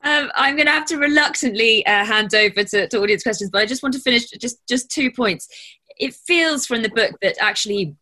Um, 0.04 0.30
I'm 0.36 0.54
going 0.54 0.66
to 0.66 0.72
have 0.72 0.86
to 0.86 0.96
reluctantly 0.96 1.84
uh, 1.84 2.04
hand 2.04 2.34
over 2.34 2.62
to, 2.64 2.88
to 2.88 2.98
audience 3.00 3.24
questions, 3.24 3.50
but 3.50 3.60
I 3.60 3.66
just 3.66 3.82
want 3.82 3.94
to 3.94 4.00
finish 4.00 4.30
just 4.30 4.66
just 4.68 4.90
two 4.90 5.10
points. 5.10 5.48
It 5.98 6.14
feels 6.14 6.66
from 6.66 6.82
the 6.82 6.88
book 6.88 7.16
that 7.22 7.36
actually 7.40 7.96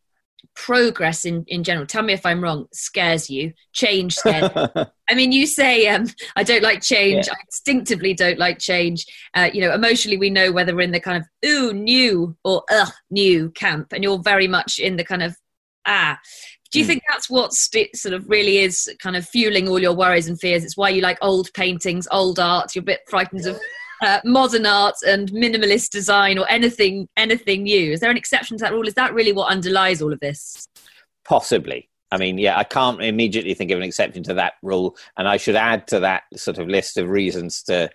progress 0.55 1.25
in, 1.25 1.45
in 1.49 1.65
general, 1.65 1.87
tell 1.87 2.03
me 2.03 2.13
if 2.13 2.25
I'm 2.25 2.43
wrong, 2.43 2.67
scares 2.73 3.29
you, 3.29 3.53
change 3.73 4.15
scares 4.15 4.51
I 5.09 5.15
mean, 5.15 5.33
you 5.33 5.47
say, 5.47 5.87
um, 5.89 6.09
I 6.35 6.43
don't 6.43 6.63
like 6.63 6.83
change. 6.83 7.27
Yeah. 7.27 7.35
I 7.35 7.37
instinctively 7.47 8.15
don't 8.15 8.39
like 8.39 8.59
change. 8.59 9.07
Uh, 9.35 9.49
you 9.53 9.61
know, 9.61 9.73
emotionally, 9.73 10.17
we 10.17 10.31
know 10.31 10.51
whether 10.51 10.75
we're 10.75 10.83
in 10.83 10.91
the 10.91 11.01
kind 11.01 11.17
of, 11.19 11.49
ooh, 11.49 11.73
new 11.73 12.37
or 12.45 12.65
ugh, 12.71 12.93
new 13.11 13.51
camp. 13.51 13.93
And 13.93 14.03
you're 14.03 14.19
very 14.19 14.49
much 14.49 14.79
in 14.79 14.97
the 14.97 15.05
kind 15.05 15.23
of, 15.23 15.37
ah. 15.87 16.19
Do 16.73 16.81
you 16.81 16.85
mm. 16.85 16.89
think 16.89 17.03
that's 17.09 17.31
what 17.31 17.53
st- 17.53 17.95
sort 17.95 18.15
of 18.15 18.29
really 18.29 18.59
is 18.59 18.93
kind 19.01 19.15
of 19.15 19.29
fueling 19.29 19.69
all 19.69 19.79
your 19.79 19.95
worries 19.95 20.27
and 20.27 20.41
fears? 20.41 20.65
It's 20.65 20.77
why 20.77 20.89
you 20.89 21.03
like 21.03 21.19
old 21.23 21.53
paintings, 21.55 22.09
old 22.11 22.41
art. 22.41 22.75
You're 22.75 22.83
a 22.83 22.87
bit 22.87 23.01
frightened 23.09 23.47
of 23.47 23.61
uh, 24.03 24.21
modern 24.25 24.67
art 24.67 24.97
and 25.07 25.31
minimalist 25.31 25.91
design 25.91 26.39
or 26.39 26.49
anything 26.51 27.09
anything 27.17 27.65
new. 27.65 27.93
Is 27.93 28.01
there 28.01 28.11
an 28.11 28.17
exception 28.17 28.57
to 28.59 28.65
that 28.65 28.73
rule? 28.73 28.89
Is 28.89 28.95
that 28.95 29.15
really 29.15 29.33
what 29.33 29.51
underlies 29.51 30.03
all 30.03 30.13
of 30.13 30.21
this? 30.21 30.69
Possibly. 31.25 31.89
I 32.13 32.19
mean 32.19 32.39
yeah 32.39 32.57
i 32.57 32.65
can't 32.65 33.03
immediately 33.03 33.55
think 33.55 33.71
of 33.71 33.79
an 33.79 33.83
exception 33.83 34.23
to 34.25 34.35
that 34.35 34.55
rule 34.63 34.97
and 35.17 35.27
i 35.27 35.37
should 35.37 35.57
add 35.57 35.89
to 35.89 36.01
that 36.01 36.23
sort 36.37 36.59
of 36.59 36.69
list 36.69 36.97
of 36.99 37.09
reasons 37.09 37.63
to 37.65 37.91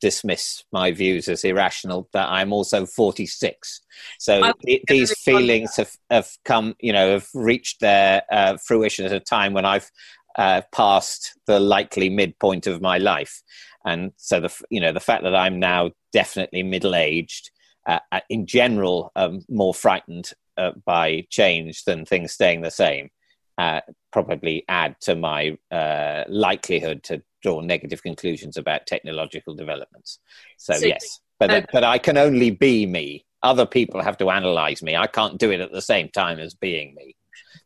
dismiss 0.00 0.62
my 0.72 0.92
views 0.92 1.26
as 1.28 1.42
irrational 1.42 2.08
that 2.12 2.28
i'm 2.28 2.52
also 2.52 2.86
46 2.86 3.80
so 4.18 4.52
these 4.86 5.18
feelings 5.18 5.76
have, 5.76 5.90
have 6.10 6.28
come 6.44 6.74
you 6.80 6.92
know 6.92 7.12
have 7.12 7.28
reached 7.34 7.80
their 7.80 8.22
uh, 8.30 8.56
fruition 8.64 9.04
at 9.04 9.12
a 9.12 9.20
time 9.20 9.52
when 9.52 9.64
i've 9.64 9.90
uh, 10.36 10.62
past 10.72 11.38
the 11.46 11.58
likely 11.58 12.10
midpoint 12.10 12.66
of 12.66 12.80
my 12.80 12.98
life 12.98 13.42
and 13.86 14.12
so 14.16 14.40
the 14.40 14.52
you 14.68 14.80
know 14.80 14.92
the 14.92 15.00
fact 15.00 15.22
that 15.22 15.34
I'm 15.34 15.58
now 15.58 15.92
definitely 16.12 16.62
middle 16.64 16.94
aged, 16.94 17.50
uh, 17.86 18.00
uh, 18.10 18.20
in 18.28 18.46
general, 18.46 19.12
um, 19.16 19.42
more 19.48 19.72
frightened 19.72 20.32
uh, 20.58 20.72
by 20.84 21.24
change 21.30 21.84
than 21.84 22.04
things 22.04 22.32
staying 22.32 22.62
the 22.62 22.70
same, 22.70 23.10
uh, 23.58 23.80
probably 24.12 24.64
add 24.68 24.96
to 25.02 25.14
my 25.14 25.56
uh, 25.70 26.24
likelihood 26.28 27.04
to 27.04 27.22
draw 27.42 27.60
negative 27.60 28.02
conclusions 28.02 28.56
about 28.56 28.86
technological 28.86 29.54
developments. 29.54 30.18
So, 30.58 30.72
so 30.74 30.86
yes, 30.86 31.20
but 31.38 31.50
okay. 31.50 31.66
but 31.72 31.84
I 31.84 31.98
can 31.98 32.18
only 32.18 32.50
be 32.50 32.86
me. 32.86 33.24
Other 33.42 33.66
people 33.66 34.02
have 34.02 34.16
to 34.18 34.30
analyze 34.30 34.82
me. 34.82 34.96
I 34.96 35.06
can't 35.06 35.38
do 35.38 35.52
it 35.52 35.60
at 35.60 35.70
the 35.70 35.82
same 35.82 36.08
time 36.08 36.40
as 36.40 36.54
being 36.54 36.94
me. 36.96 37.14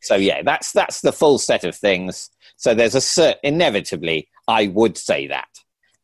So 0.02 0.16
yeah, 0.16 0.42
that's 0.42 0.72
that's 0.72 1.00
the 1.00 1.12
full 1.12 1.38
set 1.38 1.64
of 1.64 1.74
things. 1.74 2.30
So 2.56 2.74
there's 2.74 2.94
a 2.94 2.98
cert- 2.98 3.36
inevitably 3.42 4.28
I 4.48 4.68
would 4.68 4.96
say 4.96 5.26
that 5.28 5.48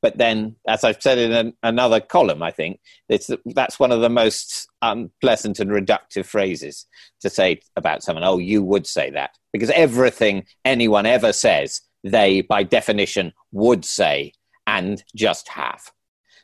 but 0.07 0.19
then, 0.19 0.55
as 0.69 0.85
I've 0.85 1.03
said 1.03 1.19
in 1.19 1.33
an, 1.33 1.53
another 1.65 2.01
column, 2.01 2.41
I 2.41 2.53
think 2.53 2.79
it's, 3.09 3.29
that's 3.47 3.81
one 3.81 3.91
of 3.91 4.03
the 4.03 4.09
most 4.09 4.69
unpleasant 4.81 5.59
and 5.59 5.71
reductive 5.71 6.27
phrases 6.27 6.87
to 7.23 7.31
say 7.31 7.61
about 7.75 8.05
someone. 8.05 8.23
Oh, 8.23 8.39
you 8.39 8.63
would 8.63 8.87
say 8.87 9.11
that. 9.11 9.31
Because 9.53 9.71
everything 9.71 10.45
anyone 10.65 11.07
ever 11.07 11.33
says, 11.33 11.81
they, 12.05 12.43
by 12.43 12.63
definition, 12.63 13.33
would 13.51 13.85
say 13.85 14.33
and 14.67 15.03
just 15.17 15.49
have. 15.49 15.91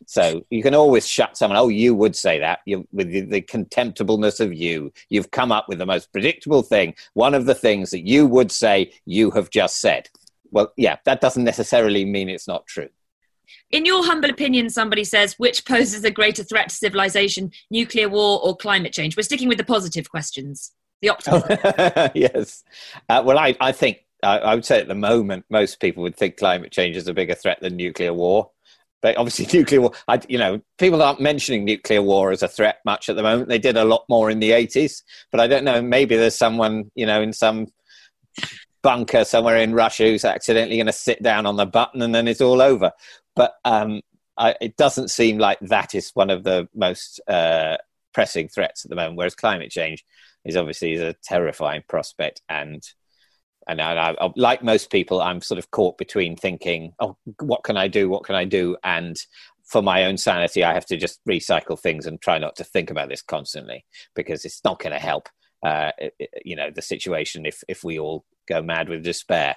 So 0.06 0.44
you 0.50 0.62
can 0.62 0.74
always 0.74 1.06
shut 1.06 1.36
someone. 1.36 1.58
Oh, 1.58 1.68
you 1.68 1.94
would 1.94 2.16
say 2.16 2.38
that 2.38 2.60
you, 2.66 2.86
with 2.92 3.10
the, 3.10 3.20
the, 3.22 3.42
contemptibleness 3.42 4.40
of 4.40 4.52
you. 4.52 4.92
You've 5.08 5.30
come 5.30 5.52
up 5.52 5.68
with 5.68 5.78
the 5.78 5.86
most 5.86 6.12
predictable 6.12 6.62
thing. 6.62 6.94
One 7.14 7.34
of 7.34 7.46
the 7.46 7.54
things 7.54 7.90
that 7.90 8.06
you 8.06 8.26
would 8.26 8.50
say 8.50 8.92
you 9.04 9.30
have 9.32 9.50
just 9.50 9.80
said. 9.80 10.08
Well, 10.50 10.72
yeah, 10.76 10.96
that 11.04 11.20
doesn't 11.20 11.44
necessarily 11.44 12.04
mean 12.04 12.28
it's 12.28 12.48
not 12.48 12.66
true 12.66 12.88
in 13.70 13.86
your 13.86 14.04
humble 14.04 14.30
opinion, 14.30 14.70
somebody 14.70 15.04
says, 15.04 15.38
which 15.38 15.64
poses 15.64 16.04
a 16.04 16.10
greater 16.10 16.44
threat 16.44 16.68
to 16.68 16.74
civilization, 16.74 17.50
nuclear 17.70 18.08
war 18.08 18.40
or 18.42 18.56
climate 18.56 18.92
change? 18.92 19.16
We're 19.16 19.22
sticking 19.22 19.48
with 19.48 19.58
the 19.58 19.64
positive 19.64 20.10
questions, 20.10 20.72
the 21.00 21.08
optimism. 21.08 21.58
yes. 22.14 22.62
Uh, 23.08 23.22
well, 23.24 23.38
I, 23.38 23.56
I 23.60 23.72
think, 23.72 24.04
I, 24.22 24.38
I 24.38 24.54
would 24.54 24.64
say 24.64 24.80
at 24.80 24.88
the 24.88 24.94
moment, 24.94 25.46
most 25.50 25.80
people 25.80 26.02
would 26.02 26.16
think 26.16 26.36
climate 26.36 26.70
change 26.70 26.96
is 26.96 27.08
a 27.08 27.14
bigger 27.14 27.34
threat 27.34 27.60
than 27.60 27.76
nuclear 27.76 28.12
war. 28.12 28.50
But 29.02 29.16
obviously, 29.18 29.46
nuclear 29.58 29.82
war, 29.82 29.92
I, 30.08 30.20
you 30.28 30.38
know, 30.38 30.60
people 30.78 31.02
aren't 31.02 31.20
mentioning 31.20 31.64
nuclear 31.64 32.00
war 32.00 32.30
as 32.30 32.42
a 32.42 32.48
threat 32.48 32.78
much 32.84 33.08
at 33.08 33.16
the 33.16 33.22
moment. 33.22 33.48
They 33.48 33.58
did 33.58 33.76
a 33.76 33.84
lot 33.84 34.04
more 34.08 34.30
in 34.30 34.38
the 34.38 34.52
80s. 34.52 35.02
But 35.30 35.40
I 35.40 35.46
don't 35.46 35.64
know, 35.64 35.82
maybe 35.82 36.16
there's 36.16 36.38
someone, 36.38 36.90
you 36.94 37.04
know, 37.04 37.20
in 37.20 37.32
some 37.32 37.66
bunker 38.82 39.24
somewhere 39.24 39.56
in 39.56 39.74
Russia 39.74 40.04
who's 40.04 40.24
accidentally 40.24 40.76
going 40.76 40.86
to 40.86 40.92
sit 40.92 41.22
down 41.22 41.46
on 41.46 41.56
the 41.56 41.66
button 41.66 42.02
and 42.02 42.14
then 42.14 42.28
it's 42.28 42.40
all 42.40 42.60
over. 42.60 42.92
But 43.34 43.54
um, 43.64 44.02
I, 44.36 44.54
it 44.60 44.76
doesn't 44.76 45.10
seem 45.10 45.38
like 45.38 45.58
that 45.60 45.94
is 45.94 46.10
one 46.14 46.30
of 46.30 46.44
the 46.44 46.68
most 46.74 47.20
uh, 47.28 47.76
pressing 48.12 48.48
threats 48.48 48.84
at 48.84 48.90
the 48.90 48.96
moment. 48.96 49.16
Whereas 49.16 49.34
climate 49.34 49.70
change 49.70 50.04
is 50.44 50.56
obviously 50.56 50.96
a 50.96 51.12
terrifying 51.12 51.82
prospect, 51.88 52.42
and 52.48 52.82
and 53.68 53.80
I, 53.80 54.14
I, 54.20 54.32
like 54.36 54.62
most 54.62 54.90
people, 54.90 55.20
I'm 55.20 55.40
sort 55.40 55.58
of 55.58 55.70
caught 55.70 55.98
between 55.98 56.36
thinking, 56.36 56.92
"Oh, 57.00 57.16
what 57.40 57.64
can 57.64 57.76
I 57.76 57.88
do? 57.88 58.08
What 58.08 58.24
can 58.24 58.34
I 58.34 58.44
do?" 58.44 58.76
and 58.82 59.16
for 59.64 59.82
my 59.82 60.04
own 60.04 60.18
sanity, 60.18 60.64
I 60.64 60.74
have 60.74 60.86
to 60.86 60.96
just 60.96 61.20
recycle 61.26 61.78
things 61.78 62.06
and 62.06 62.20
try 62.20 62.38
not 62.38 62.56
to 62.56 62.64
think 62.64 62.90
about 62.90 63.08
this 63.08 63.22
constantly 63.22 63.86
because 64.14 64.44
it's 64.44 64.62
not 64.64 64.78
going 64.78 64.92
to 64.92 64.98
help. 64.98 65.28
Uh, 65.64 65.92
you 66.44 66.56
know 66.56 66.70
the 66.74 66.82
situation 66.82 67.46
if 67.46 67.62
if 67.68 67.84
we 67.84 67.98
all 67.98 68.24
go 68.48 68.60
mad 68.60 68.88
with 68.88 69.04
despair. 69.04 69.56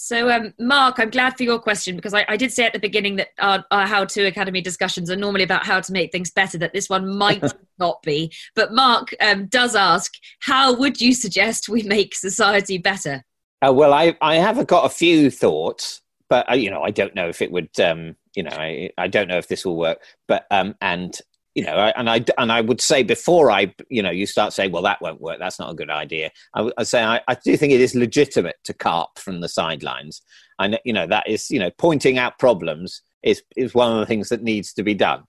So, 0.00 0.30
um, 0.30 0.54
Mark, 0.60 1.00
I'm 1.00 1.10
glad 1.10 1.36
for 1.36 1.42
your 1.42 1.58
question 1.58 1.96
because 1.96 2.14
I, 2.14 2.24
I 2.28 2.36
did 2.36 2.52
say 2.52 2.64
at 2.64 2.72
the 2.72 2.78
beginning 2.78 3.16
that 3.16 3.30
our, 3.40 3.64
our, 3.72 3.84
How 3.84 4.04
to 4.04 4.26
Academy 4.26 4.60
discussions 4.60 5.10
are 5.10 5.16
normally 5.16 5.42
about 5.42 5.66
how 5.66 5.80
to 5.80 5.92
make 5.92 6.12
things 6.12 6.30
better, 6.30 6.56
that 6.58 6.72
this 6.72 6.88
one 6.88 7.18
might 7.18 7.42
not 7.80 8.00
be. 8.04 8.32
But 8.54 8.72
Mark 8.72 9.12
um, 9.20 9.46
does 9.46 9.74
ask, 9.74 10.14
how 10.38 10.72
would 10.72 11.00
you 11.00 11.12
suggest 11.12 11.68
we 11.68 11.82
make 11.82 12.14
society 12.14 12.78
better? 12.78 13.24
Uh, 13.60 13.72
well, 13.72 13.92
I, 13.92 14.16
I 14.20 14.36
have 14.36 14.64
got 14.68 14.86
a 14.86 14.88
few 14.88 15.32
thoughts, 15.32 16.00
but, 16.28 16.48
uh, 16.48 16.54
you 16.54 16.70
know, 16.70 16.84
I 16.84 16.92
don't 16.92 17.16
know 17.16 17.28
if 17.28 17.42
it 17.42 17.50
would, 17.50 17.80
um, 17.80 18.14
you 18.36 18.44
know, 18.44 18.52
I, 18.52 18.90
I 18.98 19.08
don't 19.08 19.26
know 19.26 19.38
if 19.38 19.48
this 19.48 19.66
will 19.66 19.76
work. 19.76 19.98
But, 20.28 20.46
um, 20.52 20.76
and 20.80 21.18
you 21.54 21.64
know, 21.64 21.74
and 21.74 22.08
I 22.08 22.24
and 22.36 22.52
I 22.52 22.60
would 22.60 22.80
say 22.80 23.02
before 23.02 23.50
I, 23.50 23.74
you 23.88 24.02
know, 24.02 24.10
you 24.10 24.26
start 24.26 24.52
saying, 24.52 24.70
well, 24.70 24.82
that 24.82 25.00
won't 25.00 25.20
work. 25.20 25.38
That's 25.38 25.58
not 25.58 25.70
a 25.70 25.74
good 25.74 25.90
idea. 25.90 26.30
I, 26.54 26.70
I 26.76 26.82
say 26.84 27.02
I, 27.02 27.20
I 27.26 27.34
do 27.34 27.56
think 27.56 27.72
it 27.72 27.80
is 27.80 27.94
legitimate 27.94 28.56
to 28.64 28.74
carp 28.74 29.18
from 29.18 29.40
the 29.40 29.48
sidelines, 29.48 30.22
and 30.58 30.78
you 30.84 30.92
know 30.92 31.06
that 31.06 31.28
is, 31.28 31.50
you 31.50 31.58
know, 31.58 31.70
pointing 31.78 32.18
out 32.18 32.38
problems 32.38 33.02
is 33.22 33.42
is 33.56 33.74
one 33.74 33.92
of 33.92 33.98
the 33.98 34.06
things 34.06 34.28
that 34.28 34.42
needs 34.42 34.72
to 34.74 34.82
be 34.82 34.94
done, 34.94 35.24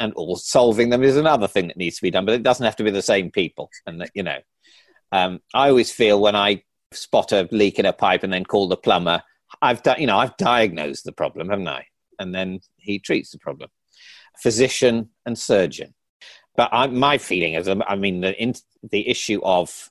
and 0.00 0.12
or 0.16 0.36
solving 0.36 0.90
them 0.90 1.02
is 1.02 1.16
another 1.16 1.48
thing 1.48 1.68
that 1.68 1.76
needs 1.76 1.96
to 1.96 2.02
be 2.02 2.10
done. 2.10 2.26
But 2.26 2.34
it 2.34 2.42
doesn't 2.42 2.64
have 2.64 2.76
to 2.76 2.84
be 2.84 2.90
the 2.90 3.02
same 3.02 3.30
people, 3.30 3.70
and 3.86 4.00
that, 4.00 4.10
you 4.14 4.24
know, 4.24 4.38
um, 5.12 5.40
I 5.54 5.68
always 5.68 5.92
feel 5.92 6.20
when 6.20 6.36
I 6.36 6.64
spot 6.92 7.32
a 7.32 7.48
leak 7.50 7.78
in 7.78 7.86
a 7.86 7.92
pipe 7.92 8.24
and 8.24 8.32
then 8.32 8.44
call 8.44 8.68
the 8.68 8.76
plumber, 8.76 9.22
I've 9.62 9.82
done, 9.82 10.00
you 10.00 10.06
know, 10.06 10.18
I've 10.18 10.36
diagnosed 10.36 11.04
the 11.04 11.12
problem, 11.12 11.48
haven't 11.48 11.68
I? 11.68 11.86
And 12.18 12.34
then 12.34 12.60
he 12.76 12.98
treats 12.98 13.30
the 13.30 13.38
problem 13.38 13.70
physician 14.38 15.10
and 15.26 15.38
surgeon. 15.38 15.94
But 16.56 16.68
I, 16.72 16.86
my 16.86 17.18
feeling 17.18 17.54
is, 17.54 17.68
I 17.68 17.96
mean, 17.96 18.20
the, 18.20 18.40
in, 18.40 18.54
the 18.82 19.08
issue 19.08 19.40
of, 19.42 19.90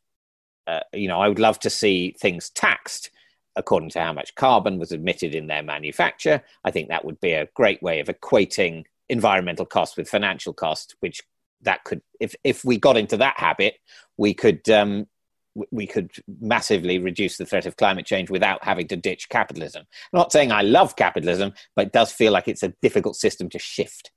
uh, 0.67 0.81
you 0.93 1.07
know, 1.07 1.19
I 1.19 1.27
would 1.27 1.39
love 1.39 1.59
to 1.59 1.69
see 1.69 2.15
things 2.19 2.49
taxed 2.49 3.09
according 3.55 3.89
to 3.89 3.99
how 3.99 4.13
much 4.13 4.35
carbon 4.35 4.79
was 4.79 4.91
emitted 4.91 5.35
in 5.35 5.47
their 5.47 5.63
manufacture. 5.63 6.41
I 6.63 6.71
think 6.71 6.89
that 6.89 7.03
would 7.03 7.19
be 7.19 7.33
a 7.33 7.49
great 7.53 7.81
way 7.81 7.99
of 7.99 8.07
equating 8.07 8.85
environmental 9.09 9.65
cost 9.65 9.97
with 9.97 10.09
financial 10.09 10.53
cost, 10.53 10.95
which 10.99 11.21
that 11.61 11.83
could, 11.83 12.01
if 12.19 12.33
if 12.43 12.63
we 12.63 12.77
got 12.77 12.97
into 12.97 13.17
that 13.17 13.37
habit, 13.37 13.75
we 14.17 14.33
could 14.33 14.67
um, 14.69 15.07
we 15.71 15.85
could 15.85 16.11
massively 16.39 16.97
reduce 16.97 17.37
the 17.37 17.45
threat 17.45 17.65
of 17.65 17.75
climate 17.75 18.05
change 18.05 18.29
without 18.29 18.63
having 18.63 18.87
to 18.87 18.95
ditch 18.95 19.29
capitalism. 19.29 19.85
I'm 20.13 20.17
not 20.17 20.31
saying 20.31 20.51
I 20.51 20.61
love 20.61 20.95
capitalism, 20.95 21.53
but 21.75 21.87
it 21.87 21.93
does 21.93 22.11
feel 22.11 22.31
like 22.31 22.47
it's 22.47 22.63
a 22.63 22.73
difficult 22.81 23.15
system 23.15 23.49
to 23.49 23.59
shift. 23.59 24.11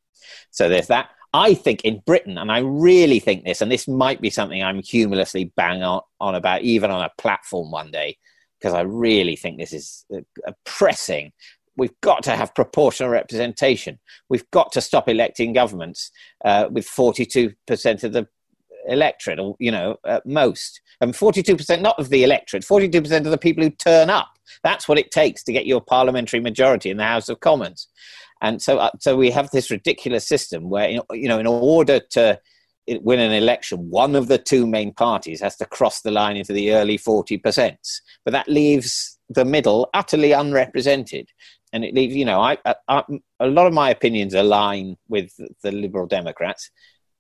So 0.51 0.69
there's 0.69 0.89
that. 0.89 1.11
I 1.33 1.55
think 1.55 1.83
in 1.83 2.01
Britain, 2.07 2.39
and 2.39 2.53
I 2.53 2.59
really 2.59 3.19
think 3.19 3.45
this, 3.45 3.61
and 3.61 3.71
this 3.71 3.89
might 3.89 4.21
be 4.21 4.31
something 4.31 4.63
I'm 4.63 4.83
humorously 4.83 5.53
bang 5.57 5.83
on, 5.83 6.03
on 6.21 6.37
about, 6.37 6.63
even 6.63 6.93
on 6.93 7.03
a 7.03 7.11
platform 7.19 7.73
one 7.73 7.91
day, 7.91 8.19
because 8.61 8.73
I 8.73 8.83
really 8.83 9.35
think 9.35 9.59
this 9.59 9.73
is 9.73 10.05
a 10.47 10.55
pressing. 10.65 11.33
We've 11.77 12.01
got 12.03 12.23
to 12.25 12.37
have 12.37 12.55
proportional 12.55 13.11
representation. 13.11 13.99
We've 14.29 14.49
got 14.53 14.71
to 14.73 14.81
stop 14.81 15.09
electing 15.09 15.53
governments 15.53 16.13
uh, 16.45 16.69
with 16.71 16.87
42% 16.87 17.55
of 18.05 18.13
the 18.13 18.29
electorate, 18.87 19.41
or 19.41 19.57
you 19.59 19.73
know, 19.73 19.97
at 20.07 20.25
most. 20.25 20.81
And 21.01 21.15
42% 21.15 21.81
not 21.81 21.99
of 21.99 22.11
the 22.11 22.23
electorate, 22.23 22.63
42% 22.63 23.17
of 23.17 23.25
the 23.25 23.39
people 23.39 23.65
who 23.65 23.71
turn 23.71 24.09
up. 24.09 24.39
That's 24.63 24.87
what 24.89 24.99
it 24.99 25.11
takes 25.11 25.43
to 25.45 25.53
get 25.53 25.67
your 25.67 25.81
parliamentary 25.81 26.41
majority 26.41 26.91
in 26.91 26.97
the 26.97 27.05
House 27.05 27.29
of 27.29 27.41
Commons. 27.41 27.89
And 28.45 28.61
so, 28.61 28.77
uh, 28.77 28.91
so 29.01 29.17
we 29.17 29.31
have 29.31 29.51
this 29.51 29.71
ridiculous 29.71 30.29
system 30.29 30.69
where, 30.69 30.91
you 30.91 31.29
know, 31.29 31.39
in 31.39 31.47
order 31.47 31.99
to 32.11 32.39
win 32.87 33.19
an 33.19 33.33
election, 33.33 33.89
one 33.89 34.15
of 34.15 34.29
the 34.29 34.37
two 34.37 34.67
main 34.67 34.93
parties 34.93 35.41
has 35.41 35.57
to 35.57 35.65
cross 35.65 36.03
the 36.03 36.11
line 36.11 36.37
into 36.37 36.53
the 36.53 36.73
early 36.73 36.99
40%. 36.99 37.77
But 38.23 38.33
that 38.33 38.47
leaves 38.47 39.19
the 39.31 39.47
middle 39.47 39.89
utterly 39.95 40.33
unrepresented. 40.33 41.31
And 41.73 41.87
it 41.87 41.95
leaves, 41.95 42.15
you 42.15 42.27
know, 42.27 42.43
I, 42.43 42.59
I, 42.87 43.03
a 43.41 43.47
lot 43.47 43.67
of 43.67 43.73
my 43.73 43.89
opinions 43.89 44.35
align 44.35 44.99
with 45.09 45.33
the 45.63 45.73
Liberal 45.73 46.07
Democrats. 46.07 46.71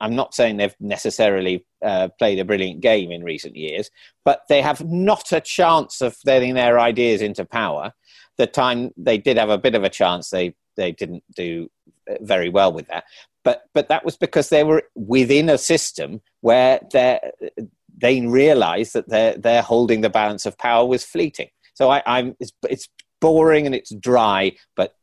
I'm 0.00 0.14
not 0.14 0.34
saying 0.34 0.58
they've 0.58 0.76
necessarily 0.78 1.64
uh, 1.82 2.08
played 2.18 2.38
a 2.38 2.44
brilliant 2.44 2.82
game 2.82 3.10
in 3.10 3.24
recent 3.24 3.56
years, 3.56 3.90
but 4.26 4.42
they 4.50 4.60
have 4.60 4.84
not 4.84 5.32
a 5.32 5.40
chance 5.40 6.02
of 6.02 6.18
getting 6.26 6.52
their 6.52 6.78
ideas 6.78 7.22
into 7.22 7.46
power. 7.46 7.92
The 8.36 8.46
time 8.46 8.90
they 8.98 9.16
did 9.16 9.38
have 9.38 9.48
a 9.48 9.56
bit 9.56 9.74
of 9.74 9.84
a 9.84 9.88
chance, 9.88 10.28
they 10.28 10.54
they 10.76 10.92
didn't 10.92 11.24
do 11.34 11.70
uh, 12.10 12.14
very 12.20 12.48
well 12.48 12.72
with 12.72 12.88
that. 12.88 13.04
But 13.44 13.64
but 13.74 13.88
that 13.88 14.04
was 14.04 14.16
because 14.16 14.48
they 14.48 14.64
were 14.64 14.82
within 14.94 15.48
a 15.48 15.58
system 15.58 16.20
where 16.40 16.80
they 16.92 17.20
they 17.96 18.26
realised 18.26 18.94
that 18.94 19.08
their 19.08 19.36
their 19.36 19.62
holding 19.62 20.00
the 20.00 20.10
balance 20.10 20.46
of 20.46 20.58
power 20.58 20.86
was 20.86 21.04
fleeting. 21.04 21.48
So 21.74 21.90
I, 21.90 22.02
I'm 22.06 22.36
it's, 22.40 22.52
it's 22.68 22.88
boring 23.20 23.66
and 23.66 23.74
it's 23.74 23.94
dry, 23.94 24.52
but 24.76 24.94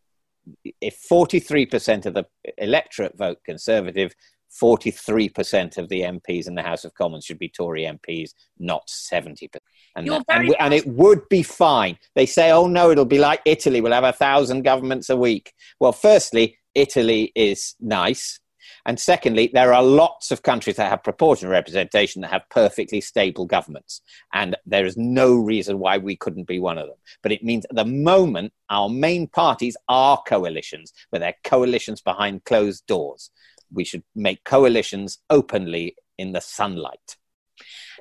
if 0.82 0.99
43% 1.11 2.05
of 2.05 2.13
the 2.13 2.26
electorate 2.57 3.17
vote 3.17 3.39
Conservative, 3.45 4.13
43% 4.61 5.78
of 5.78 5.88
the 5.89 6.01
MPs 6.01 6.47
in 6.47 6.55
the 6.55 6.61
House 6.61 6.84
of 6.84 6.93
Commons 6.93 7.26
should 7.26 7.39
be 7.39 7.49
Tory 7.49 7.84
MPs, 7.84 8.32
not 8.59 8.88
70%. 8.88 9.49
And, 9.96 10.08
that, 10.08 10.24
and, 10.30 10.56
and, 10.60 10.74
it 10.74 10.88
would 10.88 11.28
be 11.30 11.44
fine. 11.44 11.98
They 12.16 12.26
say, 12.26 12.52
oh 12.52 12.68
no, 12.68 12.92
it'll 12.92 13.06
be 13.06 13.20
like 13.20 13.42
Italy. 13.46 13.82
We'll 13.82 13.92
have 13.92 14.04
a 14.04 14.14
thousand 14.14 14.64
governments 14.64 15.10
a 15.10 15.18
week. 15.18 15.54
Well, 15.80 15.92
firstly, 15.92 16.58
Italy 16.76 17.32
is 17.36 17.76
nice. 17.80 18.39
And 18.86 19.00
secondly, 19.00 19.52
there 19.54 19.74
are 19.74 19.84
lots 19.84 20.32
of 20.32 20.42
countries 20.42 20.78
that 20.78 20.89
have 20.89 21.04
proportional 21.04 21.52
representation 21.52 22.22
that 22.22 22.32
have 22.32 22.50
perfectly 22.50 23.00
stable 23.00 23.46
governments. 23.46 24.02
And 24.34 24.56
there 24.66 24.86
is 24.86 24.98
no 24.98 25.36
reason 25.36 25.78
why 25.78 25.98
we 25.98 26.16
couldn't 26.16 26.48
be 26.48 26.60
one 26.60 26.78
of 26.78 26.88
them. 26.88 26.98
But 27.22 27.32
it 27.32 27.44
means 27.44 27.66
at 27.66 27.76
the 27.76 27.86
moment, 27.86 28.54
our 28.70 28.89
main 28.89 29.28
parties 29.28 29.78
are 29.88 30.22
coalitions, 30.26 30.94
but 31.12 31.20
they're 31.20 31.36
coalitions 31.44 32.02
behind 32.02 32.46
closed 32.46 32.88
doors 32.88 33.30
we 33.72 33.84
should 33.84 34.04
make 34.16 34.44
coalitions 34.44 35.20
openly 35.30 35.96
in 36.18 36.34
the 36.34 36.42
sunlight 36.42 37.18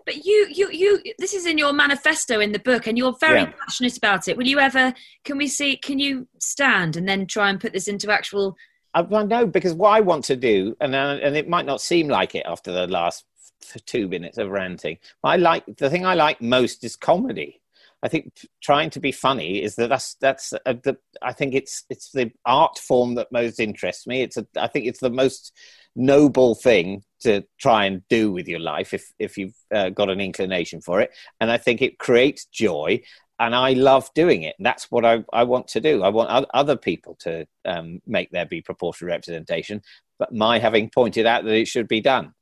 but 0.04 0.24
you 0.24 0.46
you 0.50 0.70
you 0.70 1.02
this 1.18 1.34
is 1.34 1.46
in 1.46 1.58
your 1.58 1.72
manifesto 1.72 2.40
in 2.40 2.52
the 2.52 2.58
book 2.58 2.86
and 2.86 2.96
you're 2.96 3.16
very 3.20 3.42
yeah. 3.42 3.52
passionate 3.60 3.96
about 3.96 4.28
it 4.28 4.36
will 4.36 4.46
you 4.46 4.58
ever 4.58 4.92
can 5.24 5.36
we 5.36 5.46
see 5.46 5.76
can 5.76 5.98
you 5.98 6.26
stand 6.38 6.96
and 6.96 7.08
then 7.08 7.26
try 7.26 7.50
and 7.50 7.60
put 7.60 7.72
this 7.72 7.88
into 7.88 8.10
actual 8.10 8.56
I, 8.94 9.02
well, 9.02 9.26
no 9.26 9.46
because 9.46 9.74
what 9.74 9.90
i 9.90 10.00
want 10.00 10.24
to 10.26 10.36
do 10.36 10.76
and 10.80 10.94
uh, 10.94 11.18
and 11.22 11.36
it 11.36 11.48
might 11.48 11.66
not 11.66 11.80
seem 11.80 12.08
like 12.08 12.34
it 12.34 12.46
after 12.46 12.72
the 12.72 12.86
last 12.86 13.24
two 13.86 14.08
minutes 14.08 14.38
of 14.38 14.50
ranting 14.50 14.98
i 15.22 15.36
like 15.36 15.64
the 15.78 15.90
thing 15.90 16.06
i 16.06 16.14
like 16.14 16.40
most 16.40 16.84
is 16.84 16.96
comedy 16.96 17.60
I 18.02 18.08
think 18.08 18.32
trying 18.62 18.90
to 18.90 19.00
be 19.00 19.12
funny 19.12 19.62
is 19.62 19.74
that 19.76 19.90
that's 19.90 20.14
that's 20.14 20.54
a, 20.64 20.74
the, 20.74 20.96
I 21.20 21.32
think 21.32 21.54
it's 21.54 21.84
it's 21.90 22.10
the 22.10 22.32
art 22.46 22.78
form 22.78 23.14
that 23.16 23.30
most 23.30 23.60
interests 23.60 24.06
me. 24.06 24.22
It's 24.22 24.38
a, 24.38 24.46
I 24.56 24.68
think 24.68 24.86
it's 24.86 25.00
the 25.00 25.10
most 25.10 25.52
noble 25.96 26.54
thing 26.54 27.02
to 27.20 27.44
try 27.58 27.84
and 27.84 28.06
do 28.08 28.32
with 28.32 28.48
your 28.48 28.60
life 28.60 28.94
if 28.94 29.12
if 29.18 29.36
you've 29.36 29.56
uh, 29.74 29.90
got 29.90 30.10
an 30.10 30.20
inclination 30.20 30.80
for 30.80 31.00
it, 31.00 31.10
and 31.40 31.50
I 31.50 31.58
think 31.58 31.82
it 31.82 31.98
creates 31.98 32.46
joy. 32.46 33.02
And 33.38 33.54
I 33.54 33.72
love 33.72 34.10
doing 34.14 34.42
it. 34.42 34.54
And 34.58 34.66
that's 34.66 34.90
what 34.90 35.06
I, 35.06 35.24
I 35.32 35.44
want 35.44 35.68
to 35.68 35.80
do. 35.80 36.02
I 36.02 36.10
want 36.10 36.46
other 36.52 36.76
people 36.76 37.16
to 37.20 37.46
um, 37.64 38.02
make 38.06 38.30
there 38.30 38.44
be 38.44 38.60
proportional 38.60 39.08
representation, 39.08 39.80
but 40.18 40.30
my 40.30 40.58
having 40.58 40.90
pointed 40.90 41.24
out 41.24 41.44
that 41.44 41.54
it 41.54 41.66
should 41.66 41.88
be 41.88 42.02
done, 42.02 42.34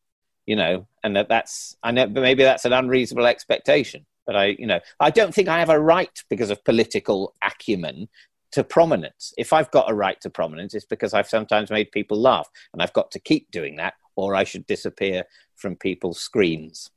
you 0.44 0.56
know, 0.56 0.88
and 1.04 1.14
that 1.14 1.28
that's 1.28 1.76
I 1.84 1.92
know, 1.92 2.08
maybe 2.08 2.42
that's 2.42 2.64
an 2.64 2.72
unreasonable 2.72 3.26
expectation 3.26 4.06
but 4.28 4.36
I, 4.36 4.56
you 4.58 4.66
know, 4.66 4.78
I 5.00 5.08
don't 5.08 5.34
think 5.34 5.48
I 5.48 5.58
have 5.58 5.70
a 5.70 5.80
right 5.80 6.22
because 6.28 6.50
of 6.50 6.62
political 6.62 7.34
acumen 7.42 8.10
to 8.52 8.64
prominence. 8.64 9.32
If 9.36 9.52
I've 9.52 9.70
got 9.70 9.90
a 9.90 9.94
right 9.94 10.20
to 10.22 10.30
prominence, 10.30 10.74
it's 10.74 10.84
because 10.84 11.14
I've 11.14 11.28
sometimes 11.28 11.70
made 11.70 11.92
people 11.92 12.20
laugh, 12.20 12.48
and 12.72 12.82
I've 12.82 12.92
got 12.92 13.10
to 13.12 13.20
keep 13.20 13.50
doing 13.50 13.76
that, 13.76 13.94
or 14.16 14.34
I 14.34 14.44
should 14.44 14.66
disappear 14.66 15.24
from 15.56 15.76
people's 15.76 16.20
screens. 16.20 16.90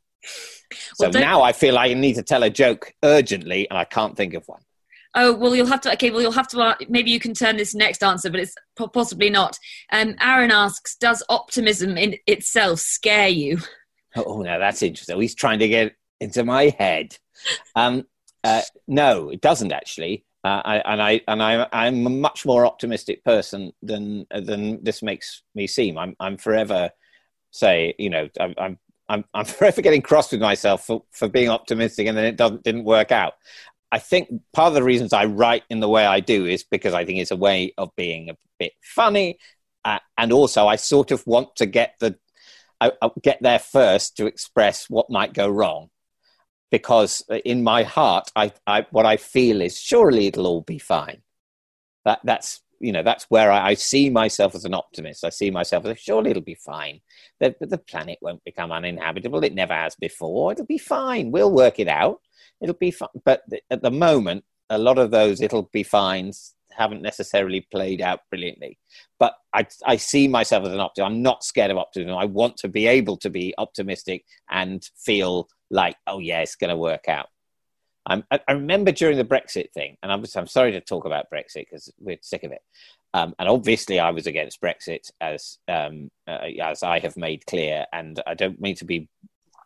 Well, 1.00 1.12
so 1.12 1.20
now 1.20 1.42
I 1.42 1.52
feel 1.52 1.78
I 1.78 1.94
need 1.94 2.16
to 2.16 2.24
tell 2.24 2.44
a 2.44 2.50
joke 2.50 2.94
urgently, 3.04 3.70
and 3.70 3.78
I 3.78 3.86
can't 3.86 4.16
think 4.16 4.34
of 4.34 4.48
one. 4.48 4.62
Oh 5.14 5.34
well, 5.34 5.56
you'll 5.56 5.68
have 5.68 5.82
to. 5.82 5.92
Okay, 5.94 6.10
well, 6.10 6.22
you'll 6.22 6.32
have 6.32 6.48
to. 6.50 6.62
Uh, 6.62 6.76
maybe 6.88 7.12
you 7.12 7.20
can 7.20 7.34
turn 7.34 7.58
this 7.58 7.76
next 7.76 8.02
answer, 8.02 8.30
but 8.30 8.40
it's 8.40 8.56
possibly 8.94 9.30
not. 9.30 9.58
Um, 9.92 10.16
Aaron 10.22 10.52
asks, 10.52 10.96
"Does 10.96 11.24
optimism 11.28 11.98
in 11.98 12.16
itself 12.28 12.80
scare 12.80 13.30
you?" 13.30 13.60
Oh, 14.14 14.42
now 14.42 14.60
that's 14.60 14.82
interesting. 14.82 15.22
He's 15.22 15.34
trying 15.34 15.60
to 15.60 15.70
get 15.70 15.96
into 16.20 16.44
my 16.44 16.76
head. 16.78 17.16
Um, 17.78 18.04
uh, 18.44 18.62
no, 18.86 19.30
it 19.30 19.40
doesn't 19.40 19.72
actually. 19.72 20.26
Uh, 20.44 20.62
I, 20.66 20.76
and 20.80 21.02
I 21.02 21.22
and 21.28 21.44
I 21.44 21.68
I'm 21.72 22.06
a 22.06 22.10
much 22.10 22.46
more 22.46 22.66
optimistic 22.66 23.24
person 23.24 23.74
than 23.84 24.26
than 24.32 24.84
this 24.84 25.04
makes 25.04 25.44
me 25.54 25.68
seem. 25.68 25.98
I'm 25.98 26.16
I'm 26.20 26.38
forever 26.38 26.90
say 27.52 27.94
you 28.00 28.10
know 28.10 28.28
I'm 28.40 28.56
I'm 28.58 28.80
I'm, 29.08 29.26
I'm 29.34 29.46
forever 29.58 29.82
getting 29.82 30.02
cross 30.02 30.32
with 30.32 30.42
myself 30.42 30.86
for, 30.86 31.04
for 31.12 31.28
being 31.28 31.50
optimistic 31.50 32.08
and 32.08 32.18
then 32.18 32.26
it 32.26 32.38
doesn't 32.38 32.64
didn't 32.64 32.86
work 32.86 33.12
out. 33.12 33.34
I 33.92 34.00
think 34.00 34.30
part 34.54 34.70
of 34.70 34.74
the 34.74 34.84
reasons 34.84 35.14
I 35.14 35.26
write 35.26 35.64
in 35.70 35.80
the 35.82 35.90
way 35.90 36.06
I 36.06 36.22
do 36.22 36.46
is 36.46 36.64
because 36.64 36.94
I 36.94 37.06
think 37.06 37.20
it's 37.20 37.32
a 37.32 37.36
way 37.36 37.74
of 37.78 37.92
being 37.96 38.30
a 38.30 38.38
bit 38.58 38.72
funny, 38.82 39.38
uh, 39.86 40.00
and 40.18 40.32
also 40.32 40.66
I 40.68 40.78
sort 40.78 41.12
of 41.12 41.26
want 41.28 41.56
to 41.58 41.66
get 41.68 41.96
the 42.00 42.18
I, 42.80 42.94
I 43.02 43.12
get 43.22 43.40
there 43.42 43.60
first 43.60 44.18
to 44.18 44.26
express 44.26 44.90
what 44.90 45.12
might 45.12 45.34
go 45.34 45.48
wrong 45.48 45.90
because 46.72 47.24
uh, 47.30 47.36
in 47.46 47.64
my 47.64 47.84
heart, 47.84 48.32
I, 48.36 48.54
I, 48.66 48.88
what 48.92 49.06
I 49.06 49.18
feel 49.18 49.62
is 49.62 49.80
surely 49.80 50.28
it'll 50.28 50.48
all 50.48 50.62
be 50.62 50.80
fine. 50.80 51.22
That, 52.06 52.22
that's, 52.24 52.62
you 52.80 52.92
know, 52.92 53.04
that's 53.04 53.26
where 53.30 53.52
I, 53.52 53.70
I 53.70 53.74
see 53.76 54.10
myself 54.10 54.56
as 54.56 54.66
an 54.66 54.74
optimist. 54.74 55.24
I 55.24 55.30
see 55.30 55.52
myself 55.52 55.86
as 55.86 56.00
surely 56.00 56.32
it'll 56.32 56.42
be 56.42 56.56
fine. 56.56 57.02
The, 57.40 57.56
the 57.60 57.78
planet 57.78 58.18
won't 58.22 58.44
become 58.44 58.72
uninhabitable. 58.72 59.44
It 59.44 59.54
never 59.54 59.74
has 59.74 59.96
before. 59.96 60.54
It'll 60.54 60.66
be 60.66 60.80
fine. 60.80 61.32
We'll 61.32 61.52
work 61.52 61.80
it 61.80 61.90
out. 61.90 62.22
It'll 62.62 62.76
be 62.76 62.92
fine. 62.92 63.10
But 63.24 63.44
at 63.70 63.84
the 63.84 63.92
moment, 63.92 64.46
a 64.70 64.78
lot 64.78 64.98
of 64.98 65.12
those 65.12 65.42
it'll 65.42 65.70
be 65.74 65.84
fines 65.84 66.56
haven't 66.72 67.02
necessarily 67.02 67.68
played 67.70 68.02
out 68.02 68.22
brilliantly. 68.30 68.80
But 69.20 69.36
I, 69.54 69.68
I 69.86 69.98
see 69.98 70.30
myself 70.30 70.66
as 70.66 70.74
an 70.74 70.80
optimist. 70.80 71.12
I'm 71.12 71.22
not 71.22 71.44
scared 71.44 71.70
of 71.70 71.78
optimism. 71.78 72.18
I 72.18 72.26
want 72.26 72.56
to 72.58 72.70
be 72.70 72.88
able 72.88 73.18
to 73.18 73.30
be 73.30 73.54
optimistic 73.58 74.24
and 74.50 74.82
feel 74.96 75.50
like, 75.72 75.96
oh 76.06 76.20
yeah, 76.20 76.42
it's 76.42 76.56
going 76.56 76.70
to 76.70 76.78
work 76.78 77.08
out. 77.08 77.30
I, 78.06 78.24
I 78.32 78.54
remember 78.54 78.92
during 78.92 79.18
the 79.18 79.24
Brexit 79.24 79.72
thing, 79.74 79.98
and 80.02 80.12
I'm, 80.12 80.24
I'm 80.36 80.48
sorry 80.48 80.72
to 80.74 80.82
talk 80.82 81.06
about 81.06 81.30
Brexit 81.34 81.66
because 81.70 81.92
we're 82.00 82.18
sick 82.22 82.44
of 82.44 82.52
it. 82.52 82.62
Um, 83.14 83.34
and 83.40 83.48
obviously, 83.50 84.00
I 84.00 84.12
was 84.12 84.28
against 84.28 84.62
Brexit, 84.62 85.12
as 85.20 85.58
um, 85.68 86.12
uh, 86.28 86.40
as 86.62 86.84
I 86.84 87.00
have 87.00 87.16
made 87.16 87.46
clear. 87.46 87.86
And 87.92 88.22
I 88.26 88.34
don't 88.34 88.60
mean 88.60 88.76
to 88.76 88.86
be, 88.86 89.08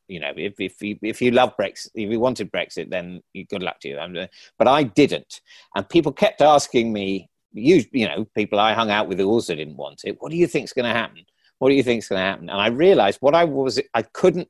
you 0.07 0.19
know, 0.19 0.31
if 0.35 0.59
if 0.59 0.81
you, 0.81 0.97
if 1.01 1.21
you 1.21 1.31
love 1.31 1.55
Brexit, 1.57 1.91
if 1.95 2.11
you 2.11 2.19
wanted 2.19 2.51
Brexit, 2.51 2.89
then 2.89 3.21
good 3.49 3.63
luck 3.63 3.79
to 3.81 3.87
you. 3.87 3.97
I'm, 3.99 4.13
but 4.57 4.67
I 4.67 4.83
didn't, 4.83 5.41
and 5.75 5.87
people 5.89 6.11
kept 6.11 6.41
asking 6.41 6.93
me. 6.93 7.29
You, 7.57 7.85
you 7.93 8.05
know, 8.05 8.25
people 8.35 8.59
I 8.59 8.73
hung 8.73 8.91
out 8.91 9.07
with 9.07 9.17
who 9.17 9.29
also 9.29 9.55
didn't 9.55 9.77
want 9.77 10.01
it. 10.03 10.17
What 10.19 10.29
do 10.29 10.35
you 10.35 10.45
think's 10.45 10.73
going 10.73 10.91
to 10.91 10.99
happen? 10.99 11.25
What 11.59 11.69
do 11.69 11.75
you 11.75 11.83
think's 11.83 12.09
going 12.09 12.19
to 12.19 12.25
happen? 12.25 12.49
And 12.49 12.59
I 12.59 12.67
realised 12.67 13.19
what 13.21 13.33
I 13.33 13.45
was, 13.45 13.79
I 13.93 14.01
couldn't 14.01 14.49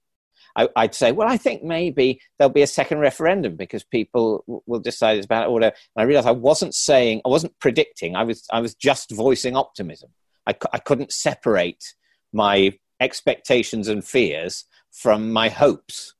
I, 0.56 0.68
would 0.78 0.96
say, 0.96 1.12
well, 1.12 1.28
I 1.28 1.38
think 1.38 1.64
maybe 1.64 2.22
there'll 2.38 2.54
be 2.54 2.62
a 2.62 2.68
second 2.68 3.00
referendum 3.00 3.56
because 3.56 3.84
people 3.84 4.44
will 4.66 4.80
decide 4.80 5.18
it's 5.18 5.26
about 5.26 5.50
order. 5.50 5.68
And 5.68 5.74
I 5.98 6.04
realized 6.04 6.28
I 6.28 6.32
wasn't 6.32 6.74
saying, 6.74 7.22
I 7.26 7.30
wasn't 7.30 7.60
predicting, 7.60 8.16
I 8.16 8.24
was, 8.24 8.46
I 8.52 8.62
was 8.62 8.74
just 8.76 9.12
voicing 9.12 9.56
optimism. 9.56 10.12
I, 10.48 10.56
I 10.72 10.80
couldn't 10.80 11.12
separate 11.12 11.96
my 12.32 12.74
expectations 13.00 13.88
and 13.88 14.04
fears 14.04 14.66
from 14.92 15.34
my 15.34 15.50
hopes. 15.50 16.16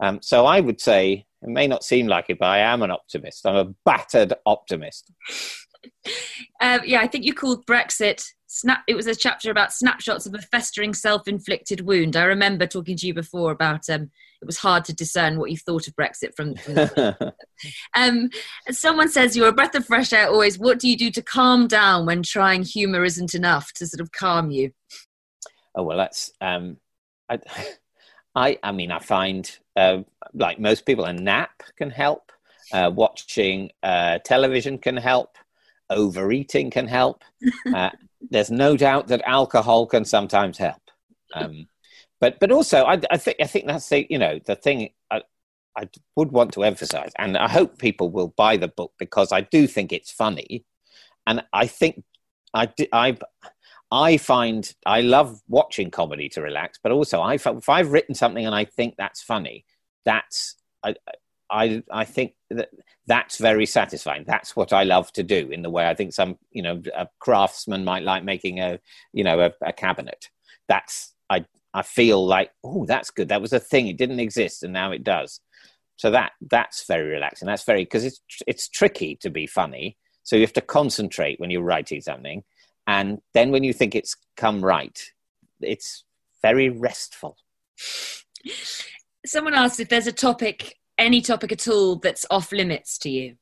Um, 0.00 0.20
so 0.22 0.46
I 0.46 0.60
would 0.60 0.80
say 0.80 1.26
it 1.42 1.48
may 1.48 1.66
not 1.66 1.84
seem 1.84 2.06
like 2.06 2.26
it, 2.28 2.38
but 2.38 2.48
I 2.48 2.58
am 2.58 2.82
an 2.82 2.90
optimist. 2.90 3.46
I'm 3.46 3.56
a 3.56 3.74
battered 3.84 4.34
optimist. 4.46 5.10
Um, 6.60 6.80
yeah, 6.84 7.00
I 7.00 7.06
think 7.06 7.24
you 7.24 7.32
called 7.32 7.64
Brexit 7.64 8.24
snap. 8.48 8.82
It 8.88 8.96
was 8.96 9.06
a 9.06 9.14
chapter 9.14 9.50
about 9.50 9.72
snapshots 9.72 10.26
of 10.26 10.34
a 10.34 10.38
festering 10.38 10.94
self-inflicted 10.94 11.82
wound. 11.82 12.16
I 12.16 12.24
remember 12.24 12.66
talking 12.66 12.96
to 12.96 13.06
you 13.06 13.14
before 13.14 13.52
about 13.52 13.88
um, 13.88 14.10
it 14.40 14.46
was 14.46 14.58
hard 14.58 14.84
to 14.86 14.92
discern 14.92 15.38
what 15.38 15.50
you 15.50 15.56
thought 15.56 15.86
of 15.86 15.94
Brexit 15.94 16.34
from. 16.34 16.56
from 16.56 17.32
um, 17.96 18.30
someone 18.70 19.08
says 19.08 19.36
you're 19.36 19.48
a 19.48 19.52
breath 19.52 19.74
of 19.74 19.86
fresh 19.86 20.12
air 20.12 20.28
always. 20.28 20.58
What 20.58 20.78
do 20.78 20.88
you 20.88 20.96
do 20.96 21.10
to 21.12 21.22
calm 21.22 21.68
down 21.68 22.06
when 22.06 22.22
trying 22.22 22.62
humour 22.62 23.04
isn't 23.04 23.34
enough 23.34 23.72
to 23.74 23.86
sort 23.86 24.00
of 24.00 24.10
calm 24.12 24.50
you? 24.50 24.72
Oh 25.74 25.82
well, 25.82 25.98
that's 25.98 26.32
um, 26.40 26.78
I, 27.28 27.38
I, 28.34 28.58
I 28.62 28.72
mean, 28.72 28.90
I 28.90 28.98
find 28.98 29.50
uh, 29.76 30.02
like 30.32 30.58
most 30.58 30.86
people, 30.86 31.04
a 31.04 31.12
nap 31.12 31.62
can 31.76 31.90
help. 31.90 32.32
Uh, 32.70 32.90
watching 32.94 33.70
uh, 33.82 34.18
television 34.18 34.76
can 34.76 34.94
help 34.94 35.38
overeating 35.90 36.70
can 36.70 36.86
help. 36.86 37.22
Uh, 37.74 37.90
there's 38.30 38.50
no 38.50 38.76
doubt 38.76 39.08
that 39.08 39.22
alcohol 39.24 39.86
can 39.86 40.04
sometimes 40.04 40.58
help. 40.58 40.82
Um, 41.34 41.68
but 42.20 42.40
but 42.40 42.50
also, 42.50 42.84
I, 42.84 43.00
I, 43.10 43.16
think 43.16 43.36
I 43.40 43.46
think 43.46 43.66
that's 43.66 43.88
the 43.88 44.06
you 44.10 44.18
know 44.18 44.40
the 44.44 44.56
thing 44.56 44.90
I, 45.10 45.22
I 45.76 45.88
would 46.16 46.32
want 46.32 46.52
to 46.54 46.64
emphasize, 46.64 47.12
and 47.16 47.36
I 47.36 47.48
hope 47.48 47.78
people 47.78 48.10
will 48.10 48.34
buy 48.36 48.56
the 48.56 48.68
book 48.68 48.92
because 48.98 49.32
I 49.32 49.42
do 49.42 49.66
think 49.66 49.92
it's 49.92 50.10
funny, 50.10 50.64
and 51.26 51.44
I 51.52 51.66
think 51.66 52.02
I 52.54 52.72
I. 52.92 53.16
I 53.90 54.18
find 54.18 54.70
I 54.84 55.00
love 55.00 55.40
watching 55.48 55.90
comedy 55.90 56.28
to 56.30 56.42
relax, 56.42 56.78
but 56.82 56.92
also 56.92 57.22
I 57.22 57.36
if 57.36 57.68
I've 57.70 57.90
written 57.90 58.14
something 58.14 58.44
and 58.44 58.54
I 58.54 58.66
think 58.66 58.96
that's 58.98 59.22
funny, 59.22 59.64
that's 60.04 60.56
I 60.84 60.94
I 61.50 61.82
I 61.90 62.04
think 62.04 62.34
that 62.50 62.70
that's 63.06 63.38
very 63.38 63.66
satisfying. 63.66 64.24
That's 64.26 64.54
what 64.54 64.72
I 64.72 64.84
love 64.84 65.12
to 65.14 65.22
do 65.22 65.50
in 65.50 65.62
the 65.62 65.70
way 65.70 65.88
I 65.88 65.94
think 65.94 66.12
some, 66.12 66.38
you 66.50 66.62
know, 66.62 66.82
a 66.94 67.08
craftsman 67.20 67.84
might 67.84 68.02
like 68.02 68.22
making 68.22 68.60
a, 68.60 68.78
you 69.12 69.24
know, 69.24 69.40
a, 69.40 69.52
a 69.62 69.72
cabinet. 69.72 70.28
That's, 70.68 71.14
I, 71.30 71.46
I 71.72 71.82
feel 71.82 72.26
like, 72.26 72.50
oh, 72.62 72.84
that's 72.84 73.10
good. 73.10 73.28
That 73.28 73.40
was 73.40 73.54
a 73.54 73.60
thing. 73.60 73.86
It 73.86 73.96
didn't 73.96 74.20
exist 74.20 74.62
and 74.62 74.74
now 74.74 74.92
it 74.92 75.04
does. 75.04 75.40
So 75.96 76.10
that, 76.10 76.32
that's 76.50 76.86
very 76.86 77.08
relaxing. 77.08 77.46
That's 77.46 77.64
very, 77.64 77.84
because 77.84 78.04
it's, 78.04 78.20
it's 78.46 78.68
tricky 78.68 79.16
to 79.22 79.30
be 79.30 79.46
funny. 79.46 79.96
So 80.22 80.36
you 80.36 80.42
have 80.42 80.52
to 80.52 80.60
concentrate 80.60 81.40
when 81.40 81.50
you're 81.50 81.62
writing 81.62 82.02
something. 82.02 82.44
And 82.86 83.22
then 83.32 83.50
when 83.50 83.64
you 83.64 83.72
think 83.72 83.94
it's 83.94 84.16
come 84.36 84.62
right, 84.62 84.98
it's 85.62 86.04
very 86.42 86.68
restful. 86.68 87.38
Someone 89.24 89.54
asked 89.54 89.80
if 89.80 89.88
there's 89.88 90.06
a 90.06 90.12
topic 90.12 90.74
any 90.98 91.20
topic 91.20 91.52
at 91.52 91.68
all 91.68 91.96
that's 91.96 92.26
off 92.30 92.52
limits 92.52 92.98
to 92.98 93.10
you? 93.10 93.36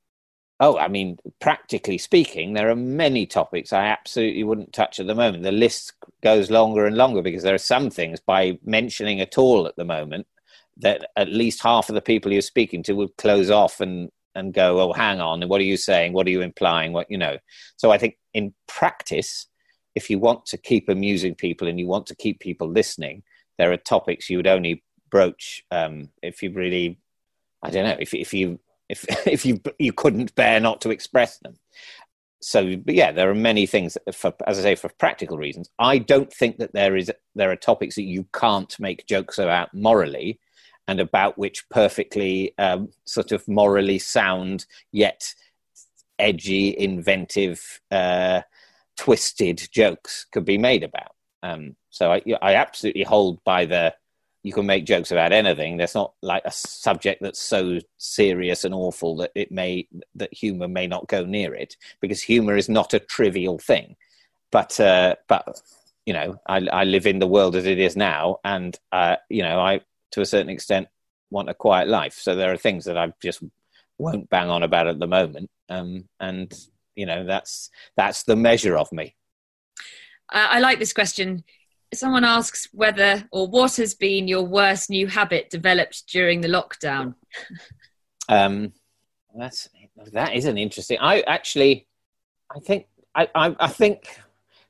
Oh, 0.58 0.78
I 0.78 0.88
mean, 0.88 1.18
practically 1.40 1.98
speaking, 1.98 2.54
there 2.54 2.70
are 2.70 2.76
many 2.76 3.26
topics 3.26 3.74
I 3.74 3.86
absolutely 3.86 4.42
wouldn't 4.42 4.72
touch 4.72 4.98
at 4.98 5.06
the 5.06 5.14
moment. 5.14 5.42
The 5.42 5.52
list 5.52 5.92
goes 6.22 6.50
longer 6.50 6.86
and 6.86 6.96
longer 6.96 7.20
because 7.20 7.42
there 7.42 7.54
are 7.54 7.58
some 7.58 7.90
things 7.90 8.20
by 8.20 8.58
mentioning 8.64 9.20
at 9.20 9.36
all 9.36 9.66
at 9.66 9.76
the 9.76 9.84
moment 9.84 10.26
that 10.78 11.10
at 11.16 11.28
least 11.28 11.62
half 11.62 11.90
of 11.90 11.94
the 11.94 12.00
people 12.00 12.32
you're 12.32 12.40
speaking 12.40 12.82
to 12.84 12.94
would 12.94 13.16
close 13.18 13.50
off 13.50 13.80
and, 13.82 14.10
and 14.34 14.54
go, 14.54 14.80
oh, 14.80 14.94
hang 14.94 15.20
on, 15.20 15.46
what 15.46 15.60
are 15.60 15.64
you 15.64 15.76
saying? 15.76 16.14
What 16.14 16.26
are 16.26 16.30
you 16.30 16.40
implying? 16.40 16.94
What, 16.94 17.10
you 17.10 17.18
know. 17.18 17.36
So 17.76 17.90
I 17.90 17.98
think 17.98 18.16
in 18.32 18.54
practice, 18.66 19.46
if 19.94 20.08
you 20.08 20.18
want 20.18 20.46
to 20.46 20.56
keep 20.56 20.88
amusing 20.88 21.34
people 21.34 21.68
and 21.68 21.78
you 21.78 21.86
want 21.86 22.06
to 22.06 22.16
keep 22.16 22.40
people 22.40 22.68
listening, 22.68 23.24
there 23.58 23.72
are 23.72 23.76
topics 23.76 24.30
you 24.30 24.38
would 24.38 24.46
only 24.46 24.82
broach 25.10 25.64
um, 25.70 26.10
if 26.22 26.42
you 26.42 26.52
really 26.52 26.98
I 27.62 27.70
don't 27.70 27.84
know 27.84 27.96
if 27.98 28.14
if 28.14 28.32
you 28.34 28.58
if 28.88 29.04
if 29.26 29.44
you 29.46 29.60
you 29.78 29.92
couldn't 29.92 30.34
bear 30.34 30.60
not 30.60 30.80
to 30.82 30.90
express 30.90 31.38
them. 31.38 31.58
So, 32.42 32.76
but 32.76 32.94
yeah, 32.94 33.12
there 33.12 33.30
are 33.30 33.34
many 33.34 33.66
things 33.66 33.96
for, 34.12 34.32
as 34.46 34.58
I 34.58 34.62
say, 34.62 34.74
for 34.74 34.90
practical 34.98 35.38
reasons. 35.38 35.70
I 35.78 35.98
don't 35.98 36.32
think 36.32 36.58
that 36.58 36.72
there 36.72 36.94
is 36.94 37.10
there 37.34 37.50
are 37.50 37.56
topics 37.56 37.96
that 37.96 38.02
you 38.02 38.26
can't 38.32 38.78
make 38.78 39.06
jokes 39.06 39.38
about 39.38 39.74
morally, 39.74 40.38
and 40.88 41.00
about 41.00 41.38
which 41.38 41.68
perfectly 41.70 42.54
um, 42.58 42.90
sort 43.04 43.32
of 43.32 43.46
morally 43.48 43.98
sound 43.98 44.66
yet 44.92 45.34
edgy, 46.18 46.76
inventive, 46.78 47.80
uh, 47.90 48.42
twisted 48.96 49.68
jokes 49.72 50.26
could 50.30 50.44
be 50.44 50.58
made 50.58 50.82
about. 50.82 51.14
Um, 51.42 51.76
so 51.90 52.12
I, 52.12 52.22
I 52.40 52.54
absolutely 52.54 53.02
hold 53.02 53.42
by 53.44 53.66
the 53.66 53.94
you 54.46 54.52
can 54.52 54.64
make 54.64 54.86
jokes 54.86 55.10
about 55.10 55.32
anything. 55.32 55.76
There's 55.76 55.96
not 55.96 56.12
like 56.22 56.44
a 56.44 56.52
subject 56.52 57.20
that's 57.20 57.42
so 57.42 57.80
serious 57.96 58.64
and 58.64 58.72
awful 58.72 59.16
that 59.16 59.32
it 59.34 59.50
may 59.50 59.88
that 60.14 60.32
humor 60.32 60.68
may 60.68 60.86
not 60.86 61.08
go 61.08 61.24
near 61.24 61.52
it 61.52 61.76
because 62.00 62.22
humor 62.22 62.54
is 62.56 62.68
not 62.68 62.94
a 62.94 63.00
trivial 63.00 63.58
thing. 63.58 63.96
But 64.52 64.78
uh, 64.78 65.16
but 65.26 65.60
you 66.04 66.12
know, 66.12 66.38
I, 66.46 66.58
I 66.58 66.84
live 66.84 67.08
in 67.08 67.18
the 67.18 67.26
world 67.26 67.56
as 67.56 67.66
it 67.66 67.80
is 67.80 67.96
now, 67.96 68.38
and 68.44 68.78
uh, 68.92 69.16
you 69.28 69.42
know, 69.42 69.58
I 69.58 69.80
to 70.12 70.20
a 70.20 70.26
certain 70.26 70.50
extent 70.50 70.86
want 71.28 71.50
a 71.50 71.54
quiet 71.54 71.88
life. 71.88 72.14
So 72.14 72.36
there 72.36 72.52
are 72.52 72.56
things 72.56 72.84
that 72.84 72.96
I 72.96 73.12
just 73.20 73.42
won't 73.98 74.30
bang 74.30 74.48
on 74.48 74.62
about 74.62 74.86
at 74.86 75.00
the 75.00 75.08
moment, 75.08 75.50
um, 75.68 76.08
and 76.20 76.54
you 76.94 77.06
know, 77.06 77.24
that's 77.24 77.68
that's 77.96 78.22
the 78.22 78.36
measure 78.36 78.78
of 78.78 78.92
me. 78.92 79.16
I 80.28 80.60
like 80.60 80.78
this 80.78 80.92
question 80.92 81.42
someone 81.94 82.24
asks 82.24 82.68
whether 82.72 83.26
or 83.30 83.48
what 83.48 83.76
has 83.76 83.94
been 83.94 84.28
your 84.28 84.42
worst 84.42 84.90
new 84.90 85.06
habit 85.06 85.50
developed 85.50 86.04
during 86.08 86.40
the 86.40 86.48
lockdown. 86.48 87.14
Um, 88.28 88.72
that's 89.38 89.68
that 90.12 90.34
is 90.34 90.46
an 90.46 90.58
interesting. 90.58 90.98
I 91.00 91.20
actually, 91.22 91.86
I 92.54 92.60
think 92.60 92.86
I, 93.14 93.28
I, 93.34 93.56
I 93.58 93.68
think 93.68 94.20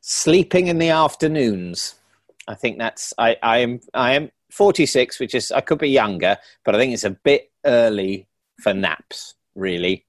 sleeping 0.00 0.66
in 0.68 0.78
the 0.78 0.90
afternoons. 0.90 1.94
I 2.48 2.54
think 2.54 2.78
that's 2.78 3.12
I, 3.18 3.36
I 3.42 3.58
am 3.58 3.80
I 3.94 4.14
am 4.14 4.30
46, 4.50 5.18
which 5.18 5.34
is 5.34 5.50
I 5.50 5.60
could 5.60 5.78
be 5.78 5.88
younger, 5.88 6.36
but 6.64 6.74
I 6.74 6.78
think 6.78 6.92
it's 6.92 7.04
a 7.04 7.10
bit 7.10 7.50
early 7.64 8.28
for 8.60 8.72
naps, 8.74 9.34
really. 9.54 10.04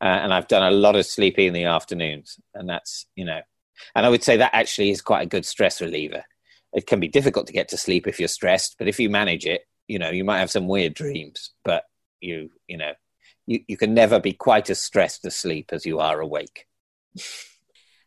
Uh, 0.00 0.04
and 0.04 0.32
I've 0.32 0.48
done 0.48 0.62
a 0.62 0.74
lot 0.74 0.94
of 0.94 1.06
sleeping 1.06 1.48
in 1.48 1.52
the 1.52 1.64
afternoons, 1.64 2.38
and 2.54 2.68
that's 2.68 3.06
you 3.14 3.24
know, 3.24 3.40
and 3.94 4.06
I 4.06 4.08
would 4.08 4.22
say 4.22 4.36
that 4.36 4.54
actually 4.54 4.90
is 4.90 5.02
quite 5.02 5.22
a 5.22 5.28
good 5.28 5.46
stress 5.46 5.80
reliever 5.80 6.24
it 6.78 6.86
can 6.86 7.00
be 7.00 7.08
difficult 7.08 7.46
to 7.48 7.52
get 7.52 7.68
to 7.68 7.76
sleep 7.76 8.06
if 8.06 8.20
you're 8.20 8.28
stressed, 8.28 8.76
but 8.78 8.86
if 8.86 9.00
you 9.00 9.10
manage 9.10 9.44
it, 9.44 9.62
you 9.88 9.98
know, 9.98 10.10
you 10.10 10.24
might 10.24 10.38
have 10.38 10.50
some 10.50 10.68
weird 10.68 10.94
dreams, 10.94 11.50
but 11.64 11.82
you, 12.20 12.50
you 12.68 12.76
know, 12.76 12.92
you, 13.46 13.60
you 13.66 13.76
can 13.76 13.94
never 13.94 14.20
be 14.20 14.32
quite 14.32 14.70
as 14.70 14.80
stressed 14.80 15.24
asleep 15.24 15.70
as 15.72 15.84
you 15.84 15.98
are 15.98 16.20
awake. 16.20 16.66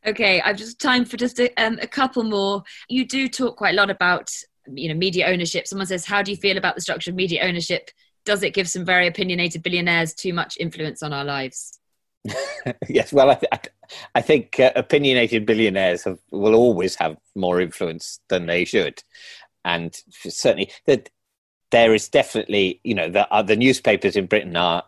Okay, 0.08 0.40
I've 0.42 0.56
just 0.56 0.80
time 0.80 1.04
for 1.04 1.18
just 1.18 1.38
a, 1.40 1.54
um, 1.62 1.78
a 1.82 1.88
couple 1.88 2.24
more. 2.24 2.64
You 2.88 3.06
do 3.06 3.28
talk 3.28 3.58
quite 3.58 3.74
a 3.74 3.78
lot 3.78 3.90
about, 3.90 4.32
you 4.74 4.88
know, 4.88 4.96
media 4.96 5.28
ownership. 5.28 5.68
Someone 5.68 5.86
says, 5.86 6.06
"How 6.06 6.22
do 6.22 6.32
you 6.32 6.38
feel 6.38 6.58
about 6.58 6.76
the 6.76 6.82
structure 6.82 7.12
of 7.12 7.16
media 7.16 7.44
ownership? 7.44 7.92
Does 8.24 8.42
it 8.42 8.54
give 8.54 8.70
some 8.70 8.86
very 8.86 9.06
opinionated 9.06 9.62
billionaires 9.62 10.14
too 10.14 10.34
much 10.34 10.58
influence 10.60 11.04
on 11.04 11.12
our 11.12 11.26
lives?" 11.26 11.81
yes, 12.90 13.12
well, 13.12 13.32
I, 13.32 13.36
th- 13.36 13.70
I 14.14 14.22
think 14.22 14.60
uh, 14.60 14.72
opinionated 14.76 15.46
billionaires 15.46 16.04
have, 16.04 16.20
will 16.32 16.56
always 16.56 16.96
have 16.96 17.18
more 17.36 17.60
influence 17.60 18.20
than 18.30 18.46
they 18.46 18.66
should, 18.66 19.04
and 19.66 19.96
certainly 20.08 20.72
there 21.72 21.94
is 21.94 22.10
definitely, 22.10 22.80
you 22.84 22.94
know, 22.94 23.10
the, 23.10 23.32
uh, 23.34 23.42
the 23.42 23.56
newspapers 23.56 24.16
in 24.16 24.28
Britain 24.28 24.56
are 24.56 24.84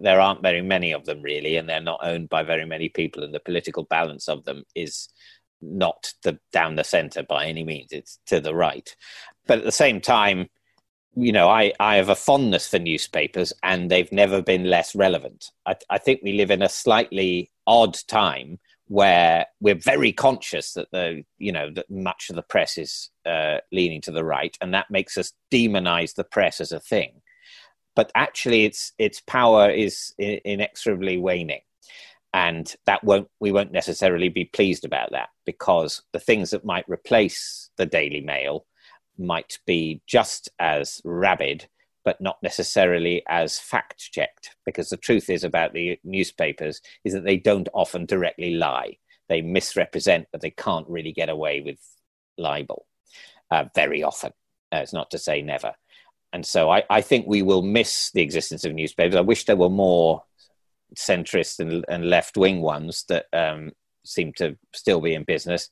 there 0.00 0.20
aren't 0.20 0.42
very 0.42 0.62
many 0.62 0.92
of 0.92 1.04
them 1.04 1.22
really, 1.22 1.56
and 1.56 1.68
they're 1.68 1.80
not 1.80 2.00
owned 2.02 2.28
by 2.28 2.42
very 2.42 2.66
many 2.66 2.88
people, 2.88 3.22
and 3.22 3.32
the 3.32 3.40
political 3.40 3.84
balance 3.84 4.28
of 4.28 4.44
them 4.44 4.64
is 4.74 5.08
not 5.62 6.12
the 6.24 6.38
down 6.52 6.74
the 6.74 6.84
centre 6.84 7.22
by 7.22 7.46
any 7.46 7.62
means; 7.62 7.92
it's 7.92 8.18
to 8.26 8.40
the 8.40 8.54
right. 8.54 8.96
But 9.46 9.58
at 9.58 9.64
the 9.64 9.72
same 9.72 10.00
time, 10.00 10.48
you 11.16 11.32
know, 11.32 11.48
I, 11.48 11.72
I 11.78 11.96
have 11.96 12.08
a 12.08 12.16
fondness 12.16 12.68
for 12.68 12.78
newspapers 12.78 13.52
and 13.62 13.90
they've 13.90 14.10
never 14.12 14.42
been 14.42 14.64
less 14.64 14.94
relevant. 14.94 15.50
I, 15.66 15.76
I 15.90 15.98
think 15.98 16.20
we 16.22 16.32
live 16.32 16.50
in 16.50 16.62
a 16.62 16.68
slightly 16.68 17.50
odd 17.66 17.96
time 18.08 18.58
where 18.86 19.46
we're 19.60 19.74
very 19.74 20.12
conscious 20.12 20.74
that 20.74 20.88
the, 20.92 21.22
you 21.38 21.52
know, 21.52 21.70
that 21.70 21.90
much 21.90 22.28
of 22.30 22.36
the 22.36 22.42
press 22.42 22.76
is 22.76 23.10
uh, 23.24 23.58
leaning 23.72 24.00
to 24.02 24.10
the 24.10 24.24
right 24.24 24.56
and 24.60 24.74
that 24.74 24.90
makes 24.90 25.16
us 25.16 25.32
demonize 25.52 26.14
the 26.14 26.24
press 26.24 26.60
as 26.60 26.72
a 26.72 26.80
thing. 26.80 27.22
But 27.96 28.10
actually 28.14 28.64
its, 28.64 28.92
its 28.98 29.20
power 29.20 29.70
is 29.70 30.12
inexorably 30.18 31.16
waning. 31.18 31.60
And 32.32 32.74
that 32.86 33.04
won't, 33.04 33.28
we 33.38 33.52
won't 33.52 33.70
necessarily 33.70 34.28
be 34.28 34.46
pleased 34.46 34.84
about 34.84 35.12
that 35.12 35.28
because 35.46 36.02
the 36.12 36.18
things 36.18 36.50
that 36.50 36.64
might 36.64 36.88
replace 36.88 37.70
the 37.76 37.86
Daily 37.86 38.20
Mail 38.20 38.66
might 39.18 39.58
be 39.66 40.00
just 40.06 40.48
as 40.58 41.00
rabid, 41.04 41.68
but 42.04 42.20
not 42.20 42.42
necessarily 42.42 43.22
as 43.28 43.58
fact 43.58 44.10
checked. 44.12 44.56
Because 44.66 44.88
the 44.88 44.96
truth 44.96 45.30
is 45.30 45.44
about 45.44 45.72
the 45.72 45.98
newspapers 46.04 46.80
is 47.04 47.12
that 47.12 47.24
they 47.24 47.36
don't 47.36 47.68
often 47.72 48.06
directly 48.06 48.54
lie. 48.54 48.98
They 49.28 49.40
misrepresent, 49.40 50.28
but 50.32 50.40
they 50.40 50.50
can't 50.50 50.88
really 50.88 51.12
get 51.12 51.28
away 51.28 51.60
with 51.60 51.78
libel 52.36 52.86
uh, 53.50 53.64
very 53.74 54.02
often. 54.02 54.32
Uh, 54.72 54.78
it's 54.78 54.92
not 54.92 55.10
to 55.12 55.18
say 55.18 55.40
never. 55.40 55.74
and 56.32 56.44
so 56.44 56.68
I, 56.70 56.82
I 56.90 57.00
think 57.00 57.26
we 57.26 57.42
will 57.42 57.62
miss 57.62 58.10
the 58.10 58.22
existence 58.22 58.64
of 58.64 58.74
newspapers. 58.74 59.14
I 59.14 59.20
wish 59.20 59.44
there 59.44 59.56
were 59.56 59.70
more 59.70 60.24
centrist 60.96 61.60
and, 61.60 61.84
and 61.88 62.10
left 62.10 62.36
wing 62.36 62.60
ones 62.60 63.04
that 63.08 63.26
um, 63.32 63.72
seem 64.04 64.32
to 64.34 64.56
still 64.74 65.00
be 65.00 65.14
in 65.14 65.24
business. 65.24 65.70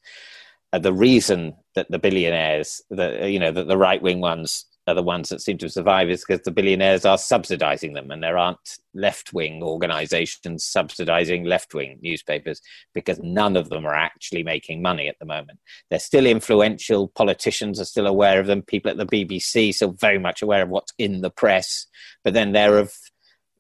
Uh, 0.73 0.79
the 0.79 0.93
reason 0.93 1.55
that 1.75 1.91
the 1.91 1.99
billionaires, 1.99 2.83
the 2.91 3.29
you 3.31 3.39
know, 3.39 3.53
that 3.53 3.69
the 3.69 3.77
right 3.77 4.03
wing 4.03 4.21
ones 4.21 4.67
are 4.89 4.95
the 4.95 5.03
ones 5.03 5.29
that 5.29 5.41
seem 5.41 5.59
to 5.59 5.69
survive 5.69 6.11
is 6.11 6.25
because 6.27 6.43
the 6.43 6.51
billionaires 6.51 7.05
are 7.05 7.19
subsidizing 7.19 7.93
them 7.93 8.11
and 8.11 8.23
there 8.23 8.37
aren't 8.37 8.79
left 8.95 9.33
wing 9.33 9.63
organizations 9.63 10.65
subsidizing 10.65 11.45
left 11.45 11.73
wing 11.73 11.99
newspapers 12.03 12.61
because 12.93 13.21
none 13.23 13.57
of 13.57 13.69
them 13.69 13.87
are 13.87 13.95
actually 13.95 14.43
making 14.43 14.83
money 14.83 15.07
at 15.07 15.17
the 15.21 15.27
moment. 15.27 15.61
They're 15.89 16.01
still 16.01 16.27
influential, 16.27 17.09
politicians 17.09 17.81
are 17.81 17.85
still 17.85 18.09
aware 18.09 18.41
of 18.41 18.49
them, 18.49 18.63
people 18.63 18.91
at 18.91 18.97
the 18.97 19.07
BBC 19.07 19.73
still 19.73 19.93
very 19.93 20.19
much 20.19 20.43
aware 20.43 20.63
of 20.63 20.69
what's 20.69 20.93
in 20.99 21.21
the 21.21 21.31
press, 21.31 21.87
but 22.25 22.35
then 22.35 22.53
they're 22.53 22.79
of 22.79 22.93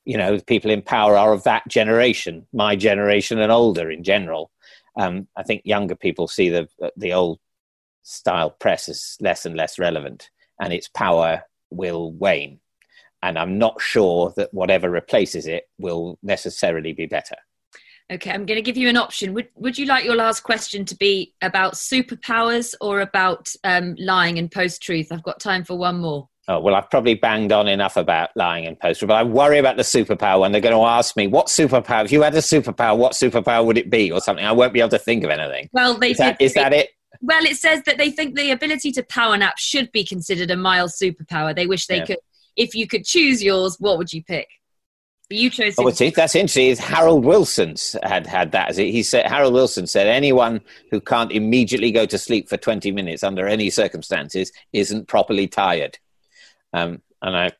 you 0.04 0.16
know, 0.16 0.40
people 0.40 0.70
in 0.70 0.82
power 0.82 1.16
are 1.16 1.32
of 1.32 1.44
that 1.44 1.62
generation, 1.68 2.46
my 2.52 2.74
generation 2.74 3.38
and 3.38 3.52
older 3.52 3.88
in 3.88 4.02
general. 4.02 4.50
Um, 4.96 5.28
I 5.36 5.42
think 5.42 5.62
younger 5.64 5.96
people 5.96 6.28
see 6.28 6.48
the 6.48 6.68
the 6.96 7.12
old 7.12 7.38
style 8.02 8.50
press 8.50 8.88
as 8.88 9.16
less 9.20 9.46
and 9.46 9.56
less 9.56 9.78
relevant 9.78 10.28
and 10.60 10.72
its 10.72 10.88
power 10.88 11.42
will 11.70 12.12
wane. 12.12 12.60
And 13.22 13.38
I'm 13.38 13.58
not 13.58 13.80
sure 13.80 14.32
that 14.36 14.52
whatever 14.52 14.90
replaces 14.90 15.46
it 15.46 15.64
will 15.78 16.18
necessarily 16.22 16.92
be 16.92 17.06
better. 17.06 17.36
Okay, 18.10 18.30
I'm 18.30 18.46
going 18.46 18.56
to 18.56 18.62
give 18.62 18.76
you 18.76 18.88
an 18.88 18.96
option. 18.96 19.32
Would 19.32 19.48
Would 19.54 19.78
you 19.78 19.86
like 19.86 20.04
your 20.04 20.16
last 20.16 20.40
question 20.40 20.84
to 20.86 20.96
be 20.96 21.34
about 21.40 21.74
superpowers 21.74 22.74
or 22.80 23.00
about 23.00 23.48
um, 23.64 23.94
lying 23.98 24.38
and 24.38 24.50
post 24.50 24.82
truth? 24.82 25.12
I've 25.12 25.22
got 25.22 25.40
time 25.40 25.64
for 25.64 25.78
one 25.78 26.00
more. 26.00 26.28
Oh, 26.48 26.58
well, 26.58 26.74
I've 26.74 26.90
probably 26.90 27.14
banged 27.14 27.52
on 27.52 27.68
enough 27.68 27.96
about 27.96 28.30
lying 28.34 28.64
in 28.64 28.74
post 28.74 29.00
but 29.06 29.12
I 29.12 29.22
worry 29.22 29.58
about 29.58 29.76
the 29.76 29.84
superpower 29.84 30.40
when 30.40 30.50
they're 30.50 30.60
going 30.60 30.74
to 30.74 30.82
ask 30.82 31.16
me, 31.16 31.28
what 31.28 31.46
superpower, 31.46 32.04
if 32.04 32.10
you 32.10 32.22
had 32.22 32.34
a 32.34 32.38
superpower, 32.38 32.96
what 32.96 33.12
superpower 33.12 33.64
would 33.64 33.78
it 33.78 33.90
be 33.90 34.10
or 34.10 34.20
something? 34.20 34.44
I 34.44 34.50
won't 34.50 34.72
be 34.72 34.80
able 34.80 34.90
to 34.90 34.98
think 34.98 35.22
of 35.22 35.30
anything. 35.30 35.68
Well, 35.72 35.96
they 35.96 36.10
is 36.10 36.18
that, 36.18 36.40
is 36.40 36.54
that 36.54 36.72
it? 36.72 36.90
Well, 37.20 37.44
it 37.44 37.56
says 37.56 37.82
that 37.86 37.96
they 37.96 38.10
think 38.10 38.34
the 38.34 38.50
ability 38.50 38.90
to 38.92 39.04
power 39.04 39.36
nap 39.36 39.56
should 39.56 39.92
be 39.92 40.04
considered 40.04 40.50
a 40.50 40.56
mild 40.56 40.90
superpower. 40.90 41.54
They 41.54 41.68
wish 41.68 41.86
they 41.86 41.98
yeah. 41.98 42.06
could. 42.06 42.18
If 42.56 42.74
you 42.74 42.88
could 42.88 43.04
choose 43.04 43.42
yours, 43.42 43.76
what 43.78 43.96
would 43.98 44.12
you 44.12 44.24
pick? 44.24 44.48
You 45.30 45.48
chose. 45.48 45.76
Oh, 45.78 45.88
see, 45.90 46.10
that's 46.10 46.34
interesting. 46.34 46.66
Is 46.66 46.78
Harold 46.78 47.24
Wilson's 47.24 47.96
had 48.02 48.26
had 48.26 48.52
that? 48.52 48.76
He 48.76 49.02
said 49.02 49.26
Harold 49.26 49.54
Wilson 49.54 49.86
said 49.86 50.06
anyone 50.06 50.60
who 50.90 51.00
can't 51.00 51.32
immediately 51.32 51.90
go 51.90 52.04
to 52.04 52.18
sleep 52.18 52.48
for 52.48 52.56
twenty 52.56 52.92
minutes 52.92 53.22
under 53.22 53.46
any 53.46 53.70
circumstances 53.70 54.52
isn't 54.72 55.08
properly 55.08 55.46
tired. 55.46 55.98
Um, 56.72 57.02
and 57.20 57.36
I, 57.36 57.52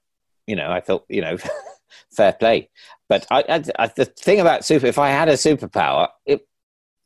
you 0.47 0.57
know, 0.57 0.71
I 0.71 0.81
thought, 0.81 1.05
you 1.09 1.21
know, 1.21 1.37
fair 2.17 2.33
play. 2.33 2.71
But 3.09 3.27
I, 3.31 3.45
I, 3.49 3.63
I, 3.79 3.87
the 3.89 4.05
thing 4.05 4.41
about 4.41 4.65
super, 4.65 4.87
if 4.87 4.99
I 4.99 5.11
had 5.11 5.29
a 5.29 5.35
superpower, 5.35 6.09
it, 6.27 6.47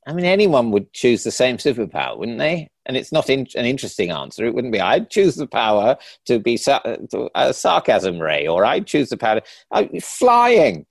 I 0.07 0.13
mean, 0.13 0.25
anyone 0.25 0.71
would 0.71 0.93
choose 0.93 1.25
the 1.25 1.33
same 1.33 1.57
superpower, 1.57 2.17
wouldn't 2.17 2.39
they? 2.39 2.69
And 2.87 2.97
it's 2.97 3.11
not 3.11 3.29
in, 3.29 3.49
an 3.57 3.65
interesting 3.65 4.13
answer. 4.13 4.45
It 4.45 4.55
wouldn't 4.55 4.73
be. 4.73 4.81
I'd 4.81 5.11
choose 5.11 5.35
the 5.35 5.49
power 5.49 5.97
to 6.27 6.39
be 6.39 6.57
to, 6.59 7.31
a 7.35 7.53
sarcasm 7.53 8.21
ray, 8.21 8.47
or 8.47 8.65
I'd 8.65 8.87
choose 8.87 9.09
the 9.09 9.17
power 9.17 9.41
to, 9.75 10.01
flying. 10.01 10.87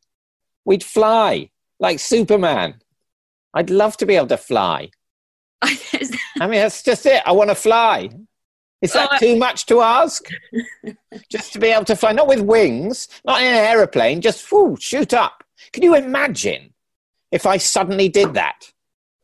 We'd 0.65 0.83
fly 0.83 1.49
like 1.79 1.99
Superman. 1.99 2.81
I'd 3.53 3.69
love 3.69 3.95
to 3.97 4.05
be 4.05 4.15
able 4.15 4.27
to 4.27 4.37
fly. 4.37 4.89
I 5.61 5.77
mean, 6.41 6.59
that's 6.59 6.83
just 6.83 7.05
it. 7.05 7.23
I 7.25 7.31
want 7.31 7.49
to 7.49 7.55
fly. 7.55 8.09
Is 8.81 8.93
that 8.93 9.09
oh, 9.13 9.17
too 9.17 9.35
much 9.35 9.65
to 9.67 9.81
ask? 9.81 10.25
just 11.29 11.53
to 11.53 11.59
be 11.59 11.67
able 11.67 11.85
to 11.85 11.95
fly, 11.95 12.11
not 12.11 12.27
with 12.27 12.41
wings, 12.41 13.07
not 13.25 13.41
in 13.41 13.47
an 13.47 13.55
aeroplane, 13.55 14.21
just 14.21 14.51
whoo, 14.51 14.77
shoot 14.79 15.13
up. 15.13 15.43
Can 15.71 15.83
you 15.83 15.95
imagine 15.95 16.73
if 17.31 17.45
I 17.45 17.57
suddenly 17.57 18.09
did 18.09 18.33
that? 18.33 18.71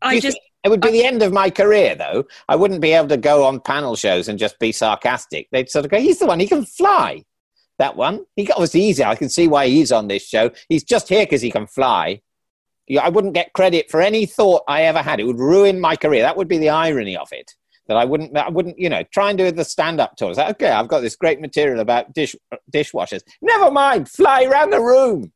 I 0.02 0.20
just. 0.20 0.40
It 0.64 0.70
would 0.70 0.82
be 0.82 0.90
I, 0.90 0.92
the 0.92 1.06
end 1.06 1.24
of 1.24 1.34
my 1.34 1.50
career, 1.50 1.96
though. 1.96 2.26
I 2.48 2.56
wouldn't 2.56 2.82
be 2.82 2.92
able 2.92 3.08
to 3.10 3.18
go 3.18 3.46
on 3.46 3.60
panel 3.62 3.96
shows 3.96 4.28
and 4.28 4.38
just 4.38 4.60
be 4.60 4.72
sarcastic. 4.72 5.48
They'd 5.52 5.70
sort 5.70 5.86
of 5.86 5.92
go, 5.92 6.00
he's 6.00 6.20
the 6.20 6.28
one, 6.28 6.40
he 6.40 6.48
can 6.48 6.66
fly. 6.66 7.24
That 7.80 7.96
one. 7.96 8.26
He 8.36 8.48
obviously 8.52 8.84
easy. 8.84 9.04
I 9.04 9.16
can 9.16 9.30
see 9.30 9.48
why 9.48 9.68
he's 9.68 9.92
on 9.92 10.08
this 10.08 10.28
show. 10.28 10.52
He's 10.70 10.84
just 10.84 11.10
here 11.10 11.26
because 11.26 11.42
he 11.42 11.50
can 11.50 11.66
fly. 11.66 12.22
I 13.02 13.10
wouldn't 13.10 13.34
get 13.34 13.54
credit 13.54 13.90
for 13.90 14.02
any 14.02 14.28
thought 14.28 14.64
I 14.68 14.84
ever 14.84 15.00
had. 15.00 15.20
It 15.20 15.26
would 15.26 15.40
ruin 15.40 15.80
my 15.80 15.96
career. 15.96 16.22
That 16.22 16.38
would 16.38 16.48
be 16.48 16.60
the 16.60 16.70
irony 16.70 17.18
of 17.18 17.30
it. 17.32 17.56
That 17.92 17.98
I 17.98 18.06
wouldn't, 18.06 18.38
I 18.38 18.48
wouldn't, 18.48 18.80
you 18.80 18.88
know, 18.88 19.04
try 19.12 19.32
and 19.32 19.38
do 19.38 19.52
the 19.52 19.66
stand-up 19.66 20.16
tours. 20.16 20.40
Okay, 20.40 20.70
I've 20.70 20.88
got 20.88 21.02
this 21.02 21.18
great 21.18 21.42
material 21.42 21.82
about 21.82 22.14
dish 22.14 22.38
dishwashers. 22.74 23.20
Never 23.42 23.70
mind, 23.70 24.08
fly 24.08 24.46
around 24.46 24.70
the 24.70 24.80
room. 24.80 25.34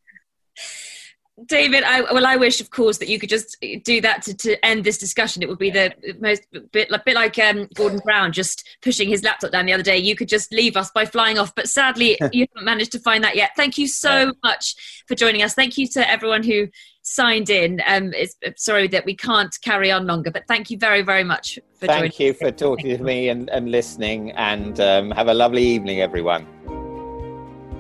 David, 1.44 1.84
I, 1.84 2.00
well, 2.14 2.26
I 2.26 2.38
wish, 2.38 2.62
of 2.62 2.70
course, 2.70 2.98
that 3.00 3.10
you 3.10 3.20
could 3.20 3.28
just 3.28 3.58
do 3.84 4.00
that 4.00 4.22
to, 4.22 4.34
to 4.36 4.66
end 4.66 4.86
this 4.86 4.98
discussion. 4.98 5.44
It 5.44 5.50
would 5.50 5.60
be 5.60 5.70
the 5.70 5.94
most 6.22 6.44
bit, 6.72 6.90
a 6.90 7.02
bit 7.06 7.14
like 7.14 7.38
um, 7.38 7.68
Gordon 7.74 8.00
Brown 8.06 8.32
just 8.32 8.66
pushing 8.82 9.10
his 9.10 9.22
laptop 9.22 9.52
down 9.52 9.66
the 9.66 9.74
other 9.74 9.84
day. 9.84 9.98
You 9.98 10.16
could 10.16 10.30
just 10.30 10.54
leave 10.54 10.78
us 10.78 10.92
by 10.92 11.06
flying 11.06 11.38
off, 11.38 11.54
but 11.54 11.68
sadly, 11.68 12.18
you 12.32 12.48
haven't 12.56 12.64
managed 12.64 12.94
to 12.94 13.00
find 13.00 13.22
that 13.26 13.36
yet. 13.36 13.52
Thank 13.58 13.78
you 13.78 13.86
so 13.86 14.32
much 14.44 15.04
for 15.10 15.16
joining 15.16 15.42
us. 15.42 15.54
Thank 15.54 15.78
you 15.78 15.90
to 15.90 16.10
everyone 16.10 16.42
who 16.42 16.70
signed 17.02 17.50
in. 17.50 17.82
Um, 17.86 18.14
it's, 18.14 18.38
sorry 18.56 18.88
that 18.88 19.04
we 19.04 19.14
can't 19.14 19.54
carry 19.62 19.92
on 19.92 20.08
longer, 20.08 20.32
but 20.32 20.48
thank 20.48 20.72
you 20.72 20.78
very, 20.78 21.02
very 21.02 21.26
much 21.26 21.60
for 21.74 21.88
joining 21.88 22.04
thank 22.04 22.20
you 22.20 22.34
for 22.34 22.50
talking 22.50 22.98
to 22.98 23.04
me 23.04 23.28
and, 23.28 23.50
and 23.50 23.70
listening, 23.70 24.32
and 24.32 24.80
um, 24.80 25.12
have 25.12 25.28
a 25.28 25.34
lovely 25.34 25.64
evening, 25.64 26.00
everyone. 26.00 26.48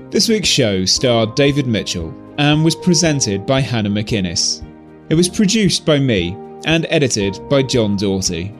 This 0.10 0.28
week's 0.28 0.50
show 0.50 0.84
starred 0.84 1.36
David 1.36 1.68
Mitchell 1.68 2.14
and 2.38 2.64
was 2.64 2.76
presented 2.76 3.46
by 3.46 3.62
Hannah 3.62 3.90
MacInnes. 3.90 4.64
It 5.10 5.16
was 5.16 5.30
produced 5.30 5.86
by 5.86 6.00
me 6.00 6.36
and 6.66 6.86
edited 6.90 7.40
by 7.50 7.64
John 7.64 7.96
Doughty. 7.96 8.54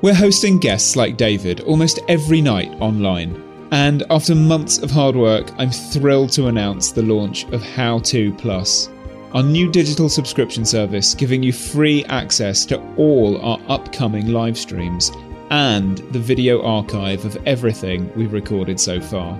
We're 0.00 0.14
hosting 0.14 0.58
guests 0.58 0.96
like 0.96 1.16
David 1.16 1.60
almost 1.60 2.00
every 2.08 2.40
night 2.40 2.70
online, 2.80 3.40
and 3.70 4.02
after 4.10 4.34
months 4.34 4.78
of 4.78 4.90
hard 4.90 5.14
work, 5.14 5.50
I'm 5.58 5.70
thrilled 5.70 6.32
to 6.32 6.48
announce 6.48 6.90
the 6.90 7.02
launch 7.02 7.44
of 7.52 7.62
How 7.62 8.00
To 8.00 8.32
Plus, 8.34 8.88
our 9.32 9.42
new 9.42 9.70
digital 9.70 10.08
subscription 10.08 10.64
service 10.64 11.14
giving 11.14 11.42
you 11.42 11.52
free 11.52 12.04
access 12.06 12.66
to 12.66 12.80
all 12.96 13.40
our 13.40 13.60
upcoming 13.68 14.28
live 14.28 14.58
streams 14.58 15.12
and 15.50 15.98
the 16.12 16.18
video 16.18 16.62
archive 16.62 17.24
of 17.24 17.36
everything 17.46 18.10
we've 18.16 18.32
recorded 18.32 18.80
so 18.80 19.00
far. 19.00 19.38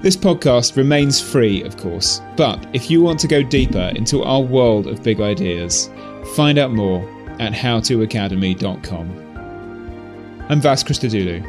This 0.00 0.16
podcast 0.16 0.76
remains 0.76 1.20
free, 1.20 1.64
of 1.64 1.76
course, 1.76 2.22
but 2.36 2.64
if 2.72 2.88
you 2.88 3.02
want 3.02 3.18
to 3.20 3.26
go 3.26 3.42
deeper 3.42 3.90
into 3.96 4.22
our 4.22 4.40
world 4.40 4.86
of 4.86 5.02
big 5.02 5.20
ideas, 5.20 5.90
find 6.36 6.56
out 6.56 6.70
more 6.70 7.02
at 7.40 7.52
howtoacademy.com. 7.52 10.46
I'm 10.48 10.60
Vas 10.60 10.84
Christodoulou. 10.84 11.42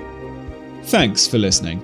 Thanks 0.85 1.27
for 1.27 1.37
listening. 1.37 1.79